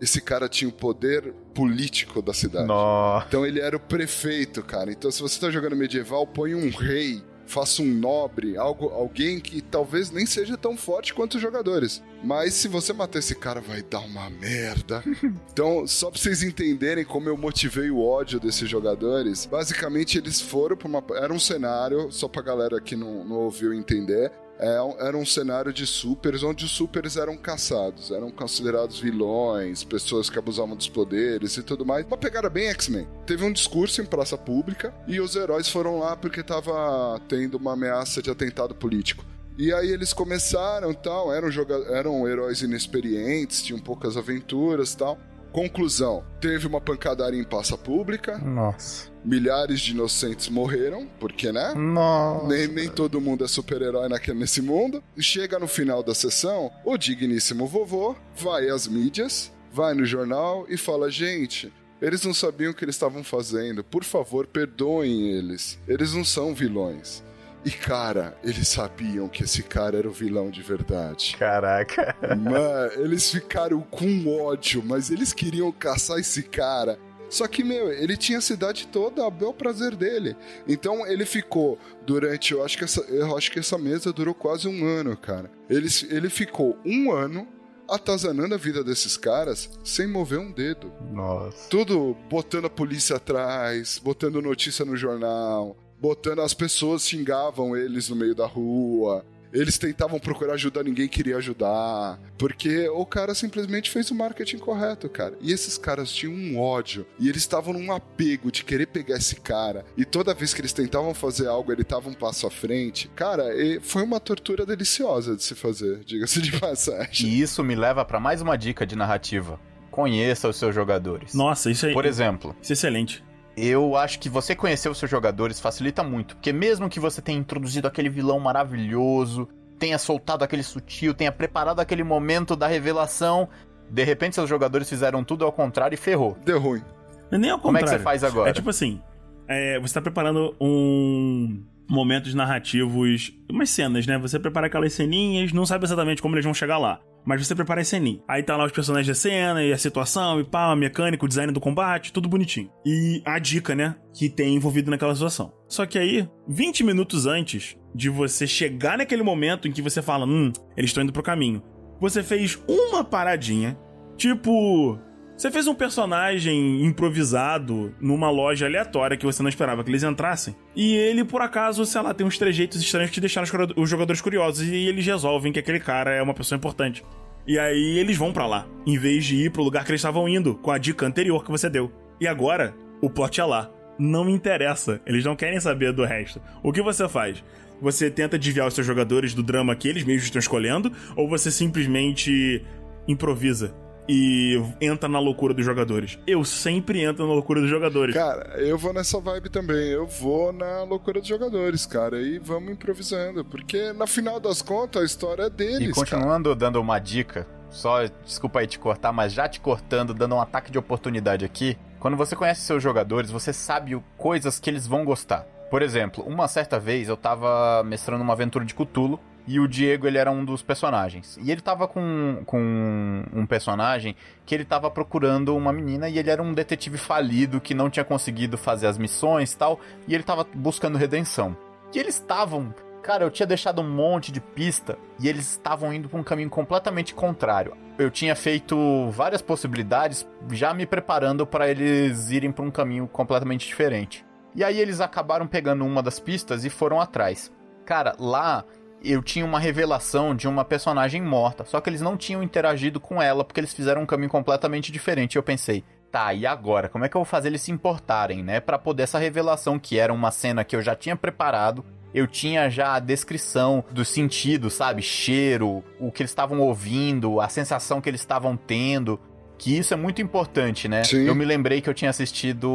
Esse 0.00 0.20
cara 0.20 0.48
tinha 0.48 0.68
o 0.68 0.72
poder 0.72 1.32
político 1.54 2.20
da 2.20 2.34
cidade. 2.34 2.66
Nossa. 2.66 3.26
Então 3.28 3.46
ele 3.46 3.60
era 3.60 3.76
o 3.76 3.80
prefeito, 3.80 4.62
cara. 4.62 4.90
Então 4.90 5.10
se 5.10 5.22
você 5.22 5.40
tá 5.40 5.50
jogando 5.50 5.76
medieval, 5.76 6.26
põe 6.26 6.54
um 6.54 6.68
rei, 6.70 7.22
faça 7.46 7.82
um 7.82 7.86
nobre, 7.86 8.56
algo, 8.56 8.88
alguém 8.88 9.40
que 9.40 9.60
talvez 9.60 10.10
nem 10.10 10.26
seja 10.26 10.56
tão 10.56 10.76
forte 10.76 11.14
quanto 11.14 11.34
os 11.34 11.42
jogadores. 11.42 12.02
Mas 12.22 12.54
se 12.54 12.68
você 12.68 12.92
matar 12.92 13.18
esse 13.18 13.34
cara, 13.34 13.60
vai 13.60 13.82
dar 13.82 14.00
uma 14.00 14.30
merda. 14.30 15.02
então, 15.52 15.86
só 15.86 16.10
pra 16.10 16.18
vocês 16.18 16.42
entenderem 16.42 17.04
como 17.04 17.28
eu 17.28 17.36
motivei 17.36 17.90
o 17.90 18.00
ódio 18.00 18.40
desses 18.40 18.68
jogadores, 18.68 19.46
basicamente 19.46 20.18
eles 20.18 20.40
foram 20.40 20.76
pra 20.76 20.88
uma. 20.88 21.04
Era 21.16 21.32
um 21.32 21.38
cenário, 21.38 22.10
só 22.10 22.26
pra 22.26 22.42
galera 22.42 22.80
que 22.80 22.96
não, 22.96 23.24
não 23.24 23.36
ouviu 23.36 23.72
entender. 23.72 24.32
É 24.58 24.74
era 24.98 25.16
um 25.16 25.26
cenário 25.26 25.72
de 25.72 25.86
supers 25.86 26.42
onde 26.42 26.64
os 26.64 26.70
supers 26.70 27.16
eram 27.16 27.36
caçados, 27.36 28.10
eram 28.10 28.30
considerados 28.30 29.00
vilões, 29.00 29.82
pessoas 29.82 30.30
que 30.30 30.38
abusavam 30.38 30.76
dos 30.76 30.88
poderes 30.88 31.56
e 31.56 31.62
tudo 31.62 31.84
mais. 31.84 32.06
Uma 32.06 32.16
pegada 32.16 32.48
bem 32.48 32.68
X-Men. 32.68 33.06
Teve 33.26 33.44
um 33.44 33.52
discurso 33.52 34.00
em 34.00 34.06
praça 34.06 34.38
pública 34.38 34.94
e 35.06 35.20
os 35.20 35.34
heróis 35.34 35.68
foram 35.68 35.98
lá 35.98 36.16
porque 36.16 36.42
tava 36.42 37.20
tendo 37.28 37.56
uma 37.56 37.72
ameaça 37.72 38.22
de 38.22 38.30
atentado 38.30 38.74
político. 38.74 39.24
E 39.56 39.72
aí 39.72 39.90
eles 39.90 40.12
começaram 40.12 40.92
tal, 40.92 41.32
eram, 41.32 41.48
eram 41.88 42.28
heróis 42.28 42.60
inexperientes, 42.62 43.62
tinham 43.62 43.78
poucas 43.78 44.16
aventuras 44.16 44.94
tal. 44.94 45.18
Conclusão: 45.54 46.24
teve 46.40 46.66
uma 46.66 46.80
pancadaria 46.80 47.40
em 47.40 47.44
praça 47.44 47.78
pública, 47.78 48.36
Nossa. 48.38 49.08
milhares 49.24 49.80
de 49.80 49.92
inocentes 49.92 50.48
morreram, 50.48 51.06
porque, 51.20 51.52
né? 51.52 51.72
Nossa. 51.74 52.48
Nem, 52.48 52.66
nem 52.66 52.88
todo 52.90 53.20
mundo 53.20 53.44
é 53.44 53.48
super-herói 53.48 54.08
naquele- 54.08 54.40
nesse 54.40 54.60
mundo. 54.60 55.00
E 55.16 55.22
chega 55.22 55.56
no 55.60 55.68
final 55.68 56.02
da 56.02 56.12
sessão, 56.12 56.72
o 56.84 56.98
digníssimo 56.98 57.68
vovô 57.68 58.16
vai 58.36 58.68
às 58.68 58.88
mídias, 58.88 59.52
vai 59.72 59.94
no 59.94 60.04
jornal 60.04 60.66
e 60.68 60.76
fala: 60.76 61.08
gente. 61.08 61.72
Eles 62.02 62.22
não 62.24 62.34
sabiam 62.34 62.72
o 62.72 62.74
que 62.74 62.84
eles 62.84 62.96
estavam 62.96 63.22
fazendo. 63.24 63.82
Por 63.82 64.04
favor, 64.04 64.46
perdoem 64.46 65.30
eles. 65.30 65.78
Eles 65.88 66.12
não 66.12 66.24
são 66.24 66.52
vilões. 66.52 67.22
E 67.64 67.70
cara, 67.70 68.36
eles 68.44 68.68
sabiam 68.68 69.28
que 69.28 69.44
esse 69.44 69.62
cara 69.62 69.96
era 69.96 70.08
o 70.08 70.12
vilão 70.12 70.50
de 70.50 70.62
verdade. 70.62 71.36
Caraca. 71.38 72.14
Mano, 72.36 72.92
eles 73.02 73.30
ficaram 73.30 73.80
com 73.80 74.26
ódio, 74.28 74.82
mas 74.84 75.10
eles 75.10 75.32
queriam 75.32 75.72
caçar 75.72 76.18
esse 76.18 76.42
cara. 76.42 76.98
Só 77.30 77.48
que, 77.48 77.64
meu, 77.64 77.90
ele 77.90 78.16
tinha 78.16 78.38
a 78.38 78.42
cidade 78.42 78.86
toda 78.86 79.26
a 79.26 79.30
bel 79.30 79.52
prazer 79.52 79.96
dele. 79.96 80.36
Então 80.68 81.06
ele 81.06 81.24
ficou 81.24 81.78
durante. 82.06 82.52
Eu 82.52 82.64
acho 82.64 82.78
que 82.78 82.84
essa, 82.84 83.00
eu 83.02 83.36
acho 83.36 83.50
que 83.50 83.58
essa 83.58 83.78
mesa 83.78 84.12
durou 84.12 84.34
quase 84.34 84.68
um 84.68 84.86
ano, 84.86 85.16
cara. 85.16 85.50
Ele, 85.68 85.88
ele 86.10 86.28
ficou 86.28 86.78
um 86.84 87.10
ano 87.10 87.48
atazanando 87.88 88.54
a 88.54 88.58
vida 88.58 88.82
desses 88.82 89.16
caras 89.16 89.70
sem 89.82 90.06
mover 90.06 90.38
um 90.38 90.52
dedo. 90.52 90.92
Nossa. 91.12 91.68
Tudo 91.68 92.16
botando 92.28 92.66
a 92.66 92.70
polícia 92.70 93.16
atrás, 93.16 94.00
botando 94.02 94.40
notícia 94.40 94.84
no 94.84 94.96
jornal, 94.96 95.76
botando 96.04 96.40
as 96.40 96.52
pessoas 96.52 97.08
xingavam 97.08 97.74
eles 97.74 98.10
no 98.10 98.16
meio 98.16 98.34
da 98.34 98.46
rua. 98.46 99.24
Eles 99.50 99.78
tentavam 99.78 100.18
procurar 100.18 100.52
ajudar, 100.52 100.84
ninguém 100.84 101.08
queria 101.08 101.38
ajudar. 101.38 102.20
Porque 102.36 102.86
o 102.90 103.06
cara 103.06 103.34
simplesmente 103.34 103.90
fez 103.90 104.10
o 104.10 104.14
marketing 104.14 104.58
correto, 104.58 105.08
cara. 105.08 105.34
E 105.40 105.50
esses 105.50 105.78
caras 105.78 106.12
tinham 106.12 106.34
um 106.34 106.60
ódio. 106.60 107.06
E 107.18 107.26
eles 107.26 107.40
estavam 107.40 107.72
num 107.72 107.90
apego 107.90 108.52
de 108.52 108.64
querer 108.64 108.86
pegar 108.86 109.16
esse 109.16 109.36
cara. 109.36 109.86
E 109.96 110.04
toda 110.04 110.34
vez 110.34 110.52
que 110.52 110.60
eles 110.60 110.74
tentavam 110.74 111.14
fazer 111.14 111.46
algo, 111.46 111.72
ele 111.72 111.84
tava 111.84 112.10
um 112.10 112.14
passo 112.14 112.46
à 112.46 112.50
frente. 112.50 113.08
Cara, 113.16 113.54
e 113.54 113.80
foi 113.80 114.02
uma 114.02 114.20
tortura 114.20 114.66
deliciosa 114.66 115.34
de 115.34 115.42
se 115.42 115.54
fazer, 115.54 116.00
diga-se 116.04 116.42
de 116.42 116.60
passagem. 116.60 117.30
E 117.30 117.40
isso 117.40 117.64
me 117.64 117.74
leva 117.74 118.04
pra 118.04 118.20
mais 118.20 118.42
uma 118.42 118.58
dica 118.58 118.84
de 118.84 118.94
narrativa. 118.94 119.58
Conheça 119.90 120.50
os 120.50 120.56
seus 120.56 120.74
jogadores. 120.74 121.32
Nossa, 121.32 121.70
isso 121.70 121.86
aí. 121.86 121.94
Por 121.94 122.04
exemplo, 122.04 122.54
Isso 122.60 122.72
é 122.72 122.74
excelente. 122.74 123.24
Eu 123.56 123.96
acho 123.96 124.18
que 124.18 124.28
você 124.28 124.54
conhecer 124.54 124.88
os 124.88 124.98
seus 124.98 125.10
jogadores 125.10 125.60
facilita 125.60 126.02
muito, 126.02 126.36
porque 126.36 126.52
mesmo 126.52 126.88
que 126.88 127.00
você 127.00 127.22
tenha 127.22 127.38
introduzido 127.38 127.86
aquele 127.86 128.08
vilão 128.08 128.38
maravilhoso, 128.40 129.48
tenha 129.78 129.98
soltado 129.98 130.44
aquele 130.44 130.62
sutil, 130.62 131.14
tenha 131.14 131.32
preparado 131.32 131.80
aquele 131.80 132.02
momento 132.02 132.56
da 132.56 132.66
revelação, 132.66 133.48
de 133.90 134.04
repente 134.04 134.34
seus 134.34 134.48
jogadores 134.48 134.88
fizeram 134.88 135.22
tudo 135.22 135.44
ao 135.44 135.52
contrário 135.52 135.94
e 135.94 135.98
ferrou. 135.98 136.36
Deu 136.44 136.58
ruim. 136.58 136.82
Não 137.30 137.36
é 137.36 137.38
nem 137.38 137.50
ao 137.50 137.58
Como 137.58 137.76
é 137.76 137.80
contrário. 137.80 137.98
que 137.98 138.02
você 138.02 138.04
faz 138.04 138.24
agora? 138.24 138.50
É 138.50 138.52
tipo 138.52 138.70
assim: 138.70 139.00
é, 139.48 139.78
você 139.78 139.94
tá 139.94 140.00
preparando 140.00 140.54
um. 140.60 141.62
Momentos 141.86 142.32
narrativos, 142.32 143.30
umas 143.46 143.68
cenas, 143.68 144.06
né? 144.06 144.16
Você 144.16 144.38
prepara 144.38 144.68
aquelas 144.68 144.94
ceninhas, 144.94 145.52
não 145.52 145.66
sabe 145.66 145.84
exatamente 145.84 146.22
como 146.22 146.34
eles 146.34 146.44
vão 146.44 146.54
chegar 146.54 146.78
lá. 146.78 146.98
Mas 147.24 147.46
você 147.46 147.54
prepara 147.54 147.80
a 147.80 147.84
ceninha. 147.84 148.20
Aí 148.28 148.42
tá 148.42 148.56
lá 148.56 148.66
os 148.66 148.72
personagens 148.72 149.08
da 149.08 149.14
cena, 149.14 149.62
e 149.62 149.72
a 149.72 149.78
situação, 149.78 150.40
e 150.40 150.44
pá, 150.44 150.70
a 150.70 150.76
mecânica, 150.76 151.24
o 151.24 151.28
design 151.28 151.52
do 151.52 151.60
combate, 151.60 152.12
tudo 152.12 152.28
bonitinho. 152.28 152.70
E 152.84 153.22
a 153.24 153.38
dica, 153.38 153.74
né? 153.74 153.96
Que 154.12 154.28
tem 154.28 154.54
envolvido 154.54 154.90
naquela 154.90 155.14
situação. 155.14 155.52
Só 155.68 155.86
que 155.86 155.98
aí, 155.98 156.28
20 156.46 156.84
minutos 156.84 157.26
antes 157.26 157.76
de 157.94 158.10
você 158.10 158.46
chegar 158.46 158.98
naquele 158.98 159.22
momento 159.22 159.66
em 159.66 159.72
que 159.72 159.82
você 159.82 160.02
fala, 160.02 160.26
hum, 160.26 160.52
eles 160.76 160.90
estão 160.90 161.02
indo 161.02 161.12
pro 161.12 161.22
caminho. 161.22 161.62
Você 162.00 162.22
fez 162.22 162.58
uma 162.68 163.02
paradinha, 163.02 163.78
tipo. 164.16 164.98
Você 165.36 165.50
fez 165.50 165.66
um 165.66 165.74
personagem 165.74 166.84
improvisado 166.84 167.92
numa 168.00 168.30
loja 168.30 168.66
aleatória 168.66 169.16
que 169.16 169.26
você 169.26 169.42
não 169.42 169.48
esperava 169.48 169.82
que 169.82 169.90
eles 169.90 170.04
entrassem. 170.04 170.54
E 170.76 170.94
ele, 170.94 171.24
por 171.24 171.42
acaso, 171.42 171.84
sei 171.84 172.00
lá, 172.00 172.14
tem 172.14 172.24
uns 172.24 172.38
trejeitos 172.38 172.80
estranhos 172.80 173.10
que 173.10 173.20
deixaram 173.20 173.48
os 173.76 173.90
jogadores 173.90 174.20
curiosos. 174.20 174.62
E 174.62 174.86
eles 174.86 175.04
resolvem 175.04 175.52
que 175.52 175.58
aquele 175.58 175.80
cara 175.80 176.12
é 176.12 176.22
uma 176.22 176.34
pessoa 176.34 176.56
importante. 176.56 177.04
E 177.48 177.58
aí 177.58 177.98
eles 177.98 178.16
vão 178.16 178.32
pra 178.32 178.46
lá, 178.46 178.66
em 178.86 178.96
vez 178.96 179.24
de 179.24 179.36
ir 179.36 179.50
pro 179.50 179.64
lugar 179.64 179.84
que 179.84 179.90
eles 179.90 180.00
estavam 180.00 180.28
indo, 180.28 180.54
com 180.54 180.70
a 180.70 180.78
dica 180.78 181.04
anterior 181.04 181.44
que 181.44 181.50
você 181.50 181.68
deu. 181.68 181.92
E 182.20 182.28
agora, 182.28 182.72
o 183.02 183.10
plot 183.10 183.40
é 183.40 183.44
lá. 183.44 183.70
Não 183.98 184.30
interessa. 184.30 185.00
Eles 185.04 185.24
não 185.24 185.34
querem 185.34 185.58
saber 185.58 185.92
do 185.92 186.04
resto. 186.04 186.40
O 186.62 186.72
que 186.72 186.80
você 186.80 187.08
faz? 187.08 187.42
Você 187.82 188.08
tenta 188.08 188.38
desviar 188.38 188.68
os 188.68 188.74
seus 188.74 188.86
jogadores 188.86 189.34
do 189.34 189.42
drama 189.42 189.74
que 189.74 189.88
eles 189.88 190.04
mesmos 190.04 190.26
estão 190.26 190.38
escolhendo? 190.38 190.92
Ou 191.16 191.28
você 191.28 191.50
simplesmente 191.50 192.64
improvisa 193.08 193.74
e 194.08 194.60
entra 194.80 195.08
na 195.08 195.18
loucura 195.18 195.54
dos 195.54 195.64
jogadores? 195.64 196.18
Eu 196.26 196.44
sempre 196.44 197.02
entro 197.02 197.26
na 197.26 197.32
loucura 197.32 197.60
dos 197.60 197.70
jogadores. 197.70 198.14
Cara, 198.14 198.58
eu 198.60 198.76
vou 198.76 198.92
nessa 198.92 199.18
vibe 199.20 199.48
também. 199.48 199.88
Eu 199.90 200.06
vou 200.06 200.52
na 200.52 200.82
loucura 200.84 201.20
dos 201.20 201.28
jogadores, 201.28 201.86
cara. 201.86 202.20
E 202.20 202.38
vamos 202.38 202.72
improvisando. 202.72 203.44
Porque, 203.44 203.92
na 203.92 204.06
final 204.06 204.38
das 204.38 204.60
contas, 204.62 205.02
a 205.02 205.04
história 205.04 205.42
é 205.44 205.50
deles, 205.50 205.88
E 205.88 205.92
continuando 205.92 206.54
dando 206.54 206.80
uma 206.80 206.98
dica, 206.98 207.46
só 207.70 208.04
desculpa 208.24 208.60
aí 208.60 208.66
te 208.66 208.78
cortar, 208.78 209.12
mas 209.12 209.32
já 209.32 209.48
te 209.48 209.60
cortando, 209.60 210.12
dando 210.14 210.34
um 210.34 210.40
ataque 210.40 210.70
de 210.70 210.78
oportunidade 210.78 211.44
aqui. 211.44 211.76
Quando 211.98 212.16
você 212.16 212.36
conhece 212.36 212.60
seus 212.60 212.82
jogadores, 212.82 213.30
você 213.30 213.52
sabe 213.52 213.94
o- 213.94 214.04
coisas 214.18 214.60
que 214.60 214.68
eles 214.68 214.86
vão 214.86 215.04
gostar. 215.04 215.46
Por 215.70 215.80
exemplo, 215.82 216.22
uma 216.24 216.46
certa 216.46 216.78
vez 216.78 217.08
eu 217.08 217.16
tava 217.16 217.82
mestrando 217.82 218.22
uma 218.22 218.34
aventura 218.34 218.64
de 218.64 218.74
Cthulhu 218.74 219.18
e 219.46 219.60
o 219.60 219.68
Diego 219.68 220.06
ele 220.06 220.18
era 220.18 220.30
um 220.30 220.44
dos 220.44 220.62
personagens. 220.62 221.38
E 221.42 221.50
ele 221.50 221.60
tava 221.60 221.86
com, 221.86 222.42
com 222.46 223.24
um 223.32 223.46
personagem 223.46 224.16
que 224.46 224.54
ele 224.54 224.64
tava 224.64 224.90
procurando 224.90 225.54
uma 225.56 225.72
menina 225.72 226.08
e 226.08 226.18
ele 226.18 226.30
era 226.30 226.42
um 226.42 226.52
detetive 226.52 226.98
falido 226.98 227.60
que 227.60 227.74
não 227.74 227.90
tinha 227.90 228.04
conseguido 228.04 228.56
fazer 228.56 228.86
as 228.86 228.98
missões 228.98 229.52
e 229.52 229.58
tal, 229.58 229.80
e 230.08 230.14
ele 230.14 230.22
tava 230.24 230.46
buscando 230.54 230.98
redenção. 230.98 231.56
E 231.94 231.98
eles 231.98 232.14
estavam 232.14 232.74
Cara, 233.04 233.22
eu 233.22 233.30
tinha 233.30 233.46
deixado 233.46 233.82
um 233.82 233.88
monte 233.90 234.32
de 234.32 234.40
pista 234.40 234.96
e 235.20 235.28
eles 235.28 235.50
estavam 235.50 235.92
indo 235.92 236.08
pra 236.08 236.18
um 236.18 236.22
caminho 236.22 236.48
completamente 236.48 237.14
contrário. 237.14 237.76
Eu 237.98 238.10
tinha 238.10 238.34
feito 238.34 239.10
várias 239.10 239.42
possibilidades, 239.42 240.26
já 240.52 240.72
me 240.72 240.86
preparando 240.86 241.46
para 241.46 241.68
eles 241.68 242.30
irem 242.30 242.50
pra 242.50 242.64
um 242.64 242.70
caminho 242.70 243.06
completamente 243.06 243.66
diferente. 243.66 244.24
E 244.56 244.64
aí 244.64 244.80
eles 244.80 245.02
acabaram 245.02 245.46
pegando 245.46 245.84
uma 245.84 246.02
das 246.02 246.18
pistas 246.18 246.64
e 246.64 246.70
foram 246.70 246.98
atrás. 246.98 247.52
Cara, 247.84 248.16
lá 248.18 248.64
eu 249.12 249.22
tinha 249.22 249.44
uma 249.44 249.58
revelação 249.58 250.34
de 250.34 250.48
uma 250.48 250.64
personagem 250.64 251.22
morta, 251.22 251.64
só 251.64 251.80
que 251.80 251.90
eles 251.90 252.00
não 252.00 252.16
tinham 252.16 252.42
interagido 252.42 252.98
com 252.98 253.20
ela 253.20 253.44
porque 253.44 253.60
eles 253.60 253.74
fizeram 253.74 254.02
um 254.02 254.06
caminho 254.06 254.30
completamente 254.30 254.90
diferente. 254.90 255.36
Eu 255.36 255.42
pensei, 255.42 255.84
tá, 256.10 256.32
e 256.32 256.46
agora? 256.46 256.88
Como 256.88 257.04
é 257.04 257.08
que 257.08 257.16
eu 257.16 257.20
vou 257.20 257.26
fazer 257.26 257.48
eles 257.48 257.62
se 257.62 257.72
importarem, 257.72 258.42
né? 258.42 258.60
Pra 258.60 258.78
poder 258.78 259.02
essa 259.02 259.18
revelação 259.18 259.78
que 259.78 259.98
era 259.98 260.12
uma 260.12 260.30
cena 260.30 260.64
que 260.64 260.76
eu 260.76 260.82
já 260.82 260.94
tinha 260.94 261.16
preparado. 261.16 261.84
Eu 262.14 262.28
tinha 262.28 262.70
já 262.70 262.94
a 262.94 263.00
descrição 263.00 263.84
do 263.90 264.04
sentido, 264.04 264.70
sabe? 264.70 265.02
Cheiro, 265.02 265.82
o 265.98 266.12
que 266.12 266.22
eles 266.22 266.30
estavam 266.30 266.60
ouvindo, 266.60 267.40
a 267.40 267.48
sensação 267.48 268.00
que 268.00 268.08
eles 268.08 268.20
estavam 268.20 268.56
tendo. 268.56 269.18
Que 269.56 269.78
isso 269.78 269.94
é 269.94 269.96
muito 269.96 270.20
importante, 270.20 270.88
né? 270.88 271.04
Sim. 271.04 271.26
Eu 271.26 271.34
me 271.34 271.44
lembrei 271.44 271.80
que 271.80 271.88
eu 271.88 271.94
tinha 271.94 272.10
assistido 272.10 272.68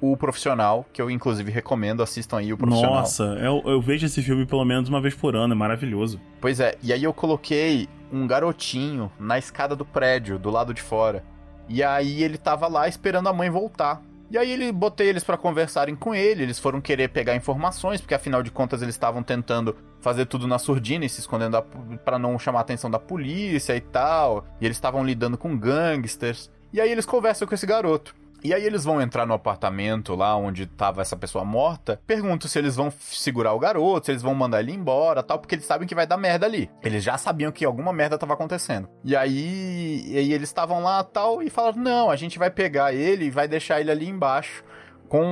O 0.00 0.16
Profissional, 0.18 0.86
que 0.92 1.00
eu 1.00 1.10
inclusive 1.10 1.50
recomendo, 1.50 2.02
assistam 2.02 2.38
aí 2.38 2.52
o 2.52 2.56
Profissional. 2.56 2.94
Nossa, 3.00 3.24
eu, 3.40 3.62
eu 3.64 3.80
vejo 3.80 4.06
esse 4.06 4.22
filme 4.22 4.46
pelo 4.46 4.64
menos 4.64 4.88
uma 4.88 5.00
vez 5.00 5.14
por 5.14 5.36
ano, 5.36 5.52
é 5.52 5.56
maravilhoso. 5.56 6.20
Pois 6.40 6.60
é, 6.60 6.76
e 6.82 6.92
aí 6.92 7.04
eu 7.04 7.12
coloquei 7.12 7.88
um 8.12 8.26
garotinho 8.26 9.10
na 9.18 9.38
escada 9.38 9.76
do 9.76 9.84
prédio, 9.84 10.38
do 10.38 10.50
lado 10.50 10.72
de 10.72 10.80
fora. 10.82 11.22
E 11.68 11.82
aí 11.82 12.22
ele 12.22 12.38
tava 12.38 12.68
lá 12.68 12.88
esperando 12.88 13.28
a 13.28 13.32
mãe 13.32 13.50
voltar. 13.50 14.02
E 14.30 14.36
aí 14.36 14.50
ele 14.50 14.72
botei 14.72 15.08
eles 15.08 15.22
pra 15.22 15.36
conversarem 15.36 15.94
com 15.94 16.14
ele, 16.14 16.42
eles 16.42 16.58
foram 16.58 16.80
querer 16.80 17.08
pegar 17.08 17.36
informações, 17.36 18.00
porque 18.00 18.14
afinal 18.14 18.42
de 18.42 18.50
contas 18.50 18.82
eles 18.82 18.94
estavam 18.94 19.22
tentando 19.22 19.76
fazer 20.06 20.26
tudo 20.26 20.46
na 20.46 20.56
surdina 20.56 21.04
e 21.04 21.08
se 21.08 21.18
escondendo 21.18 21.60
pra 22.04 22.16
não 22.16 22.38
chamar 22.38 22.60
a 22.60 22.62
atenção 22.62 22.88
da 22.88 22.96
polícia 22.96 23.74
e 23.74 23.80
tal. 23.80 24.46
E 24.60 24.64
eles 24.64 24.76
estavam 24.76 25.04
lidando 25.04 25.36
com 25.36 25.58
gangsters. 25.58 26.48
E 26.72 26.80
aí 26.80 26.92
eles 26.92 27.04
conversam 27.04 27.48
com 27.48 27.56
esse 27.56 27.66
garoto. 27.66 28.14
E 28.44 28.54
aí 28.54 28.64
eles 28.64 28.84
vão 28.84 29.02
entrar 29.02 29.26
no 29.26 29.34
apartamento 29.34 30.14
lá 30.14 30.36
onde 30.36 30.64
tava 30.64 31.02
essa 31.02 31.16
pessoa 31.16 31.44
morta. 31.44 32.00
Perguntam 32.06 32.48
se 32.48 32.56
eles 32.56 32.76
vão 32.76 32.88
segurar 33.00 33.52
o 33.52 33.58
garoto, 33.58 34.06
se 34.06 34.12
eles 34.12 34.22
vão 34.22 34.32
mandar 34.32 34.60
ele 34.60 34.70
embora, 34.70 35.24
tal, 35.24 35.40
porque 35.40 35.56
eles 35.56 35.64
sabem 35.64 35.88
que 35.88 35.94
vai 35.94 36.06
dar 36.06 36.16
merda 36.16 36.46
ali. 36.46 36.70
Eles 36.84 37.02
já 37.02 37.18
sabiam 37.18 37.50
que 37.50 37.64
alguma 37.64 37.92
merda 37.92 38.16
tava 38.16 38.34
acontecendo. 38.34 38.88
E 39.04 39.16
aí, 39.16 40.04
e 40.06 40.18
aí 40.18 40.32
eles 40.32 40.48
estavam 40.48 40.84
lá, 40.84 41.02
tal, 41.02 41.42
e 41.42 41.50
falaram: 41.50 41.82
"Não, 41.82 42.10
a 42.12 42.14
gente 42.14 42.38
vai 42.38 42.48
pegar 42.50 42.94
ele 42.94 43.24
e 43.24 43.30
vai 43.30 43.48
deixar 43.48 43.80
ele 43.80 43.90
ali 43.90 44.08
embaixo 44.08 44.62
com 45.08 45.24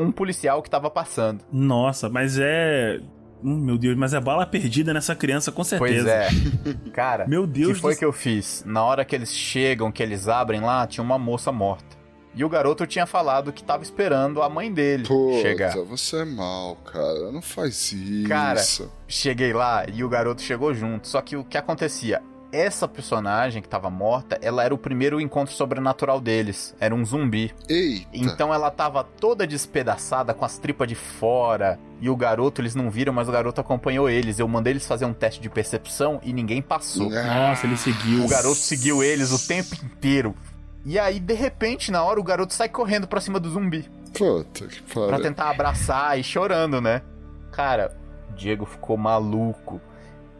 um 0.00 0.10
policial 0.10 0.62
que 0.62 0.70
tava 0.70 0.88
passando". 0.88 1.44
Nossa, 1.52 2.08
mas 2.08 2.38
é. 2.38 2.98
Hum, 3.44 3.58
meu 3.58 3.76
Deus, 3.76 3.96
mas 3.96 4.14
é 4.14 4.20
bala 4.20 4.46
perdida 4.46 4.94
nessa 4.94 5.14
criança, 5.14 5.50
com 5.50 5.64
certeza. 5.64 6.04
Pois 6.04 6.74
é. 6.74 6.74
Cara, 6.92 7.26
Meu 7.26 7.46
Deus 7.46 7.74
que 7.74 7.80
foi 7.80 7.94
do 7.94 7.98
que 7.98 8.04
eu 8.04 8.12
fiz? 8.12 8.62
Na 8.66 8.84
hora 8.84 9.04
que 9.04 9.14
eles 9.14 9.32
chegam, 9.34 9.90
que 9.90 10.02
eles 10.02 10.28
abrem 10.28 10.60
lá, 10.60 10.86
tinha 10.86 11.02
uma 11.02 11.18
moça 11.18 11.50
morta. 11.50 12.02
E 12.34 12.44
o 12.44 12.48
garoto 12.48 12.86
tinha 12.86 13.04
falado 13.04 13.52
que 13.52 13.62
tava 13.62 13.82
esperando 13.82 14.40
a 14.40 14.48
mãe 14.48 14.72
dele 14.72 15.04
Puta, 15.06 15.42
chegar. 15.42 15.76
você 15.84 16.22
é 16.22 16.24
mal, 16.24 16.76
cara. 16.76 17.30
Não 17.30 17.42
faz 17.42 17.92
isso. 17.92 18.28
Cara, 18.28 18.62
Cheguei 19.06 19.52
lá 19.52 19.84
e 19.92 20.02
o 20.02 20.08
garoto 20.08 20.40
chegou 20.40 20.72
junto. 20.72 21.06
Só 21.06 21.20
que 21.20 21.36
o 21.36 21.44
que 21.44 21.58
acontecia? 21.58 22.22
Essa 22.52 22.86
personagem 22.86 23.62
que 23.62 23.68
tava 23.68 23.88
morta, 23.88 24.38
ela 24.42 24.62
era 24.62 24.74
o 24.74 24.78
primeiro 24.78 25.20
encontro 25.20 25.54
sobrenatural 25.54 26.20
deles. 26.20 26.74
Era 26.78 26.94
um 26.94 27.04
zumbi. 27.04 27.52
Eita. 27.68 28.06
Então 28.12 28.52
ela 28.52 28.70
tava 28.70 29.02
toda 29.02 29.46
despedaçada, 29.46 30.34
com 30.34 30.44
as 30.44 30.58
tripas 30.58 30.86
de 30.86 30.94
fora. 30.94 31.78
E 32.00 32.10
o 32.10 32.16
garoto, 32.16 32.60
eles 32.60 32.74
não 32.74 32.90
viram, 32.90 33.12
mas 33.12 33.28
o 33.28 33.32
garoto 33.32 33.60
acompanhou 33.60 34.10
eles. 34.10 34.38
Eu 34.38 34.46
mandei 34.46 34.72
eles 34.74 34.86
fazer 34.86 35.04
um 35.06 35.12
teste 35.14 35.40
de 35.40 35.48
percepção 35.48 36.20
e 36.22 36.32
ninguém 36.32 36.60
passou. 36.60 37.08
Nossa, 37.10 37.66
ele 37.66 37.76
seguiu. 37.76 38.24
O 38.24 38.28
garoto 38.28 38.56
seguiu 38.56 39.02
eles 39.02 39.32
o 39.32 39.48
tempo 39.48 39.74
inteiro. 39.84 40.34
E 40.84 40.98
aí, 40.98 41.18
de 41.20 41.34
repente, 41.34 41.90
na 41.92 42.02
hora, 42.02 42.18
o 42.20 42.24
garoto 42.24 42.52
sai 42.52 42.68
correndo 42.68 43.06
pra 43.06 43.20
cima 43.20 43.38
do 43.40 43.48
zumbi. 43.48 43.88
Puta 44.18 44.66
que 44.66 44.82
Pra 44.82 45.06
pariu. 45.06 45.22
tentar 45.22 45.48
abraçar 45.48 46.18
e 46.18 46.24
chorando, 46.24 46.80
né? 46.80 47.00
Cara, 47.52 47.96
o 48.30 48.34
Diego 48.34 48.66
ficou 48.66 48.96
maluco. 48.96 49.80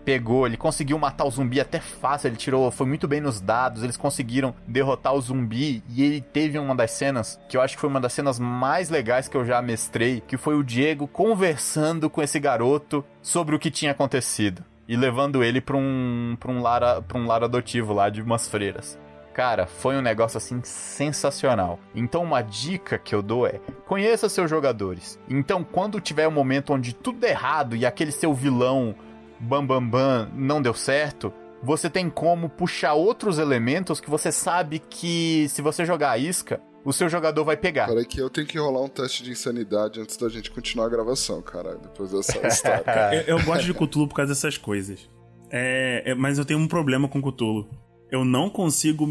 Pegou, 0.05 0.47
ele 0.47 0.57
conseguiu 0.57 0.99
matar 0.99 1.25
o 1.25 1.31
zumbi 1.31 1.61
até 1.61 1.81
fácil, 1.81 2.29
ele 2.29 2.37
tirou, 2.37 2.71
foi 2.71 2.87
muito 2.87 3.07
bem 3.07 3.21
nos 3.21 3.41
dados, 3.41 3.83
eles 3.83 3.97
conseguiram 3.97 4.55
derrotar 4.67 5.15
o 5.15 5.21
zumbi 5.21 5.83
e 5.89 6.03
ele 6.03 6.21
teve 6.21 6.59
uma 6.59 6.75
das 6.75 6.91
cenas, 6.91 7.41
que 7.49 7.57
eu 7.57 7.61
acho 7.61 7.75
que 7.77 7.81
foi 7.81 7.91
uma 7.91 8.01
das 8.01 8.13
cenas 8.13 8.39
mais 8.39 8.91
legais 8.91 9.29
que 9.29 9.37
eu 9.37 9.45
já 9.45 9.63
mestrei, 9.63 10.21
que 10.27 10.37
foi 10.37 10.57
o 10.57 10.65
Diego 10.65 11.07
conversando 11.07 12.11
com 12.11 12.23
esse 12.23 12.41
garoto 12.41 13.05
sobre 13.21 13.55
o 13.55 13.59
que 13.59 13.71
tinha 13.71 13.93
acontecido 13.93 14.65
e 14.89 14.97
levando 14.97 15.43
ele 15.43 15.61
pra 15.61 15.77
um, 15.77 16.37
pra 16.39 16.51
um, 16.51 16.61
lar, 16.61 17.03
pra 17.03 17.19
um 17.19 17.27
lar 17.27 17.45
adotivo 17.45 17.93
lá 17.93 18.09
de 18.09 18.21
umas 18.21 18.49
freiras. 18.49 18.99
Cara, 19.33 19.67
foi 19.67 19.97
um 19.97 20.03
negócio 20.03 20.37
assim 20.37 20.61
sensacional. 20.63 21.79
Então, 21.95 22.23
uma 22.23 22.43
dica 22.43 22.99
que 22.99 23.15
eu 23.15 23.23
dou 23.23 23.47
é: 23.47 23.61
conheça 23.87 24.29
seus 24.29 24.51
jogadores. 24.51 25.19
Então, 25.29 25.65
quando 25.65 26.01
tiver 26.01 26.29
um 26.29 26.33
momento 26.33 26.75
onde 26.75 26.95
tudo 26.95 27.21
der 27.21 27.31
errado 27.31 27.75
e 27.75 27.87
aquele 27.87 28.13
seu 28.13 28.35
vilão 28.35 28.95
bam 29.43 29.67
bam 29.67 29.87
bam 29.87 30.31
não 30.35 30.63
deu 30.63 30.73
certo, 30.73 31.33
você 31.63 31.91
tem 31.91 32.09
como 32.09 32.49
puxar 32.49 32.95
outros 32.95 33.39
elementos 33.39 34.01
que 34.01 34.11
você 34.11 34.33
sabe 34.33 34.79
que 34.79 35.47
se 35.49 35.63
você 35.63 35.85
jogar 35.85 36.13
a 36.13 36.19
isca, 36.19 36.61
o 36.85 36.93
seu 36.93 37.09
jogador 37.09 37.45
vai 37.45 37.57
pegar. 37.57 37.87
Peraí 37.87 38.05
que 38.05 38.21
eu 38.21 38.29
tenho 38.29 38.47
que 38.47 38.59
rolar 38.59 38.83
um 38.83 38.89
teste 38.89 39.23
de 39.23 39.31
insanidade 39.31 40.01
antes 40.01 40.17
da 40.17 40.29
gente 40.29 40.51
continuar 40.51 40.87
a 40.87 40.89
gravação, 40.89 41.41
caralho. 41.41 41.79
Depois 41.79 42.11
dessa 42.11 42.39
história. 42.47 43.25
Eu, 43.27 43.39
eu 43.39 43.45
gosto 43.45 43.65
de 43.65 43.73
Cthulhu 43.73 44.09
por 44.09 44.15
causa 44.15 44.33
dessas 44.33 44.59
coisas. 44.59 45.09
É, 45.51 46.03
é, 46.07 46.15
mas 46.15 46.39
eu 46.39 46.45
tenho 46.45 46.59
um 46.59 46.67
problema 46.67 47.09
com 47.09 47.23
Cthulhu. 47.23 47.69
Eu 48.11 48.25
não 48.25 48.51
consigo 48.51 49.07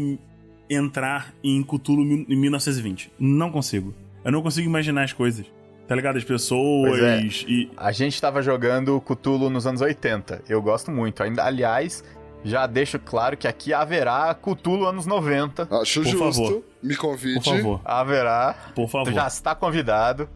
entrar 0.68 1.34
em 1.42 1.62
Cthulhu 1.62 2.02
em 2.02 2.36
1920. 2.36 3.12
Não 3.18 3.50
consigo. 3.50 3.94
Eu 4.24 4.30
não 4.30 4.42
consigo 4.42 4.68
imaginar 4.68 5.04
as 5.04 5.12
coisas. 5.12 5.46
Tá 5.86 5.94
ligado? 5.94 6.16
As 6.16 6.24
pessoas 6.24 6.90
Pois 6.90 7.02
é. 7.02 7.20
e. 7.48 7.70
A 7.76 7.92
gente 7.92 8.20
tava 8.20 8.40
jogando 8.42 9.00
Cthulhu 9.00 9.50
nos 9.50 9.66
anos 9.66 9.80
80. 9.80 10.42
Eu 10.48 10.62
gosto 10.62 10.90
muito. 10.90 11.22
Ainda, 11.22 11.44
aliás, 11.44 12.02
já 12.44 12.66
deixo 12.66 12.98
claro 12.98 13.36
que 13.36 13.46
aqui 13.46 13.72
haverá 13.74 14.34
Cthulhu 14.34 14.86
anos 14.86 15.06
90. 15.06 15.68
Acho 15.80 16.02
Por 16.02 16.08
justo. 16.08 16.18
favor. 16.18 16.62
Me 16.82 16.96
convide. 16.96 17.34
Por 17.34 17.44
favor. 17.44 17.80
Haverá. 17.84 18.54
Por 18.74 18.88
favor. 18.88 19.08
Tu 19.10 19.14
já 19.14 19.26
está 19.26 19.54
convidado. 19.54 20.28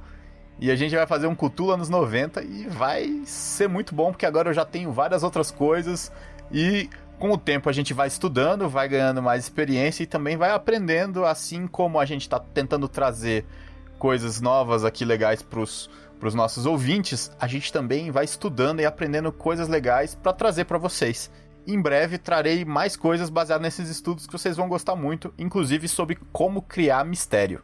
E 0.59 0.71
a 0.71 0.77
gente 0.77 0.95
vai 0.97 1.07
fazer 1.07 1.27
um 1.27 1.35
Cthulhu 1.35 1.73
anos 1.73 1.89
90 1.89 2.43
e 2.43 2.67
vai 2.67 3.21
ser 3.27 3.69
muito 3.69 3.95
bom, 3.95 4.11
porque 4.11 4.25
agora 4.25 4.49
eu 4.51 4.55
já 4.55 4.65
tenho 4.65 4.91
várias 4.91 5.23
outras 5.23 5.51
coisas. 5.51 6.11
E 6.51 6.89
com 7.19 7.31
o 7.31 7.37
tempo 7.39 7.69
a 7.69 7.73
gente 7.73 7.93
vai 7.93 8.09
estudando, 8.09 8.69
vai 8.69 8.89
ganhando 8.89 9.23
mais 9.23 9.45
experiência 9.45 10.03
e 10.03 10.07
também 10.07 10.37
vai 10.37 10.51
aprendendo, 10.51 11.25
assim 11.25 11.67
como 11.67 11.99
a 11.99 12.05
gente 12.07 12.23
está 12.23 12.39
tentando 12.39 12.89
trazer 12.89 13.45
coisas 13.99 14.41
novas 14.41 14.85
aqui 14.85 15.05
legais 15.05 15.43
pros, 15.43 15.91
pros 16.19 16.35
nossos 16.35 16.67
ouvintes, 16.67 17.31
a 17.41 17.47
gente 17.47 17.73
também 17.73 18.11
vai 18.11 18.25
estudando 18.25 18.81
e 18.81 18.87
aprendendo 18.87 19.33
coisas 19.33 19.69
legais 19.69 20.15
para 20.15 20.33
trazer 20.33 20.65
para 20.65 20.79
vocês. 20.79 21.31
Em 21.67 21.81
breve 21.81 22.17
trarei 22.19 22.65
mais 22.65 22.97
coisas 22.97 23.29
baseadas 23.29 23.63
nesses 23.63 23.91
estudos 23.91 24.27
que 24.27 24.33
vocês 24.33 24.57
vão 24.57 24.69
gostar 24.69 24.95
muito, 24.95 25.35
inclusive 25.37 25.89
sobre 25.89 26.17
como 26.33 26.63
criar 26.63 27.05
mistério. 27.05 27.63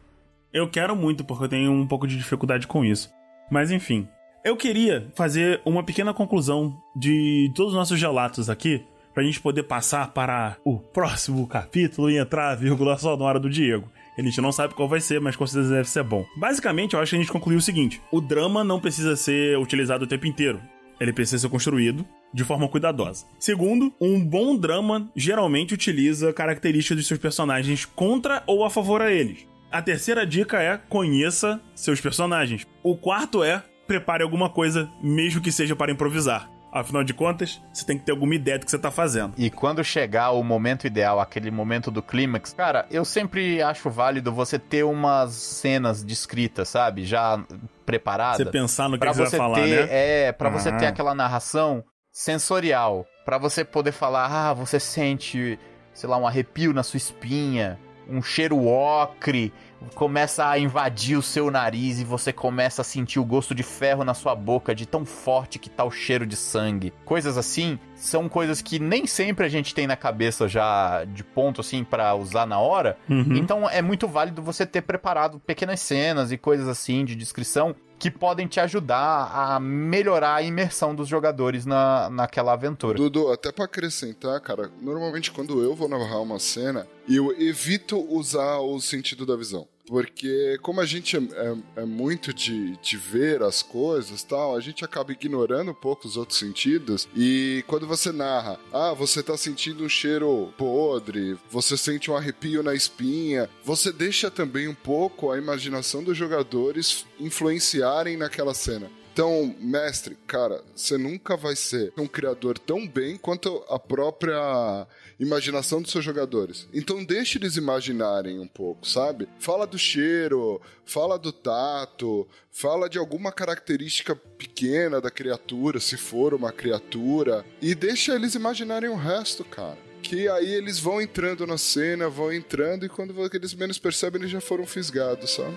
Eu 0.51 0.69
quero 0.69 0.95
muito, 0.95 1.23
porque 1.23 1.45
eu 1.45 1.49
tenho 1.49 1.71
um 1.71 1.87
pouco 1.87 2.05
de 2.05 2.17
dificuldade 2.17 2.67
com 2.67 2.83
isso. 2.83 3.11
Mas 3.49 3.71
enfim. 3.71 4.07
Eu 4.43 4.57
queria 4.57 5.09
fazer 5.15 5.61
uma 5.63 5.83
pequena 5.83 6.13
conclusão 6.13 6.77
de 6.93 7.49
todos 7.55 7.71
os 7.71 7.77
nossos 7.77 7.97
gelatos 7.97 8.49
aqui, 8.49 8.85
pra 9.13 9.23
gente 9.23 9.39
poder 9.39 9.63
passar 9.63 10.11
para 10.11 10.57
o 10.65 10.79
próximo 10.79 11.47
capítulo 11.47 12.09
e 12.09 12.17
entrar 12.17 12.51
a 12.51 12.55
vírgula 12.55 12.97
sonora 12.97 13.39
do 13.39 13.49
Diego. 13.49 13.89
A 14.17 14.21
gente 14.21 14.41
não 14.41 14.51
sabe 14.51 14.73
qual 14.73 14.87
vai 14.87 15.01
ser, 15.01 15.19
mas 15.19 15.35
com 15.35 15.45
certeza 15.47 15.73
deve 15.73 15.89
ser 15.89 16.03
bom. 16.03 16.25
Basicamente, 16.37 16.93
eu 16.93 16.99
acho 16.99 17.11
que 17.11 17.15
a 17.15 17.19
gente 17.19 17.31
concluiu 17.31 17.57
o 17.57 17.61
seguinte: 17.61 18.01
o 18.11 18.21
drama 18.21 18.63
não 18.63 18.79
precisa 18.79 19.15
ser 19.15 19.57
utilizado 19.57 20.05
o 20.05 20.07
tempo 20.07 20.27
inteiro. 20.27 20.61
Ele 20.99 21.11
precisa 21.11 21.39
ser 21.39 21.49
construído 21.49 22.05
de 22.33 22.43
forma 22.43 22.67
cuidadosa. 22.67 23.25
Segundo, 23.39 23.93
um 23.99 24.23
bom 24.23 24.55
drama 24.55 25.09
geralmente 25.15 25.73
utiliza 25.73 26.31
características 26.31 26.97
dos 26.97 27.07
seus 27.07 27.19
personagens 27.19 27.85
contra 27.85 28.43
ou 28.47 28.63
a 28.63 28.69
favor 28.69 29.01
a 29.01 29.11
eles. 29.11 29.47
A 29.71 29.81
terceira 29.81 30.25
dica 30.25 30.61
é 30.61 30.77
conheça 30.77 31.59
seus 31.75 31.99
personagens. 31.99 32.65
O 32.83 32.95
quarto 32.95 33.43
é 33.43 33.63
prepare 33.87 34.23
alguma 34.23 34.49
coisa, 34.49 34.89
mesmo 35.01 35.41
que 35.41 35.51
seja 35.51 35.75
para 35.75 35.91
improvisar. 35.91 36.52
Afinal 36.73 37.03
de 37.03 37.13
contas, 37.13 37.61
você 37.71 37.85
tem 37.85 37.97
que 37.99 38.03
ter 38.05 38.11
alguma 38.11 38.33
ideia 38.33 38.57
do 38.57 38.65
que 38.65 38.71
você 38.71 38.79
tá 38.79 38.89
fazendo. 38.89 39.33
E 39.37 39.49
quando 39.49 39.83
chegar 39.83 40.31
o 40.31 40.43
momento 40.43 40.87
ideal, 40.87 41.19
aquele 41.19 41.51
momento 41.51 41.91
do 41.91 42.01
clímax, 42.01 42.51
cara, 42.53 42.85
eu 42.89 43.05
sempre 43.05 43.61
acho 43.61 43.89
válido 43.91 44.31
você 44.31 44.57
ter 44.57 44.83
umas 44.83 45.33
cenas 45.33 46.03
descritas, 46.03 46.69
sabe? 46.69 47.05
Já 47.05 47.43
preparadas. 47.85 48.37
Você 48.37 48.45
pensar 48.51 48.89
no 48.89 48.95
que, 48.95 48.99
Pra 49.01 49.11
que 49.11 49.17
você 49.17 49.25
você 49.29 49.37
vai 49.37 49.47
falar, 49.47 49.61
ter, 49.63 49.87
né? 49.87 49.87
é, 49.91 50.31
para 50.31 50.49
você 50.49 50.69
Ah. 50.69 50.77
ter 50.77 50.85
aquela 50.87 51.13
narração 51.13 51.83
sensorial, 52.11 53.05
Pra 53.25 53.37
você 53.37 53.63
poder 53.63 53.93
falar, 53.93 54.25
ah, 54.49 54.53
você 54.53 54.77
sente, 54.81 55.57
sei 55.93 56.09
lá, 56.09 56.17
um 56.17 56.27
arrepio 56.27 56.73
na 56.73 56.83
sua 56.83 56.97
espinha, 56.97 57.79
um 58.09 58.21
cheiro 58.21 58.65
ocre, 58.67 59.53
começa 59.95 60.47
a 60.47 60.57
invadir 60.57 61.17
o 61.17 61.21
seu 61.21 61.49
nariz 61.51 61.99
e 61.99 62.03
você 62.03 62.31
começa 62.31 62.81
a 62.81 62.85
sentir 62.85 63.19
o 63.19 63.25
gosto 63.25 63.53
de 63.53 63.63
ferro 63.63 64.03
na 64.03 64.13
sua 64.13 64.35
boca, 64.35 64.73
de 64.73 64.85
tão 64.85 65.05
forte 65.05 65.59
que 65.59 65.69
tá 65.69 65.83
o 65.83 65.91
cheiro 65.91 66.25
de 66.25 66.35
sangue. 66.35 66.93
Coisas 67.05 67.37
assim 67.37 67.79
são 67.95 68.27
coisas 68.27 68.61
que 68.61 68.79
nem 68.79 69.07
sempre 69.07 69.45
a 69.45 69.49
gente 69.49 69.73
tem 69.73 69.87
na 69.87 69.95
cabeça 69.95 70.47
já 70.47 71.05
de 71.05 71.23
ponto 71.23 71.61
assim 71.61 71.83
pra 71.83 72.15
usar 72.15 72.45
na 72.45 72.59
hora. 72.59 72.97
Uhum. 73.09 73.35
Então 73.35 73.69
é 73.69 73.81
muito 73.81 74.07
válido 74.07 74.41
você 74.41 74.65
ter 74.65 74.81
preparado 74.81 75.39
pequenas 75.39 75.79
cenas 75.79 76.31
e 76.31 76.37
coisas 76.37 76.67
assim 76.67 77.05
de 77.05 77.15
descrição 77.15 77.75
que 78.03 78.11
podem 78.11 78.47
te 78.47 78.59
ajudar 78.59 79.31
a 79.33 79.59
melhorar 79.61 80.35
a 80.35 80.41
imersão 80.41 80.93
dos 80.93 81.07
jogadores 81.07 81.65
na, 81.65 82.09
naquela 82.09 82.51
aventura. 82.51 82.97
Dudu, 82.97 83.31
até 83.31 83.49
pra 83.49 83.63
acrescentar, 83.63 84.41
cara, 84.41 84.69
normalmente 84.81 85.31
quando 85.31 85.63
eu 85.63 85.73
vou 85.73 85.87
narrar 85.87 86.19
uma 86.19 86.37
cena, 86.37 86.85
eu 87.07 87.31
evito 87.39 87.97
usar 88.13 88.57
o 88.57 88.77
sentido 88.81 89.25
da 89.25 89.37
visão. 89.37 89.69
Porque 89.87 90.57
como 90.61 90.79
a 90.79 90.85
gente 90.85 91.17
é, 91.17 91.19
é- 91.19 91.81
é 91.81 91.85
muito 91.85 92.33
de, 92.33 92.77
de 92.77 92.97
ver 92.97 93.41
as 93.43 93.61
coisas 93.61 94.23
tal, 94.23 94.55
a 94.55 94.59
gente 94.59 94.83
acaba 94.85 95.11
ignorando 95.11 95.71
um 95.71 95.75
pouco 95.75 96.07
os 96.07 96.15
outros 96.17 96.39
sentidos. 96.39 97.07
E 97.15 97.63
quando 97.67 97.85
você 97.85 98.11
narra, 98.11 98.59
ah, 98.71 98.93
você 98.93 99.21
tá 99.21 99.35
sentindo 99.37 99.83
um 99.83 99.89
cheiro 99.89 100.53
podre, 100.57 101.37
você 101.49 101.75
sente 101.77 102.09
um 102.09 102.15
arrepio 102.15 102.63
na 102.63 102.73
espinha, 102.73 103.49
você 103.63 103.91
deixa 103.91 104.31
também 104.31 104.67
um 104.67 104.73
pouco 104.75 105.31
a 105.31 105.37
imaginação 105.37 106.03
dos 106.03 106.17
jogadores 106.17 107.05
influenciarem 107.19 108.17
naquela 108.17 108.53
cena. 108.53 108.89
Então, 109.13 109.55
mestre, 109.59 110.17
cara, 110.25 110.63
você 110.75 110.97
nunca 110.97 111.37
vai 111.37 111.55
ser 111.55 111.93
um 111.95 112.07
criador 112.07 112.57
tão 112.57 112.87
bem 112.87 113.15
quanto 113.15 113.63
a 113.69 113.77
própria 113.77 114.87
imaginação 115.19 115.83
dos 115.83 115.91
seus 115.91 116.03
jogadores. 116.03 116.67
Então, 116.73 117.05
deixe 117.05 117.37
eles 117.37 117.55
imaginarem 117.55 118.39
um 118.39 118.47
pouco, 118.47 118.87
sabe? 118.87 119.29
Fala 119.37 119.67
do 119.67 119.77
cheiro, 119.77 120.59
fala 120.83 121.19
do 121.19 121.31
tato, 121.31 122.27
fala 122.51 122.89
de 122.89 122.97
alguma 122.97 123.31
característica 123.31 124.15
pequena 124.15 124.99
da 124.99 125.11
criatura, 125.11 125.79
se 125.79 125.95
for 125.95 126.33
uma 126.33 126.51
criatura, 126.51 127.45
e 127.61 127.75
deixa 127.75 128.15
eles 128.15 128.33
imaginarem 128.33 128.89
o 128.89 128.95
resto, 128.95 129.45
cara. 129.45 129.77
Que 130.01 130.27
aí 130.27 130.51
eles 130.55 130.79
vão 130.79 130.99
entrando 130.99 131.45
na 131.45 131.59
cena, 131.59 132.09
vão 132.09 132.33
entrando, 132.33 132.83
e 132.83 132.89
quando 132.89 133.13
eles 133.31 133.53
menos 133.53 133.77
percebem, 133.77 134.21
eles 134.21 134.31
já 134.31 134.41
foram 134.41 134.65
fisgados, 134.65 135.29
sabe? 135.29 135.55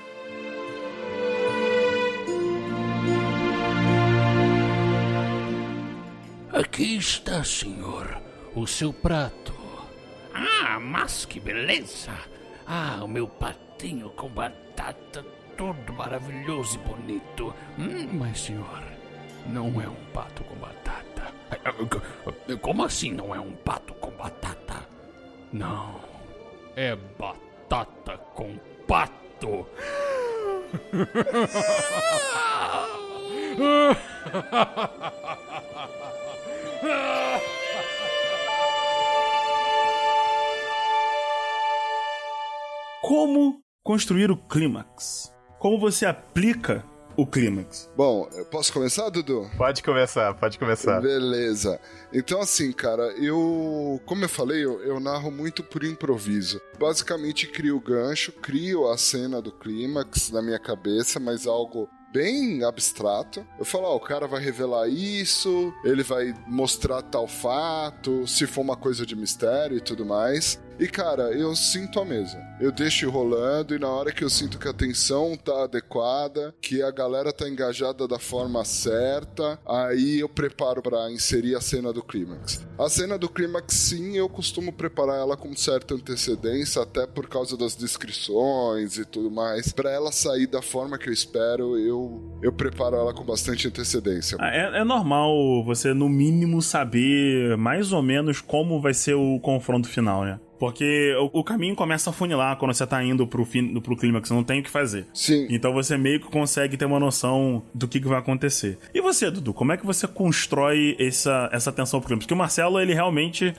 Aqui 6.57 6.97
está, 6.97 7.45
senhor, 7.45 8.19
o 8.55 8.67
seu 8.67 8.91
prato. 8.91 9.53
Ah, 10.33 10.81
mas 10.81 11.27
que 11.27 11.39
beleza! 11.39 12.13
Ah, 12.67 13.01
o 13.05 13.07
meu 13.07 13.29
patinho 13.29 14.09
com 14.09 14.31
batata, 14.31 15.23
todo 15.55 15.93
maravilhoso 15.93 16.77
e 16.77 16.79
bonito. 16.79 17.55
Hum, 17.79 18.09
mas, 18.11 18.41
senhor, 18.41 18.83
não 19.45 19.67
é 19.83 19.87
um 19.87 20.05
pato 20.15 20.43
com 20.45 20.55
batata. 20.55 21.31
Como 22.63 22.85
assim 22.85 23.13
não 23.13 23.35
é 23.35 23.39
um 23.39 23.53
pato 23.57 23.93
com 23.93 24.13
batata? 24.13 24.89
Não, 25.53 26.01
é 26.75 26.97
batata 26.97 28.17
com 28.35 28.57
pato. 28.87 29.67
Como 43.03 43.61
construir 43.85 44.31
o 44.31 44.37
clímax? 44.37 45.33
Como 45.59 45.79
você 45.79 46.05
aplica 46.05 46.85
o 47.17 47.27
clímax? 47.27 47.91
Bom, 47.97 48.29
eu 48.35 48.45
posso 48.45 48.73
começar, 48.73 49.09
Dudu? 49.09 49.49
Pode 49.57 49.83
começar, 49.83 50.35
pode 50.35 50.59
começar. 50.59 51.01
Beleza. 51.01 51.81
Então, 52.13 52.41
assim, 52.41 52.73
cara, 52.73 53.05
eu. 53.13 54.01
Como 54.05 54.25
eu 54.25 54.29
falei, 54.29 54.65
eu, 54.65 54.81
eu 54.83 55.01
narro 55.01 55.31
muito 55.31 55.63
por 55.63 55.85
improviso. 55.85 56.61
Basicamente, 56.79 57.47
crio 57.47 57.77
o 57.77 57.81
gancho, 57.81 58.33
crio 58.33 58.91
a 58.91 58.99
cena 58.99 59.41
do 59.41 59.53
clímax 59.53 60.31
na 60.31 60.43
minha 60.43 60.59
cabeça, 60.59 61.19
mas 61.19 61.47
algo 61.47 61.89
bem 62.17 62.65
abstrato. 62.65 63.47
Eu 63.59 63.65
falo, 63.67 63.85
ó, 63.85 63.97
o 63.97 64.01
cara 64.01 64.27
vai 64.27 64.41
revelar 64.43 64.89
isso, 64.89 65.71
ele 65.85 66.03
vai 66.03 66.35
mostrar 66.47 67.03
tal 67.03 67.29
fato, 67.29 68.27
se 68.27 68.47
for 68.47 68.63
uma 68.63 68.77
coisa 68.77 69.05
de 69.05 69.15
mistério 69.15 69.77
e 69.77 69.81
tudo 69.83 70.07
mais. 70.07 70.59
E 70.79 70.87
cara, 70.87 71.33
eu 71.33 71.57
sinto 71.57 71.99
a 71.99 72.05
mesa. 72.05 72.39
Eu 72.61 72.71
deixo 72.71 73.09
rolando 73.11 73.75
e 73.75 73.79
na 73.79 73.89
hora 73.89 74.13
que 74.13 74.23
eu 74.23 74.31
sinto 74.31 74.59
que 74.59 74.69
a 74.69 74.73
tensão 74.73 75.37
tá 75.37 75.65
adequada, 75.65 76.55
que 76.61 76.83
a 76.83 76.91
galera 76.91 77.33
tá 77.33 77.49
engajada 77.49 78.07
da 78.07 78.19
forma 78.19 78.65
certa, 78.65 79.59
aí 79.67 80.21
eu 80.21 80.29
preparo 80.29 80.83
para 80.83 81.11
inserir 81.11 81.55
a 81.55 81.61
cena 81.61 81.93
do 81.93 82.03
clímax. 82.03 82.67
A 82.79 82.89
cena 82.89 83.19
do 83.19 83.29
clímax, 83.29 83.75
sim, 83.75 84.17
eu 84.17 84.29
costumo 84.29 84.73
preparar 84.73 85.19
ela 85.19 85.37
com 85.37 85.55
certa 85.57 85.95
antecedência, 85.95 86.83
até 86.83 87.07
por 87.07 87.29
causa 87.29 87.57
das 87.57 87.75
descrições 87.75 88.99
e 88.99 89.05
tudo 89.05 89.31
mais. 89.31 89.73
Para 89.73 89.91
ela 89.91 90.13
sair 90.13 90.47
da 90.47 90.61
forma 90.63 90.99
que 90.99 91.09
eu 91.09 91.13
espero, 91.13 91.79
eu, 91.79 92.39
eu 92.43 92.53
preparo 92.53 92.97
ela 92.97 93.15
com 93.15 93.25
bastante 93.25 93.69
antecedência. 93.69 94.37
Ah, 94.41 94.55
É, 94.55 94.81
é 94.81 94.85
normal 94.85 95.33
você, 95.65 95.95
no 95.95 96.09
mínimo, 96.09 96.61
saber 96.61 97.57
mais 97.57 97.93
ou 97.93 98.03
menos 98.03 98.41
como 98.41 98.81
vai 98.81 98.95
ser 98.95 99.15
o 99.15 99.39
confronto 99.41 99.89
final, 99.89 100.25
né? 100.25 100.39
Porque 100.59 101.15
o, 101.19 101.41
o 101.41 101.45
caminho 101.45 101.75
começa 101.75 102.11
a 102.11 102.13
funilar 102.13 102.57
quando 102.57 102.73
você 102.75 102.87
tá 102.87 103.03
indo 103.03 103.27
pro, 103.27 103.45
fim, 103.45 103.79
pro 103.81 103.97
clímax, 103.97 104.31
não 104.31 104.43
tem 104.43 104.61
o 104.61 104.63
que 104.63 104.71
fazer. 104.71 105.07
Sim. 105.13 105.47
Então 105.51 105.73
você 105.73 105.97
meio 105.97 106.21
que 106.21 106.27
consegue 106.27 106.77
ter 106.77 106.85
uma 106.85 107.01
noção 107.01 107.63
do 107.75 107.87
que, 107.87 108.01
que 108.01 108.09
vai 108.09 108.19
acontecer. 108.19 108.79
E 108.95 109.01
você, 109.01 109.31
Dudu, 109.31 109.53
como 109.53 109.73
é 109.73 109.77
que 109.77 109.87
você 109.87 110.07
constrói 110.07 110.97
essa, 110.99 111.49
essa 111.53 111.73
tensão 111.73 112.01
pro 112.01 112.09
clímax? 112.09 112.25
Porque 112.25 112.35
o 112.35 112.37
Marcelo, 112.37 112.81
ele 112.81 112.95
realmente. 112.95 113.55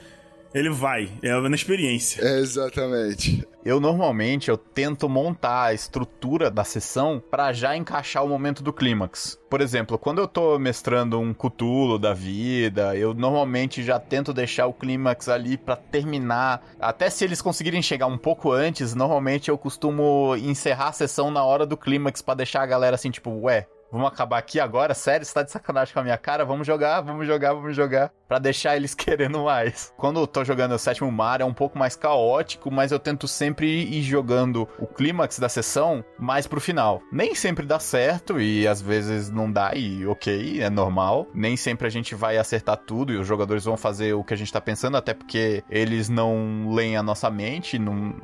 Ele 0.54 0.70
vai, 0.70 1.10
é 1.22 1.38
na 1.40 1.54
experiência. 1.54 2.22
É, 2.22 2.38
exatamente. 2.40 3.46
Eu 3.64 3.80
normalmente 3.80 4.48
eu 4.48 4.56
tento 4.56 5.08
montar 5.08 5.64
a 5.64 5.74
estrutura 5.74 6.50
da 6.50 6.64
sessão 6.64 7.22
pra 7.30 7.52
já 7.52 7.76
encaixar 7.76 8.24
o 8.24 8.28
momento 8.28 8.62
do 8.62 8.72
clímax. 8.72 9.38
Por 9.50 9.60
exemplo, 9.60 9.98
quando 9.98 10.20
eu 10.20 10.28
tô 10.28 10.58
mestrando 10.58 11.20
um 11.20 11.34
cutulo 11.34 11.98
da 11.98 12.14
vida, 12.14 12.96
eu 12.96 13.12
normalmente 13.12 13.82
já 13.82 14.00
tento 14.00 14.32
deixar 14.32 14.66
o 14.66 14.72
clímax 14.72 15.28
ali 15.28 15.58
pra 15.58 15.76
terminar. 15.76 16.64
Até 16.80 17.10
se 17.10 17.24
eles 17.24 17.42
conseguirem 17.42 17.82
chegar 17.82 18.06
um 18.06 18.16
pouco 18.16 18.52
antes, 18.52 18.94
normalmente 18.94 19.50
eu 19.50 19.58
costumo 19.58 20.34
encerrar 20.36 20.88
a 20.88 20.92
sessão 20.92 21.30
na 21.30 21.44
hora 21.44 21.66
do 21.66 21.76
clímax 21.76 22.22
pra 22.22 22.34
deixar 22.34 22.62
a 22.62 22.66
galera 22.66 22.94
assim, 22.94 23.10
tipo, 23.10 23.30
ué, 23.42 23.66
Vamos 23.90 24.08
acabar 24.08 24.38
aqui 24.38 24.60
agora? 24.60 24.92
Sério? 24.92 25.24
Você 25.24 25.32
tá 25.32 25.42
de 25.42 25.50
sacanagem 25.50 25.94
com 25.94 26.00
a 26.00 26.02
minha 26.02 26.18
cara? 26.18 26.44
Vamos 26.44 26.66
jogar, 26.66 27.00
vamos 27.00 27.26
jogar, 27.26 27.54
vamos 27.54 27.74
jogar. 27.74 28.12
Pra 28.28 28.38
deixar 28.38 28.76
eles 28.76 28.92
querendo 28.94 29.44
mais. 29.44 29.92
Quando 29.96 30.20
eu 30.20 30.26
tô 30.26 30.44
jogando 30.44 30.72
o 30.72 30.78
sétimo 30.78 31.10
mar, 31.10 31.40
é 31.40 31.44
um 31.44 31.54
pouco 31.54 31.78
mais 31.78 31.96
caótico, 31.96 32.70
mas 32.70 32.92
eu 32.92 32.98
tento 32.98 33.26
sempre 33.26 33.66
ir 33.66 34.02
jogando 34.02 34.68
o 34.78 34.86
clímax 34.86 35.38
da 35.38 35.48
sessão 35.48 36.04
mais 36.18 36.46
pro 36.46 36.60
final. 36.60 37.00
Nem 37.10 37.34
sempre 37.34 37.64
dá 37.64 37.78
certo 37.78 38.38
e 38.38 38.68
às 38.68 38.82
vezes 38.82 39.30
não 39.30 39.50
dá, 39.50 39.74
e 39.74 40.06
ok, 40.06 40.60
é 40.60 40.68
normal. 40.68 41.26
Nem 41.32 41.56
sempre 41.56 41.86
a 41.86 41.90
gente 41.90 42.14
vai 42.14 42.36
acertar 42.36 42.76
tudo 42.76 43.12
e 43.12 43.16
os 43.16 43.26
jogadores 43.26 43.64
vão 43.64 43.76
fazer 43.76 44.12
o 44.12 44.22
que 44.22 44.34
a 44.34 44.36
gente 44.36 44.52
tá 44.52 44.60
pensando, 44.60 44.98
até 44.98 45.14
porque 45.14 45.64
eles 45.70 46.10
não 46.10 46.70
leem 46.70 46.96
a 46.96 47.02
nossa 47.02 47.30
mente, 47.30 47.78
não 47.78 48.14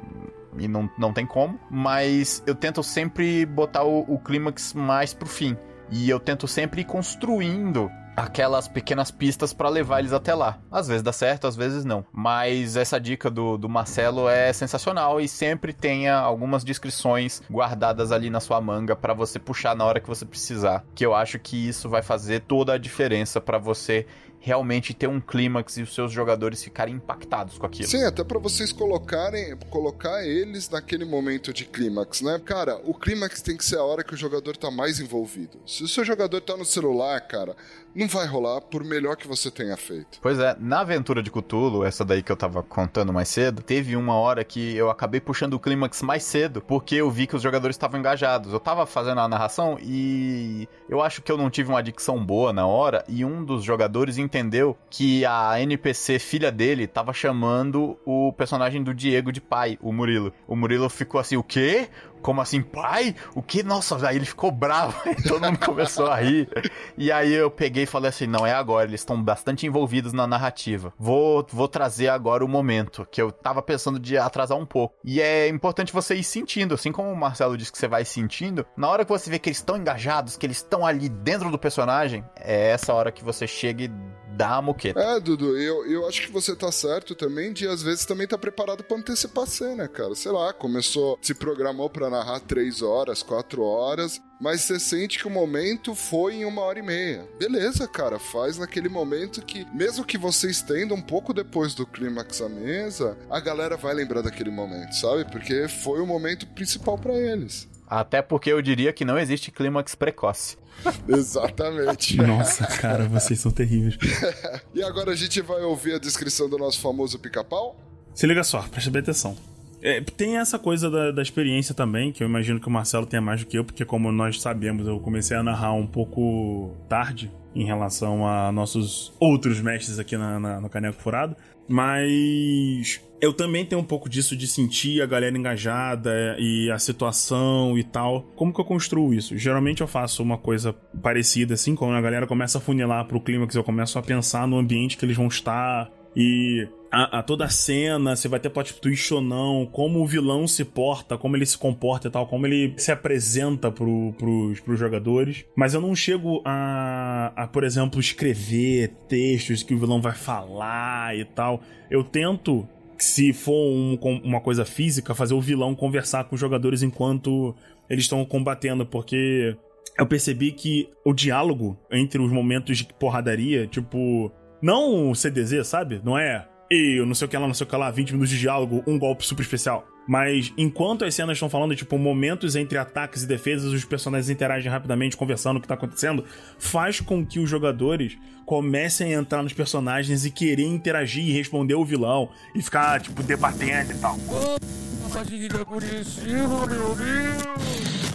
e 0.59 0.69
não, 0.69 0.89
não 0.99 1.13
tem 1.13 1.27
como, 1.27 1.59
mas 1.71 2.43
eu 2.47 2.55
tento 2.55 2.83
sempre 2.83 3.45
botar 3.47 3.85
o, 3.85 4.01
o 4.01 4.19
clímax 4.19 4.75
mais 4.75 5.15
pro 5.15 5.29
fim. 5.29 5.57
E 5.91 6.09
eu 6.09 6.19
tento 6.19 6.49
sempre 6.49 6.81
ir 6.81 6.85
construindo 6.85 7.91
aquelas 8.17 8.69
pequenas 8.69 9.11
pistas 9.11 9.53
para 9.53 9.69
levar 9.69 10.01
eles 10.01 10.13
até 10.13 10.35
lá. 10.35 10.59
Às 10.71 10.89
vezes 10.89 11.03
dá 11.03 11.13
certo, 11.13 11.47
às 11.47 11.57
vezes 11.57 11.85
não. 11.85 12.05
Mas 12.13 12.77
essa 12.77 13.01
dica 13.01 13.31
do, 13.31 13.57
do 13.59 13.69
Marcelo 13.69 14.29
é 14.29 14.53
sensacional 14.53 15.21
e 15.21 15.29
sempre 15.29 15.73
tenha 15.73 16.17
algumas 16.17 16.65
descrições 16.65 17.43
guardadas 17.51 18.13
ali 18.13 18.31
na 18.31 18.41
sua 18.41 18.61
manga 18.61 18.95
para 18.95 19.15
você 19.15 19.39
puxar 19.39 19.75
na 19.75 19.85
hora 19.85 20.01
que 20.01 20.09
você 20.09 20.25
precisar. 20.25 20.85
Que 20.95 21.05
eu 21.05 21.15
acho 21.15 21.39
que 21.39 21.69
isso 21.69 21.89
vai 21.89 22.03
fazer 22.03 22.41
toda 22.41 22.75
a 22.75 22.79
diferença 22.79 23.41
para 23.41 23.59
você 23.59 24.07
realmente 24.45 24.93
ter 24.93 25.07
um 25.07 25.23
clímax 25.23 25.79
e 25.79 25.83
os 25.83 25.95
seus 25.95 26.13
jogadores 26.13 26.63
ficarem 26.63 26.97
impactados 26.97 27.57
com 27.57 27.65
aquilo. 27.65 27.89
Sim, 27.89 28.05
até 28.05 28.23
para 28.23 28.39
vocês 28.39 28.73
colocarem, 28.73 29.57
colocar 29.71 30.23
eles 30.23 30.69
naquele 30.69 31.07
momento 31.07 31.51
de 31.51 31.65
clímax, 31.65 32.21
né? 32.21 32.39
Cara, 32.45 32.79
o 32.85 32.93
clímax 32.93 33.41
tem 33.41 33.57
que 33.57 33.65
ser 33.65 33.79
a 33.79 33.83
hora 33.83 34.05
que 34.05 34.13
o 34.13 34.17
jogador 34.19 34.55
tá 34.55 34.71
mais 34.71 35.01
envolvido. 35.01 35.59
Se 35.67 35.83
o 35.83 35.89
seu 35.89 36.05
jogador 36.05 36.43
tá 36.43 36.59
no 36.59 36.65
celular, 36.67 37.19
cara, 37.23 37.57
não 37.95 38.09
vai 38.09 38.27
rolar 38.27 38.61
por 38.61 38.83
melhor 38.85 39.17
que 39.17 39.29
você 39.29 39.51
tenha 39.51 39.77
feito. 39.77 40.19
Pois 40.21 40.39
é, 40.39 40.57
na 40.59 40.81
aventura 40.81 41.23
de 41.23 41.31
Cthulhu, 41.31 41.85
essa 41.85 42.05
daí 42.05 42.23
que 42.23 42.33
eu 42.33 42.37
tava 42.37 42.63
contando 42.63 43.13
mais 43.13 43.29
cedo, 43.29 43.63
teve 43.63 43.97
uma 43.97 44.15
hora 44.15 44.43
que 44.45 44.77
eu 44.77 44.91
acabei 44.91 45.21
puxando 45.21 45.55
o 45.55 45.61
clímax 45.61 46.03
mais 46.03 46.25
cedo, 46.25 46.61
porque 46.61 46.97
eu 46.97 47.11
vi 47.11 47.27
que 47.27 47.37
os 47.37 47.43
jogadores 47.43 47.75
estavam 47.75 48.01
engajados. 48.01 48.53
Eu 48.53 48.61
tava 48.61 48.85
fazendo 48.87 49.21
a 49.21 49.29
narração 49.29 49.79
e 49.81 50.69
eu 50.89 51.01
acho 51.01 51.23
que 51.23 51.31
eu 51.31 51.37
não 51.37 51.51
tive 51.51 51.71
uma 51.71 51.83
dicção 51.83 52.25
boa 52.25 52.53
na 52.53 52.67
hora 52.67 53.05
e 53.09 53.25
um 53.25 53.45
dos 53.45 53.63
jogadores 53.63 54.19
entendeu 54.19 54.77
que 54.91 55.25
a 55.25 55.61
NPC 55.61 56.19
filha 56.19 56.51
dele 56.51 56.87
tava 56.87 57.13
chamando 57.13 57.97
o 58.05 58.33
personagem 58.33 58.83
do 58.83 58.95
Diego 58.95 59.31
de 59.31 59.41
pai, 59.41 59.79
o 59.81 59.93
Murilo. 59.93 60.33
O 60.47 60.57
Murilo 60.57 60.89
ficou 60.89 61.21
assim, 61.21 61.37
o 61.37 61.43
quê? 61.43 61.89
Como 62.25 62.41
assim, 62.41 62.63
pai? 62.63 63.15
O 63.35 63.43
que? 63.43 63.63
Nossa, 63.63 64.09
aí 64.09 64.17
ele 64.17 64.25
ficou 64.25 64.51
bravo, 64.51 64.97
aí 65.05 65.15
todo 65.17 65.45
mundo 65.45 65.59
começou 65.59 66.07
a 66.07 66.17
rir. 66.17 66.49
E 66.97 67.13
aí 67.13 67.31
eu 67.31 67.51
peguei 67.51 67.83
e 67.83 67.87
falei 67.87 68.09
assim: 68.09 68.27
não, 68.27 68.47
é 68.47 68.53
agora, 68.55 68.89
eles 68.89 69.03
estão 69.03 69.23
bastante 69.23 69.67
envolvidos 69.67 70.15
na 70.15 70.27
narrativa. 70.27 70.91
Vou, 70.99 71.47
vou 71.53 71.69
trazer 71.69 72.09
agora 72.09 72.43
o 72.43 72.49
momento, 72.49 73.07
que 73.11 73.21
eu 73.21 73.31
tava 73.31 73.61
pensando 73.61 73.99
de 73.99 74.17
atrasar 74.17 74.57
um 74.57 74.65
pouco. 74.65 74.95
E 75.05 75.21
é 75.21 75.49
importante 75.49 75.93
você 75.93 76.15
ir 76.15 76.25
sentindo, 76.25 76.73
assim 76.73 76.91
como 76.91 77.13
o 77.13 77.17
Marcelo 77.17 77.59
disse 77.59 77.71
que 77.71 77.77
você 77.77 77.87
vai 77.87 78.07
sentindo, 78.07 78.65
na 78.75 78.89
hora 78.89 79.05
que 79.05 79.11
você 79.11 79.29
vê 79.29 79.39
que 79.39 79.51
eles 79.51 79.59
estão 79.59 79.77
engajados, 79.77 80.39
que 80.39 80.47
eles 80.47 80.57
estão 80.57 80.87
ali 80.87 81.11
dentro 81.11 81.51
do 81.51 81.59
personagem, 81.59 82.25
é 82.37 82.71
essa 82.71 82.95
hora 82.95 83.13
que 83.13 83.23
você 83.23 83.47
chega 83.47 83.85
e 83.85 83.93
dá 84.35 84.57
a 84.57 84.63
moqueta. 84.63 85.01
É, 85.01 85.21
Dudu, 85.21 85.57
eu, 85.57 85.87
eu 85.87 86.09
acho 86.09 86.23
que 86.23 86.33
você 86.33 86.55
tá 86.55 86.71
certo 86.73 87.15
também 87.15 87.53
de 87.53 87.67
às 87.67 87.83
vezes 87.83 88.05
também 88.05 88.27
tá 88.27 88.37
preparado 88.37 88.83
pra 88.83 88.97
antecipar 88.97 89.47
cena, 89.47 89.89
cara. 89.89 90.15
Sei 90.15 90.31
lá, 90.31 90.53
começou, 90.53 91.19
se 91.23 91.35
programou 91.35 91.89
pra 91.89 92.11
narrar 92.11 92.41
três 92.41 92.83
horas, 92.83 93.23
quatro 93.23 93.63
horas, 93.63 94.21
mas 94.41 94.63
você 94.63 94.79
sente 94.79 95.19
que 95.19 95.27
o 95.27 95.31
momento 95.31 95.95
foi 95.95 96.35
em 96.35 96.45
uma 96.45 96.63
hora 96.63 96.79
e 96.79 96.83
meia. 96.83 97.29
Beleza, 97.39 97.87
cara, 97.87 98.19
faz 98.19 98.59
naquele 98.59 98.89
momento 98.89 99.43
que, 99.43 99.65
mesmo 99.73 100.05
que 100.05 100.19
você 100.19 100.51
estenda 100.51 100.95
um 100.95 101.03
pouco 101.03 101.33
depois 101.33 101.75
do 101.75 101.87
clímax 101.87 102.43
à 102.43 102.49
mesa, 102.49 103.17
a 103.31 103.41
galera 103.41 103.77
vai 103.77 103.95
lembrar 103.95 104.23
daquele 104.23 104.51
momento, 104.51 104.95
sabe? 104.95 105.25
Porque 105.31 105.69
foi 105.69 106.01
o 106.01 106.07
momento 106.07 106.47
principal 106.49 106.99
pra 106.99 107.15
eles. 107.15 107.69
Até 107.87 108.23
porque 108.23 108.51
eu 108.51 108.63
diria 108.63 108.93
que 108.93 109.05
não 109.05 109.19
existe 109.19 109.51
clímax 109.51 109.95
precoce. 109.95 110.57
Exatamente. 111.09 112.17
Nossa, 112.17 112.67
cara, 112.67 113.07
vocês 113.07 113.39
são 113.41 113.53
terríveis. 113.53 113.97
e 114.75 114.83
agora 114.83 115.13
a 115.13 115.17
gente 115.17 115.41
vai 115.41 115.63
ouvir 115.63 115.95
a 115.95 115.99
descrição 115.99 116.49
do 116.49 116.59
nosso 116.59 116.81
famoso 116.81 117.19
pica-pau? 117.19 117.77
Se 118.15 118.27
liga 118.27 118.45
só, 118.45 118.63
presta 118.63 118.91
bem 118.91 119.03
atenção. 119.03 119.37
É, 119.83 120.01
tem 120.01 120.39
essa 120.39 120.59
coisa 120.59 120.91
da, 120.91 121.11
da, 121.11 121.21
experiência 121.21 121.75
também, 121.75 122.11
que 122.11 122.23
eu 122.23 122.27
imagino 122.27 122.59
que 122.59 122.67
o 122.67 122.71
Marcelo 122.71 123.05
tenha 123.05 123.21
mais 123.21 123.41
do 123.41 123.47
que 123.47 123.59
eu, 123.59 123.65
porque 123.65 123.85
como 123.85 124.11
nós 124.11 124.41
sabemos, 124.41 124.87
eu 124.87 124.99
comecei 124.99 125.37
a 125.37 125.43
narrar 125.43 125.75
um 125.75 125.87
pouco 125.87 126.75
tarde 126.89 127.31
em 127.55 127.67
relação 127.67 128.27
a 128.27 128.51
nossos 128.51 129.13
outros 129.21 129.61
mestres 129.61 129.99
aqui 129.99 130.17
na, 130.17 130.41
na, 130.41 130.61
no 130.61 130.71
Caneco 130.71 131.01
Furado. 131.01 131.37
Mas 131.69 133.01
eu 133.21 133.33
também 133.33 133.65
tenho 133.65 133.81
um 133.81 133.85
pouco 133.85 134.09
disso 134.09 134.37
de 134.37 134.47
sentir 134.47 135.01
a 135.01 135.07
galera 135.07 135.37
engajada 135.37 136.37
e 136.39 136.71
a 136.71 136.79
situação 136.79 137.79
e 137.79 137.83
tal. 137.83 138.23
Como 138.37 138.53
que 138.53 138.61
eu 138.61 138.65
construo 138.65 139.15
isso? 139.15 139.37
Geralmente 139.39 139.81
eu 139.81 139.87
faço 139.87 140.23
uma 140.23 140.37
coisa 140.37 140.75
parecida, 141.03 141.55
assim, 141.55 141.75
quando 141.75 141.95
a 141.95 142.01
galera 142.01 142.27
começa 142.27 142.59
a 142.59 142.61
funilar 142.61 143.07
pro 143.07 143.21
clímax, 143.21 143.55
eu 143.55 143.65
começo 143.65 143.99
a 143.99 144.03
pensar 144.03 144.47
no 144.47 144.59
ambiente 144.59 144.97
que 144.99 145.07
eles 145.07 145.17
vão 145.17 145.29
estar 145.29 145.91
e 146.17 146.69
a, 146.95 147.19
a, 147.19 147.23
toda 147.23 147.45
a 147.45 147.49
cena, 147.49 148.15
se 148.15 148.29
vai 148.29 148.39
ter 148.39 148.49
plot 148.51 148.75
twist 148.75 149.13
ou 149.13 149.21
não, 149.21 149.67
como 149.67 150.01
o 150.01 150.07
vilão 150.07 150.47
se 150.47 150.65
porta, 150.65 151.19
como 151.19 151.37
ele 151.37 151.45
se 151.45 151.59
comporta 151.59 152.07
e 152.07 152.11
tal, 152.11 152.27
como 152.27 152.47
ele 152.47 152.73
se 152.77 152.93
apresenta 152.93 153.71
pro, 153.71 154.15
pros, 154.17 154.61
pros 154.61 154.79
jogadores. 154.79 155.45
Mas 155.57 155.75
eu 155.75 155.81
não 155.81 155.95
chego 155.95 156.41
a, 156.45 157.33
a, 157.35 157.47
por 157.49 157.65
exemplo, 157.65 157.99
escrever 157.99 158.93
textos 159.09 159.65
que 159.65 159.75
o 159.75 159.79
vilão 159.79 160.01
vai 160.01 160.15
falar 160.15 161.19
e 161.19 161.25
tal. 161.25 161.61
Eu 161.91 162.05
tento, 162.05 162.67
se 162.97 163.33
for 163.33 163.53
um, 163.53 163.99
uma 164.23 164.41
coisa 164.41 164.65
física, 164.65 165.15
fazer 165.15 165.35
o 165.35 165.41
vilão 165.41 165.75
conversar 165.75 166.25
com 166.25 166.37
os 166.37 166.41
jogadores 166.41 166.83
enquanto 166.83 167.57
eles 167.91 168.05
estão 168.05 168.25
combatendo, 168.25 168.87
porque 168.87 169.57
eu 169.99 170.07
percebi 170.07 170.53
que 170.53 170.89
o 171.05 171.13
diálogo 171.13 171.77
entre 171.91 172.21
os 172.21 172.31
momentos 172.31 172.79
de 172.79 172.85
porradaria, 172.85 173.67
tipo 173.67 174.33
não 174.65 175.11
o 175.11 175.15
CDZ, 175.15 175.67
sabe? 175.67 176.01
Não 176.03 176.19
é 176.19 176.49
e 176.71 177.05
não 177.07 177.15
sei 177.15 177.27
o 177.27 177.29
que 177.29 177.37
lá, 177.37 177.47
não 177.47 177.53
sei 177.53 177.67
o 177.67 177.69
que 177.69 177.77
lá, 177.77 177.91
20 177.91 178.13
minutos 178.13 178.31
de 178.31 178.41
diálogo, 178.41 178.83
um 178.87 178.99
golpe 178.99 179.25
super 179.25 179.43
especial. 179.43 179.87
Mas 180.09 180.53
enquanto 180.57 181.05
as 181.05 181.15
cenas 181.15 181.37
estão 181.37 181.51
falando, 181.51 181.77
tipo, 181.77 181.99
momentos 181.99 182.57
entre 182.57 182.79
ataques 182.79 183.23
e 183.23 183.27
defesas, 183.27 183.73
os 183.73 183.85
personagens 183.85 184.31
interagem 184.31 184.73
rapidamente, 184.73 185.17
conversando 185.17 185.59
o 185.59 185.61
que 185.61 185.69
tá 185.69 185.75
acontecendo, 185.75 186.25
faz 186.59 187.01
com 187.01 187.25
que 187.25 187.39
os 187.39 187.49
jogadores 187.49 188.17
comecem 188.47 189.15
a 189.15 189.19
entrar 189.19 189.43
nos 189.43 189.53
personagens 189.53 190.25
e 190.25 190.31
querer 190.31 190.67
interagir 190.67 191.25
e 191.25 191.33
responder 191.33 191.75
o 191.75 191.85
vilão 191.85 192.31
e 192.55 192.63
ficar, 192.63 193.01
tipo, 193.01 193.23
debatendo 193.23 193.93
e 193.93 193.99
tal. 193.99 194.17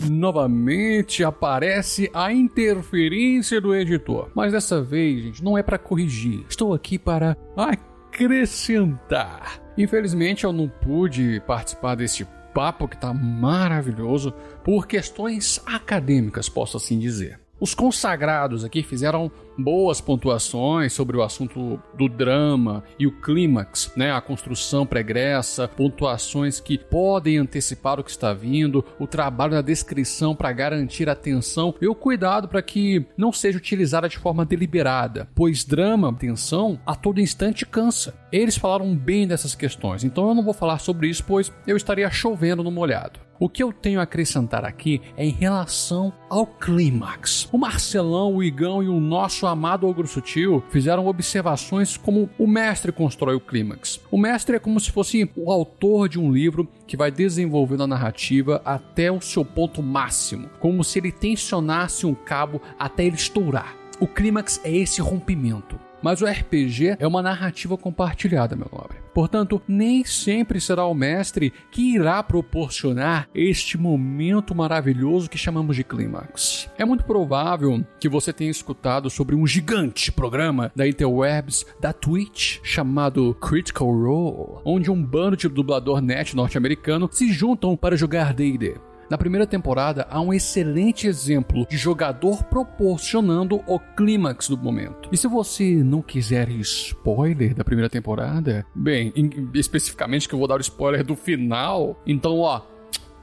Novamente 0.08 1.24
aparece 1.24 2.10
a 2.14 2.32
interferência 2.32 3.60
do 3.60 3.76
editor. 3.76 4.32
Mas 4.36 4.52
dessa 4.52 4.82
vez, 4.82 5.24
gente, 5.24 5.44
não 5.44 5.58
é 5.58 5.64
para 5.64 5.78
corrigir. 5.78 6.46
Estou 6.48 6.74
aqui 6.74 6.98
para 6.98 7.36
acrescentar. 7.58 9.62
Infelizmente 9.78 10.44
eu 10.44 10.54
não 10.54 10.68
pude 10.68 11.42
participar 11.46 11.96
deste 11.96 12.26
papo 12.54 12.88
que 12.88 12.98
tá 12.98 13.14
maravilhoso 13.14 14.34
por 14.64 14.88
questões 14.88 15.62
acadêmicas, 15.66 16.50
posso 16.50 16.78
assim 16.78 17.00
dizer. 17.00 17.39
Os 17.60 17.74
consagrados 17.74 18.64
aqui 18.64 18.82
fizeram 18.82 19.30
boas 19.58 20.00
pontuações 20.00 20.94
sobre 20.94 21.18
o 21.18 21.22
assunto 21.22 21.78
do 21.94 22.08
drama 22.08 22.84
e 22.98 23.06
o 23.06 23.12
clímax, 23.12 23.92
né? 23.98 24.14
A 24.14 24.22
construção 24.22 24.86
pregressa, 24.86 25.68
pontuações 25.68 26.62
que 26.62 26.78
podem 26.78 27.38
antecipar 27.38 28.00
o 28.00 28.04
que 28.04 28.12
está 28.12 28.34
vindo, 28.34 28.84
o 28.98 29.06
trabalho 29.06 29.56
na 29.56 29.62
descrição 29.62 30.34
para 30.34 30.54
garantir 30.54 31.10
a 31.10 31.12
atenção 31.12 31.76
e 31.82 31.88
o 31.88 31.96
cuidado 31.96 32.48
para 32.48 32.62
que 32.62 33.06
não 33.18 33.34
seja 33.34 33.58
utilizada 33.58 34.08
de 34.08 34.18
forma 34.18 34.46
deliberada, 34.46 35.28
pois 35.36 35.66
drama, 35.66 36.14
tensão, 36.14 36.80
a 36.86 36.96
todo 36.96 37.20
instante 37.20 37.66
cansa. 37.66 38.14
Eles 38.32 38.56
falaram 38.56 38.96
bem 38.96 39.28
dessas 39.28 39.54
questões, 39.54 40.06
então 40.06 40.30
eu 40.30 40.36
não 40.36 40.44
vou 40.44 40.54
falar 40.54 40.80
sobre 40.80 41.10
isso, 41.10 41.26
pois 41.28 41.52
eu 41.68 41.76
estaria 41.76 42.10
chovendo 42.10 42.64
no 42.64 42.72
molhado. 42.72 43.29
O 43.40 43.48
que 43.48 43.64
eu 43.64 43.72
tenho 43.72 44.02
a 44.02 44.04
acrescentar 44.04 44.66
aqui 44.66 45.02
é 45.16 45.26
em 45.26 45.30
relação 45.30 46.12
ao 46.30 46.46
clímax. 46.46 47.48
O 47.54 47.58
Marcelão, 47.58 48.36
o 48.36 48.44
Igão 48.44 48.84
e 48.84 48.90
o 48.90 49.00
nosso 49.00 49.48
amado 49.48 49.88
Ogro 49.88 50.06
Sutil 50.06 50.62
fizeram 50.70 51.08
observações 51.08 51.96
como 51.96 52.30
o 52.38 52.46
mestre 52.46 52.92
constrói 52.92 53.36
o 53.36 53.40
clímax. 53.40 54.02
O 54.12 54.18
mestre 54.18 54.58
é 54.58 54.60
como 54.60 54.78
se 54.78 54.92
fosse 54.92 55.32
o 55.38 55.50
autor 55.50 56.10
de 56.10 56.20
um 56.20 56.34
livro 56.34 56.68
que 56.86 56.98
vai 56.98 57.10
desenvolvendo 57.10 57.84
a 57.84 57.88
narrativa 57.88 58.62
até 58.66 59.10
o 59.10 59.22
seu 59.22 59.46
ponto 59.46 59.82
máximo, 59.82 60.50
como 60.60 60.84
se 60.84 61.00
ele 61.00 61.12
tensionasse 61.12 62.06
um 62.06 62.14
cabo 62.14 62.62
até 62.78 63.06
ele 63.06 63.16
estourar. 63.16 63.74
O 64.02 64.08
clímax 64.08 64.60
é 64.66 64.76
esse 64.76 65.00
rompimento. 65.00 65.80
Mas 66.02 66.22
o 66.22 66.26
RPG 66.26 66.98
é 67.00 67.08
uma 67.08 67.22
narrativa 67.22 67.78
compartilhada, 67.78 68.56
meu 68.56 68.70
nobre. 68.72 68.98
Portanto, 69.14 69.62
nem 69.68 70.04
sempre 70.06 70.62
será 70.62 70.86
o 70.86 70.94
mestre 70.94 71.52
que 71.72 71.96
irá 71.96 72.24
proporcionar 72.24 73.28
este 73.34 73.78
momento 73.78 74.56
maravilhoso 74.56 75.30
que 75.30 75.38
chamamos 75.38 75.76
de 75.76 75.84
clímax. 75.84 76.70
É 76.78 76.86
muito 76.86 77.04
provável 77.04 77.84
que 78.00 78.08
você 78.08 78.32
tenha 78.32 78.52
escutado 78.52 79.10
sobre 79.10 79.36
um 79.36 79.46
gigante 79.46 80.12
programa 80.12 80.72
da 80.76 80.88
interwebs 80.88 81.66
da 81.82 81.92
Twitch 81.92 82.60
chamado 82.64 83.34
Critical 83.36 83.88
Role, 83.88 84.62
onde 84.64 84.90
um 84.90 85.04
bando 85.04 85.36
de 85.36 85.50
dublador 85.50 86.02
net 86.02 86.36
norte-americano 86.36 87.10
se 87.12 87.32
juntam 87.32 87.76
para 87.76 87.98
jogar 87.98 88.34
D&D. 88.34 88.89
Na 89.10 89.18
primeira 89.18 89.48
temporada, 89.48 90.06
há 90.10 90.22
um 90.22 90.32
excelente 90.32 91.08
exemplo 91.08 91.66
de 91.68 91.78
jogador 91.78 92.44
proporcionando 92.44 93.62
o 93.66 93.80
clímax 93.80 94.50
do 94.50 94.58
momento. 94.58 95.10
E 95.12 95.18
se 95.18 95.28
você 95.28 95.84
não 95.84 96.02
quiser 96.02 96.48
spoiler 96.50 97.56
da 97.56 97.64
primeira 97.64 97.90
temporada, 97.90 98.66
bem, 98.76 99.12
em- 99.16 99.50
especificamente 99.56 100.28
que 100.30 100.36
eu 100.36 100.40
vou 100.40 100.48
dar 100.48 100.58
o 100.58 100.62
spoiler 100.62 101.04
do 101.04 101.16
final, 101.16 102.00
então 102.06 102.38
ó, 102.40 102.62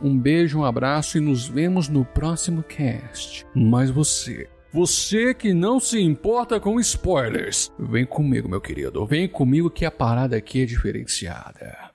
um 0.03 0.19
beijo, 0.19 0.59
um 0.59 0.65
abraço 0.65 1.19
e 1.19 1.21
nos 1.21 1.47
vemos 1.47 1.89
no 1.89 2.05
próximo 2.05 2.63
cast. 2.65 3.47
Mas 3.55 3.89
você, 3.89 4.49
você 4.73 5.33
que 5.33 5.55
não 5.55 5.79
se 5.79 6.01
importa 6.03 6.59
com 6.59 6.81
spoilers, 6.81 7.71
vem 7.79 8.05
comigo, 8.05 8.49
meu 8.49 8.61
querido. 8.61 9.07
Vem 9.07 9.29
comigo 9.29 9.71
que 9.71 9.85
a 9.85 9.91
parada 9.91 10.37
aqui 10.37 10.63
é 10.63 10.67
diferenciada. 10.67 11.86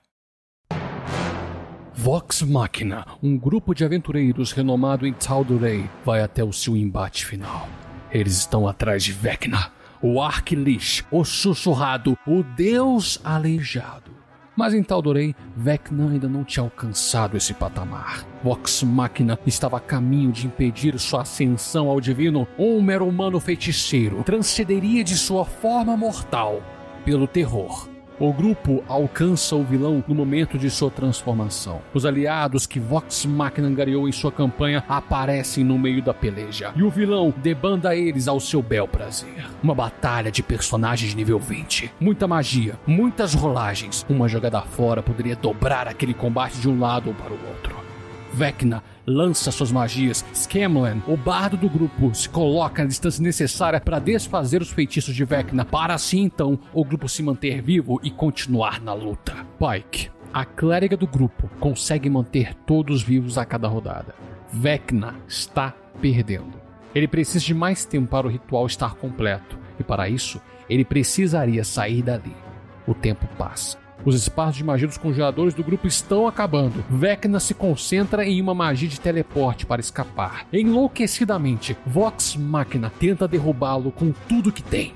Vox 1.94 2.40
Machina, 2.42 3.06
um 3.22 3.36
grupo 3.36 3.74
de 3.74 3.84
aventureiros 3.84 4.52
renomado 4.52 5.06
em 5.06 5.12
Tal'Dorei, 5.12 5.88
vai 6.04 6.22
até 6.22 6.42
o 6.42 6.52
seu 6.52 6.74
embate 6.74 7.26
final. 7.26 7.68
Eles 8.10 8.38
estão 8.38 8.66
atrás 8.66 9.04
de 9.04 9.12
Vecna, 9.12 9.70
o 10.00 10.20
Arquilish, 10.20 11.04
o 11.10 11.22
sussurrado, 11.22 12.16
o 12.26 12.42
deus 12.42 13.20
aleijado. 13.22 14.10
Mas 14.56 14.72
em 14.72 14.82
Tal'Dorei, 14.82 15.34
Vecna 15.54 16.10
ainda 16.10 16.28
não 16.28 16.44
tinha 16.44 16.64
alcançado 16.64 17.36
esse 17.36 17.52
patamar. 17.52 18.26
Vox 18.42 18.82
Machina 18.82 19.38
estava 19.46 19.76
a 19.76 19.80
caminho 19.80 20.32
de 20.32 20.46
impedir 20.46 20.98
sua 20.98 21.22
ascensão 21.22 21.88
ao 21.88 22.00
divino. 22.00 22.48
Um 22.58 22.80
mero 22.82 23.06
humano 23.06 23.38
feiticeiro 23.38 24.22
transcenderia 24.24 25.04
de 25.04 25.16
sua 25.16 25.44
forma 25.44 25.96
mortal 25.96 26.62
pelo 27.04 27.26
terror. 27.26 27.91
O 28.22 28.32
grupo 28.32 28.84
alcança 28.86 29.56
o 29.56 29.64
vilão 29.64 30.04
no 30.06 30.14
momento 30.14 30.56
de 30.56 30.70
sua 30.70 30.92
transformação. 30.92 31.82
Os 31.92 32.06
aliados 32.06 32.66
que 32.66 32.78
Vox 32.78 33.26
Machina 33.26 33.66
angariou 33.66 34.08
em 34.08 34.12
sua 34.12 34.30
campanha 34.30 34.84
aparecem 34.88 35.64
no 35.64 35.76
meio 35.76 36.00
da 36.00 36.14
peleja. 36.14 36.72
E 36.76 36.84
o 36.84 36.88
vilão 36.88 37.34
debanda 37.38 37.96
eles 37.96 38.28
ao 38.28 38.38
seu 38.38 38.62
bel 38.62 38.86
prazer. 38.86 39.44
Uma 39.60 39.74
batalha 39.74 40.30
de 40.30 40.40
personagens 40.40 41.16
nível 41.16 41.40
20. 41.40 41.90
Muita 41.98 42.28
magia, 42.28 42.78
muitas 42.86 43.34
rolagens. 43.34 44.06
Uma 44.08 44.28
jogada 44.28 44.60
fora 44.62 45.02
poderia 45.02 45.34
dobrar 45.34 45.88
aquele 45.88 46.14
combate 46.14 46.60
de 46.60 46.68
um 46.68 46.78
lado 46.78 47.08
ou 47.08 47.14
para 47.14 47.32
o 47.32 47.48
outro. 47.48 47.74
Vecna 48.32 48.84
lança 49.06 49.50
suas 49.50 49.72
magias. 49.72 50.24
Scamlan, 50.34 51.02
o 51.06 51.16
bardo 51.16 51.56
do 51.56 51.68
grupo, 51.68 52.14
se 52.14 52.28
coloca 52.28 52.82
na 52.82 52.88
distância 52.88 53.22
necessária 53.22 53.80
para 53.80 53.98
desfazer 53.98 54.62
os 54.62 54.70
feitiços 54.70 55.14
de 55.14 55.24
Vecna, 55.24 55.64
para 55.64 55.94
assim 55.94 56.22
então 56.22 56.58
o 56.72 56.84
grupo 56.84 57.08
se 57.08 57.22
manter 57.22 57.62
vivo 57.62 58.00
e 58.02 58.10
continuar 58.10 58.80
na 58.80 58.92
luta. 58.92 59.34
Pike, 59.58 60.10
a 60.32 60.44
clériga 60.44 60.96
do 60.96 61.06
grupo, 61.06 61.48
consegue 61.60 62.08
manter 62.08 62.54
todos 62.66 63.02
vivos 63.02 63.38
a 63.38 63.44
cada 63.44 63.68
rodada. 63.68 64.14
Vecna 64.52 65.14
está 65.26 65.74
perdendo. 66.00 66.60
Ele 66.94 67.08
precisa 67.08 67.44
de 67.44 67.54
mais 67.54 67.84
tempo 67.84 68.08
para 68.08 68.26
o 68.26 68.30
ritual 68.30 68.66
estar 68.66 68.94
completo, 68.94 69.58
e 69.78 69.82
para 69.82 70.08
isso, 70.08 70.40
ele 70.68 70.84
precisaria 70.84 71.64
sair 71.64 72.02
dali. 72.02 72.34
O 72.86 72.94
tempo 72.94 73.26
passa. 73.38 73.81
Os 74.04 74.16
espaços 74.16 74.56
de 74.56 74.64
magia 74.64 74.88
dos 74.88 74.98
congeladores 74.98 75.54
do 75.54 75.62
grupo 75.62 75.86
estão 75.86 76.26
acabando. 76.26 76.84
Vecna 76.90 77.38
se 77.38 77.54
concentra 77.54 78.26
em 78.26 78.40
uma 78.40 78.54
magia 78.54 78.88
de 78.88 79.00
teleporte 79.00 79.64
para 79.64 79.80
escapar. 79.80 80.46
Enlouquecidamente, 80.52 81.76
Vox 81.86 82.36
Machina 82.36 82.90
tenta 82.98 83.28
derrubá-lo 83.28 83.92
com 83.92 84.12
tudo 84.28 84.50
que 84.50 84.62
tem. 84.62 84.92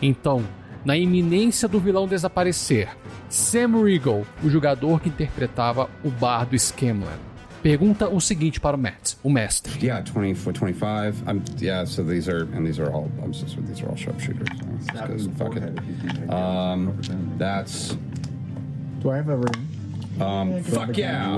Então, 0.00 0.42
na 0.84 0.96
iminência 0.96 1.68
do 1.68 1.78
vilão 1.78 2.08
desaparecer, 2.08 2.88
Sam 3.28 3.84
Riegel, 3.84 4.26
o 4.42 4.48
jogador 4.48 5.00
que 5.00 5.10
interpretava 5.10 5.90
o 6.02 6.08
bardo 6.08 6.58
Scamlan, 6.58 7.18
pergunta 7.62 8.08
o 8.08 8.18
seguinte 8.20 8.58
para 8.58 8.74
o 8.74 8.80
Matt, 8.80 9.16
o 9.22 9.28
mestre. 9.28 9.84
Yeah, 9.84 10.02
20 10.02 10.34
for 10.34 10.54
25. 10.54 11.30
Um, 11.30 11.42
yeah, 11.60 11.84
so 11.86 12.02
these 12.02 12.30
are, 12.30 12.44
and 12.56 12.64
these 12.64 12.80
are 12.80 12.90
all, 12.90 13.10
I'm 13.22 13.34
so 13.34 13.46
sorry, 13.46 13.66
these 13.66 13.82
are 13.82 13.90
all 13.90 13.96
sharpshooters. 13.96 14.48
So 15.22 15.30
fuck 15.36 15.56
it. 15.56 16.30
Um, 16.30 16.96
that's, 17.38 17.96
Do 19.00 19.10
I 19.10 19.18
have 19.18 19.30
a 19.30 19.36
ring? 19.36 19.68
um, 20.20 20.62
fuck 20.64 20.98
yeah. 20.98 21.36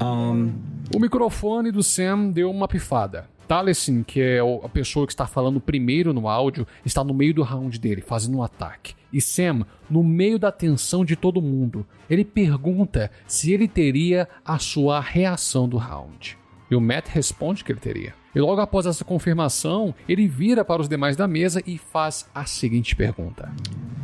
Um, 0.00 0.52
O 0.94 0.98
microfone 0.98 1.70
do 1.70 1.82
Sam 1.82 2.30
deu 2.30 2.50
uma 2.50 2.68
pifada. 2.68 3.26
Taliesin, 3.48 4.02
que 4.02 4.20
é 4.20 4.38
a 4.40 4.68
pessoa 4.68 5.06
que 5.06 5.12
está 5.12 5.26
falando 5.26 5.60
primeiro 5.60 6.12
no 6.12 6.28
áudio, 6.28 6.66
está 6.84 7.04
no 7.04 7.12
meio 7.12 7.34
do 7.34 7.42
round 7.42 7.78
dele, 7.78 8.00
fazendo 8.00 8.38
um 8.38 8.42
ataque. 8.42 8.94
E 9.12 9.20
Sam, 9.20 9.66
no 9.90 10.02
meio 10.02 10.38
da 10.38 10.50
tensão 10.50 11.04
de 11.04 11.16
todo 11.16 11.42
mundo, 11.42 11.86
ele 12.08 12.24
pergunta 12.24 13.10
se 13.26 13.52
ele 13.52 13.68
teria 13.68 14.26
a 14.44 14.58
sua 14.58 15.00
reação 15.00 15.68
do 15.68 15.76
round. 15.76 16.38
E 16.70 16.74
o 16.74 16.80
Matt 16.80 17.08
responde 17.08 17.62
que 17.62 17.72
ele 17.72 17.80
teria. 17.80 18.14
E 18.34 18.40
logo 18.40 18.62
após 18.62 18.86
essa 18.86 19.04
confirmação, 19.04 19.94
ele 20.08 20.26
vira 20.26 20.64
para 20.64 20.80
os 20.80 20.88
demais 20.88 21.16
da 21.16 21.28
mesa 21.28 21.62
e 21.66 21.76
faz 21.76 22.26
a 22.34 22.46
seguinte 22.46 22.96
pergunta: 22.96 23.52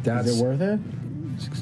Is 0.02 0.34
it 0.34 0.42
worth 0.42 0.61
it? 0.61 0.82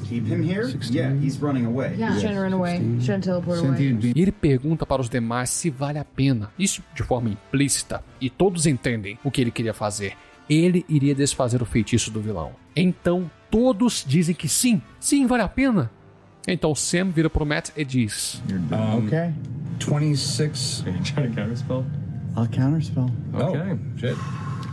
Keep 0.07 0.27
him 0.27 0.43
here? 0.43 0.67
Yeah, 0.89 1.13
he's 1.13 1.39
running 1.41 1.65
away. 1.65 1.95
Yeah, 1.97 2.13
shouldn't 2.19 2.39
run 2.39 2.53
away. 2.53 2.79
Shouldn't 2.99 3.23
teleport 3.23 3.59
away. 3.59 3.97
E 4.15 4.21
ele 4.21 4.31
pergunta 4.31 4.85
para 4.85 5.01
os 5.01 5.09
demais 5.09 5.49
se 5.49 5.69
vale 5.69 5.99
a 5.99 6.05
pena. 6.05 6.51
Isso 6.57 6.83
de 6.95 7.03
forma 7.03 7.29
implícita. 7.29 8.03
E 8.19 8.29
todos 8.29 8.65
entendem 8.65 9.17
o 9.23 9.31
que 9.31 9.41
ele 9.41 9.51
queria 9.51 9.73
fazer. 9.73 10.13
Ele 10.49 10.85
iria 10.87 11.13
desfazer 11.13 11.61
o 11.61 11.65
feitiço 11.65 12.09
do 12.09 12.21
vilão. 12.21 12.51
Então 12.75 13.29
todos 13.51 14.03
dizem 14.07 14.33
que 14.33 14.47
sim, 14.47 14.81
sim, 14.99 15.25
vale 15.27 15.43
a 15.43 15.47
pena. 15.49 15.91
Então 16.47 16.73
Sam 16.73 17.11
vira 17.11 17.29
pro 17.29 17.45
Matt 17.45 17.69
e 17.75 17.83
diz: 17.83 18.41
um, 18.71 19.05
Okay. 19.05 19.33
26. 19.79 20.83
Are 20.85 20.95
you 20.95 21.03
trying 21.03 21.29
to 21.29 21.35
counterspell? 21.35 21.85
I'll 22.35 22.47
counterspell. 22.47 23.09
Okay. 23.33 23.77
Shit. 23.97 24.17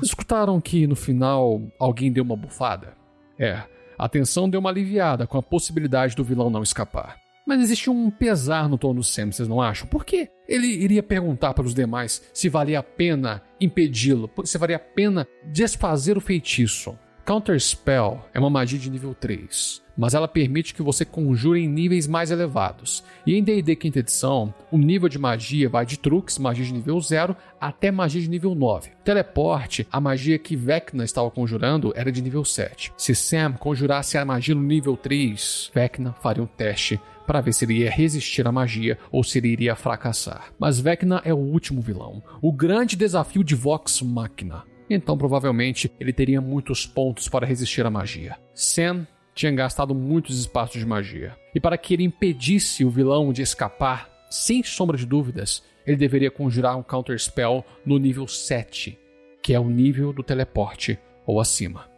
Escutaram 0.02 0.60
que 0.60 0.86
no 0.86 0.94
final 0.94 1.62
alguém 1.78 2.12
deu 2.12 2.22
uma 2.24 2.36
bufada? 2.36 2.94
É, 3.38 3.62
A 3.98 4.08
tensão 4.08 4.48
deu 4.48 4.60
uma 4.60 4.70
aliviada 4.70 5.26
com 5.26 5.38
a 5.38 5.42
possibilidade 5.42 6.16
do 6.16 6.24
vilão 6.24 6.50
não 6.50 6.62
escapar. 6.62 7.18
Mas 7.46 7.60
existe 7.60 7.90
um 7.90 8.10
pesar 8.10 8.68
no 8.68 8.78
tom 8.78 8.94
do 8.94 9.04
Sam, 9.04 9.30
vocês 9.30 9.46
não 9.46 9.60
acham? 9.60 9.86
Por 9.86 10.04
quê? 10.04 10.30
Ele 10.48 10.66
iria 10.66 11.02
perguntar 11.02 11.52
para 11.52 11.64
os 11.64 11.74
demais 11.74 12.22
se 12.32 12.48
valia 12.48 12.78
a 12.78 12.82
pena 12.82 13.42
impedi-lo, 13.60 14.30
se 14.44 14.56
valia 14.56 14.76
a 14.76 14.80
pena 14.80 15.26
desfazer 15.52 16.16
o 16.16 16.22
feitiço. 16.22 16.98
Counter 17.24 17.58
Spell 17.58 18.22
é 18.34 18.38
uma 18.38 18.50
magia 18.50 18.78
de 18.78 18.90
nível 18.90 19.14
3, 19.14 19.80
mas 19.96 20.12
ela 20.12 20.28
permite 20.28 20.74
que 20.74 20.82
você 20.82 21.06
conjure 21.06 21.58
em 21.58 21.66
níveis 21.66 22.06
mais 22.06 22.30
elevados. 22.30 23.02
E 23.26 23.34
em 23.34 23.42
D&D 23.42 23.76
quinta 23.76 24.00
edição, 24.00 24.52
o 24.70 24.76
nível 24.76 25.08
de 25.08 25.18
magia 25.18 25.66
vai 25.66 25.86
de 25.86 25.98
truques, 25.98 26.38
magia 26.38 26.66
de 26.66 26.74
nível 26.74 27.00
0, 27.00 27.34
até 27.58 27.90
magia 27.90 28.20
de 28.20 28.28
nível 28.28 28.54
9. 28.54 28.90
Teleporte, 29.02 29.88
a 29.90 29.98
magia 30.02 30.38
que 30.38 30.54
Vecna 30.54 31.02
estava 31.02 31.30
conjurando, 31.30 31.94
era 31.96 32.12
de 32.12 32.20
nível 32.20 32.44
7. 32.44 32.92
Se 32.94 33.14
Sam 33.14 33.54
conjurasse 33.54 34.18
a 34.18 34.24
magia 34.24 34.54
no 34.54 34.62
nível 34.62 34.94
3, 34.94 35.70
Vecna 35.74 36.12
faria 36.20 36.42
um 36.42 36.46
teste 36.46 37.00
para 37.26 37.40
ver 37.40 37.54
se 37.54 37.64
ele 37.64 37.78
ia 37.78 37.90
resistir 37.90 38.46
à 38.46 38.52
magia 38.52 38.98
ou 39.10 39.24
se 39.24 39.38
ele 39.38 39.48
iria 39.48 39.74
fracassar. 39.74 40.52
Mas 40.58 40.78
Vecna 40.78 41.22
é 41.24 41.32
o 41.32 41.38
último 41.38 41.80
vilão, 41.80 42.22
o 42.42 42.52
grande 42.52 42.96
desafio 42.96 43.42
de 43.42 43.54
Vox 43.54 44.02
Machina. 44.02 44.73
Então 44.88 45.16
provavelmente 45.16 45.90
ele 45.98 46.12
teria 46.12 46.40
muitos 46.40 46.86
pontos 46.86 47.28
para 47.28 47.46
resistir 47.46 47.84
à 47.86 47.90
magia. 47.90 48.36
Sam 48.54 49.06
tinha 49.34 49.50
gastado 49.52 49.94
muitos 49.94 50.38
espaços 50.38 50.78
de 50.78 50.86
magia. 50.86 51.36
E 51.54 51.60
para 51.60 51.76
que 51.76 51.94
ele 51.94 52.04
impedisse 52.04 52.84
o 52.84 52.90
vilão 52.90 53.32
de 53.32 53.42
escapar, 53.42 54.08
sem 54.30 54.62
sombra 54.62 54.96
de 54.96 55.06
dúvidas, 55.06 55.62
ele 55.86 55.96
deveria 55.96 56.30
conjurar 56.30 56.76
um 56.76 56.82
Counter 56.82 57.18
Spell 57.18 57.64
no 57.84 57.98
nível 57.98 58.26
7, 58.26 58.98
que 59.42 59.52
é 59.52 59.60
o 59.60 59.68
nível 59.68 60.12
do 60.12 60.22
teleporte 60.22 60.98
ou 61.26 61.40
acima. 61.40 61.88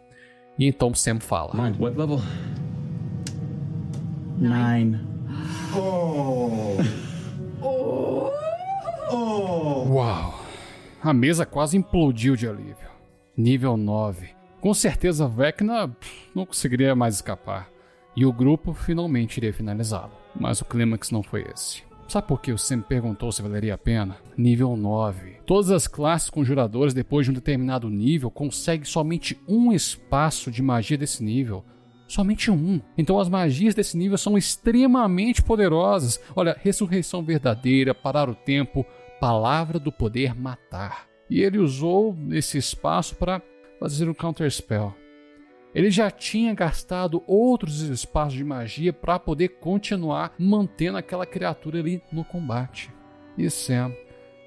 E 0.58 0.66
então 0.66 0.94
Sam 0.94 1.20
fala: 1.20 1.52
Mind, 1.54 1.78
what 1.78 1.96
level? 1.98 2.20
Nine. 4.38 5.00
Oh. 5.78 6.78
Oh. 7.60 8.30
Oh. 9.10 9.88
Uau! 9.90 10.35
A 11.06 11.12
mesa 11.12 11.46
quase 11.46 11.76
implodiu 11.76 12.34
de 12.34 12.48
alívio. 12.48 12.88
Nível 13.36 13.76
9. 13.76 14.30
Com 14.60 14.74
certeza 14.74 15.28
Vecna 15.28 15.88
não 16.34 16.44
conseguiria 16.44 16.96
mais 16.96 17.14
escapar. 17.14 17.70
E 18.16 18.26
o 18.26 18.32
grupo 18.32 18.74
finalmente 18.74 19.36
iria 19.36 19.52
finalizá-lo. 19.52 20.10
Mas 20.34 20.60
o 20.60 20.64
clímax 20.64 21.12
não 21.12 21.22
foi 21.22 21.46
esse. 21.54 21.84
Sabe 22.08 22.26
por 22.26 22.40
que 22.40 22.50
o 22.50 22.58
Sam 22.58 22.80
perguntou 22.80 23.30
se 23.30 23.40
valeria 23.40 23.74
a 23.74 23.78
pena? 23.78 24.16
Nível 24.36 24.76
9. 24.76 25.36
Todas 25.46 25.70
as 25.70 25.86
classes 25.86 26.28
conjuradoras, 26.28 26.92
depois 26.92 27.24
de 27.24 27.30
um 27.30 27.34
determinado 27.34 27.88
nível, 27.88 28.28
conseguem 28.28 28.84
somente 28.84 29.40
um 29.46 29.72
espaço 29.72 30.50
de 30.50 30.60
magia 30.60 30.98
desse 30.98 31.22
nível. 31.22 31.64
Somente 32.08 32.50
um. 32.50 32.80
Então 32.98 33.20
as 33.20 33.28
magias 33.28 33.76
desse 33.76 33.96
nível 33.96 34.18
são 34.18 34.36
extremamente 34.36 35.40
poderosas. 35.40 36.20
Olha, 36.34 36.56
ressurreição 36.60 37.22
verdadeira, 37.22 37.94
parar 37.94 38.28
o 38.28 38.34
tempo, 38.34 38.84
palavra 39.20 39.78
do 39.78 39.92
poder 39.92 40.34
matar. 40.34 41.06
E 41.28 41.42
ele 41.42 41.58
usou 41.58 42.16
esse 42.30 42.58
espaço 42.58 43.16
para 43.16 43.42
fazer 43.80 44.08
um 44.08 44.14
counter 44.14 44.50
spell. 44.50 44.94
Ele 45.74 45.90
já 45.90 46.10
tinha 46.10 46.54
gastado 46.54 47.22
outros 47.26 47.80
espaços 47.82 48.34
de 48.34 48.44
magia 48.44 48.92
para 48.92 49.18
poder 49.18 49.48
continuar 49.48 50.32
mantendo 50.38 50.96
aquela 50.96 51.26
criatura 51.26 51.80
ali 51.80 52.02
no 52.10 52.24
combate. 52.24 52.90
E 53.36 53.50
Sam 53.50 53.92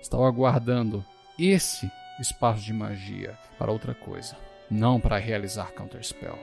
estava 0.02 0.28
aguardando 0.28 1.06
esse 1.38 1.90
espaço 2.20 2.64
de 2.66 2.74
magia 2.74 3.38
para 3.60 3.72
outra 3.72 3.94
coisa, 3.94 4.36
não 4.72 5.00
para 5.00 5.18
realizar 5.18 5.72
counter 5.74 6.04
spell. 6.04 6.40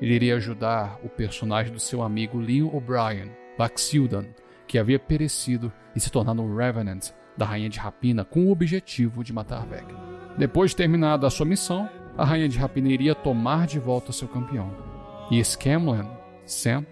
Ele 0.00 0.14
iria 0.14 0.34
ajudar 0.34 0.98
o 1.04 1.08
personagem 1.08 1.72
do 1.72 1.78
seu 1.78 2.02
amigo 2.02 2.38
Leon 2.38 2.74
O'Brien, 2.74 3.30
Baxildan, 3.56 4.26
que 4.66 4.78
havia 4.78 4.98
perecido 4.98 5.72
e 5.94 6.00
se 6.00 6.10
tornado 6.10 6.42
um 6.42 6.56
Revenant 6.56 7.10
da 7.36 7.44
Rainha 7.44 7.68
de 7.68 7.78
Rapina 7.78 8.24
com 8.24 8.46
o 8.46 8.50
objetivo 8.50 9.24
de 9.24 9.32
matar 9.32 9.66
Vecna. 9.66 9.98
Depois 10.36 10.70
de 10.70 10.76
terminada 10.76 11.26
a 11.26 11.30
sua 11.30 11.46
missão, 11.46 11.88
a 12.16 12.24
Rainha 12.24 12.48
de 12.48 12.58
Rapina 12.58 12.88
iria 12.88 13.14
tomar 13.14 13.66
de 13.66 13.78
volta 13.78 14.12
seu 14.12 14.28
campeão. 14.28 14.70
E 15.30 15.42
Scamlan, 15.42 16.08
Sam, 16.44 16.84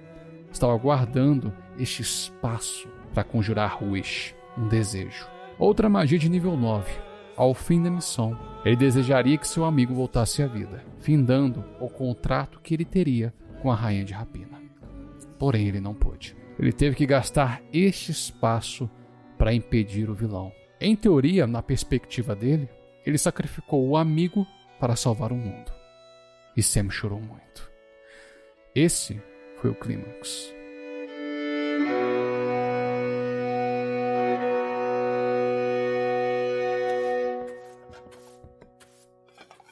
estava 0.50 0.76
guardando 0.76 1.52
este 1.78 2.02
espaço 2.02 2.88
para 3.12 3.24
conjurar 3.24 3.82
Wish, 3.82 4.34
um 4.56 4.68
desejo. 4.68 5.26
Outra 5.58 5.88
magia 5.88 6.18
de 6.18 6.28
nível 6.28 6.56
9. 6.56 6.90
Ao 7.36 7.54
fim 7.54 7.82
da 7.82 7.90
missão, 7.90 8.38
ele 8.64 8.76
desejaria 8.76 9.38
que 9.38 9.48
seu 9.48 9.64
amigo 9.64 9.94
voltasse 9.94 10.42
à 10.42 10.46
vida, 10.46 10.84
findando 11.00 11.64
o 11.80 11.88
contrato 11.88 12.60
que 12.60 12.74
ele 12.74 12.84
teria 12.84 13.32
com 13.60 13.70
a 13.70 13.74
Rainha 13.74 14.04
de 14.04 14.12
Rapina. 14.12 14.60
Porém, 15.38 15.66
ele 15.66 15.80
não 15.80 15.94
pôde. 15.94 16.36
Ele 16.58 16.72
teve 16.72 16.94
que 16.94 17.06
gastar 17.06 17.62
este 17.72 18.12
espaço 18.12 18.88
para 19.42 19.52
impedir 19.52 20.08
o 20.08 20.14
vilão. 20.14 20.52
Em 20.80 20.94
teoria, 20.94 21.48
na 21.48 21.60
perspectiva 21.60 22.32
dele, 22.32 22.68
ele 23.04 23.18
sacrificou 23.18 23.84
o 23.88 23.96
amigo 23.96 24.46
para 24.78 24.94
salvar 24.94 25.32
o 25.32 25.36
mundo. 25.36 25.72
E 26.56 26.62
Sam 26.62 26.88
chorou 26.90 27.20
muito. 27.20 27.68
Esse 28.72 29.20
foi 29.56 29.70
o 29.70 29.74
clímax. 29.74 30.54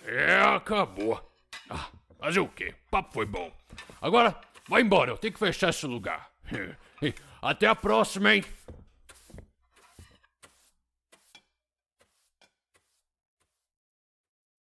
É, 0.04 0.40
acabou. 0.56 1.24
Ah, 1.68 1.86
fazer 2.18 2.40
o 2.40 2.48
quê? 2.48 2.74
O 2.88 2.90
papo 2.90 3.14
foi 3.14 3.24
bom. 3.24 3.52
Agora, 4.02 4.36
vai 4.68 4.82
embora, 4.82 5.12
eu 5.12 5.16
tenho 5.16 5.32
que 5.32 5.38
fechar 5.38 5.70
esse 5.70 5.86
lugar. 5.86 6.28
Até 7.40 7.68
a 7.68 7.76
próxima, 7.76 8.34
hein? 8.34 8.44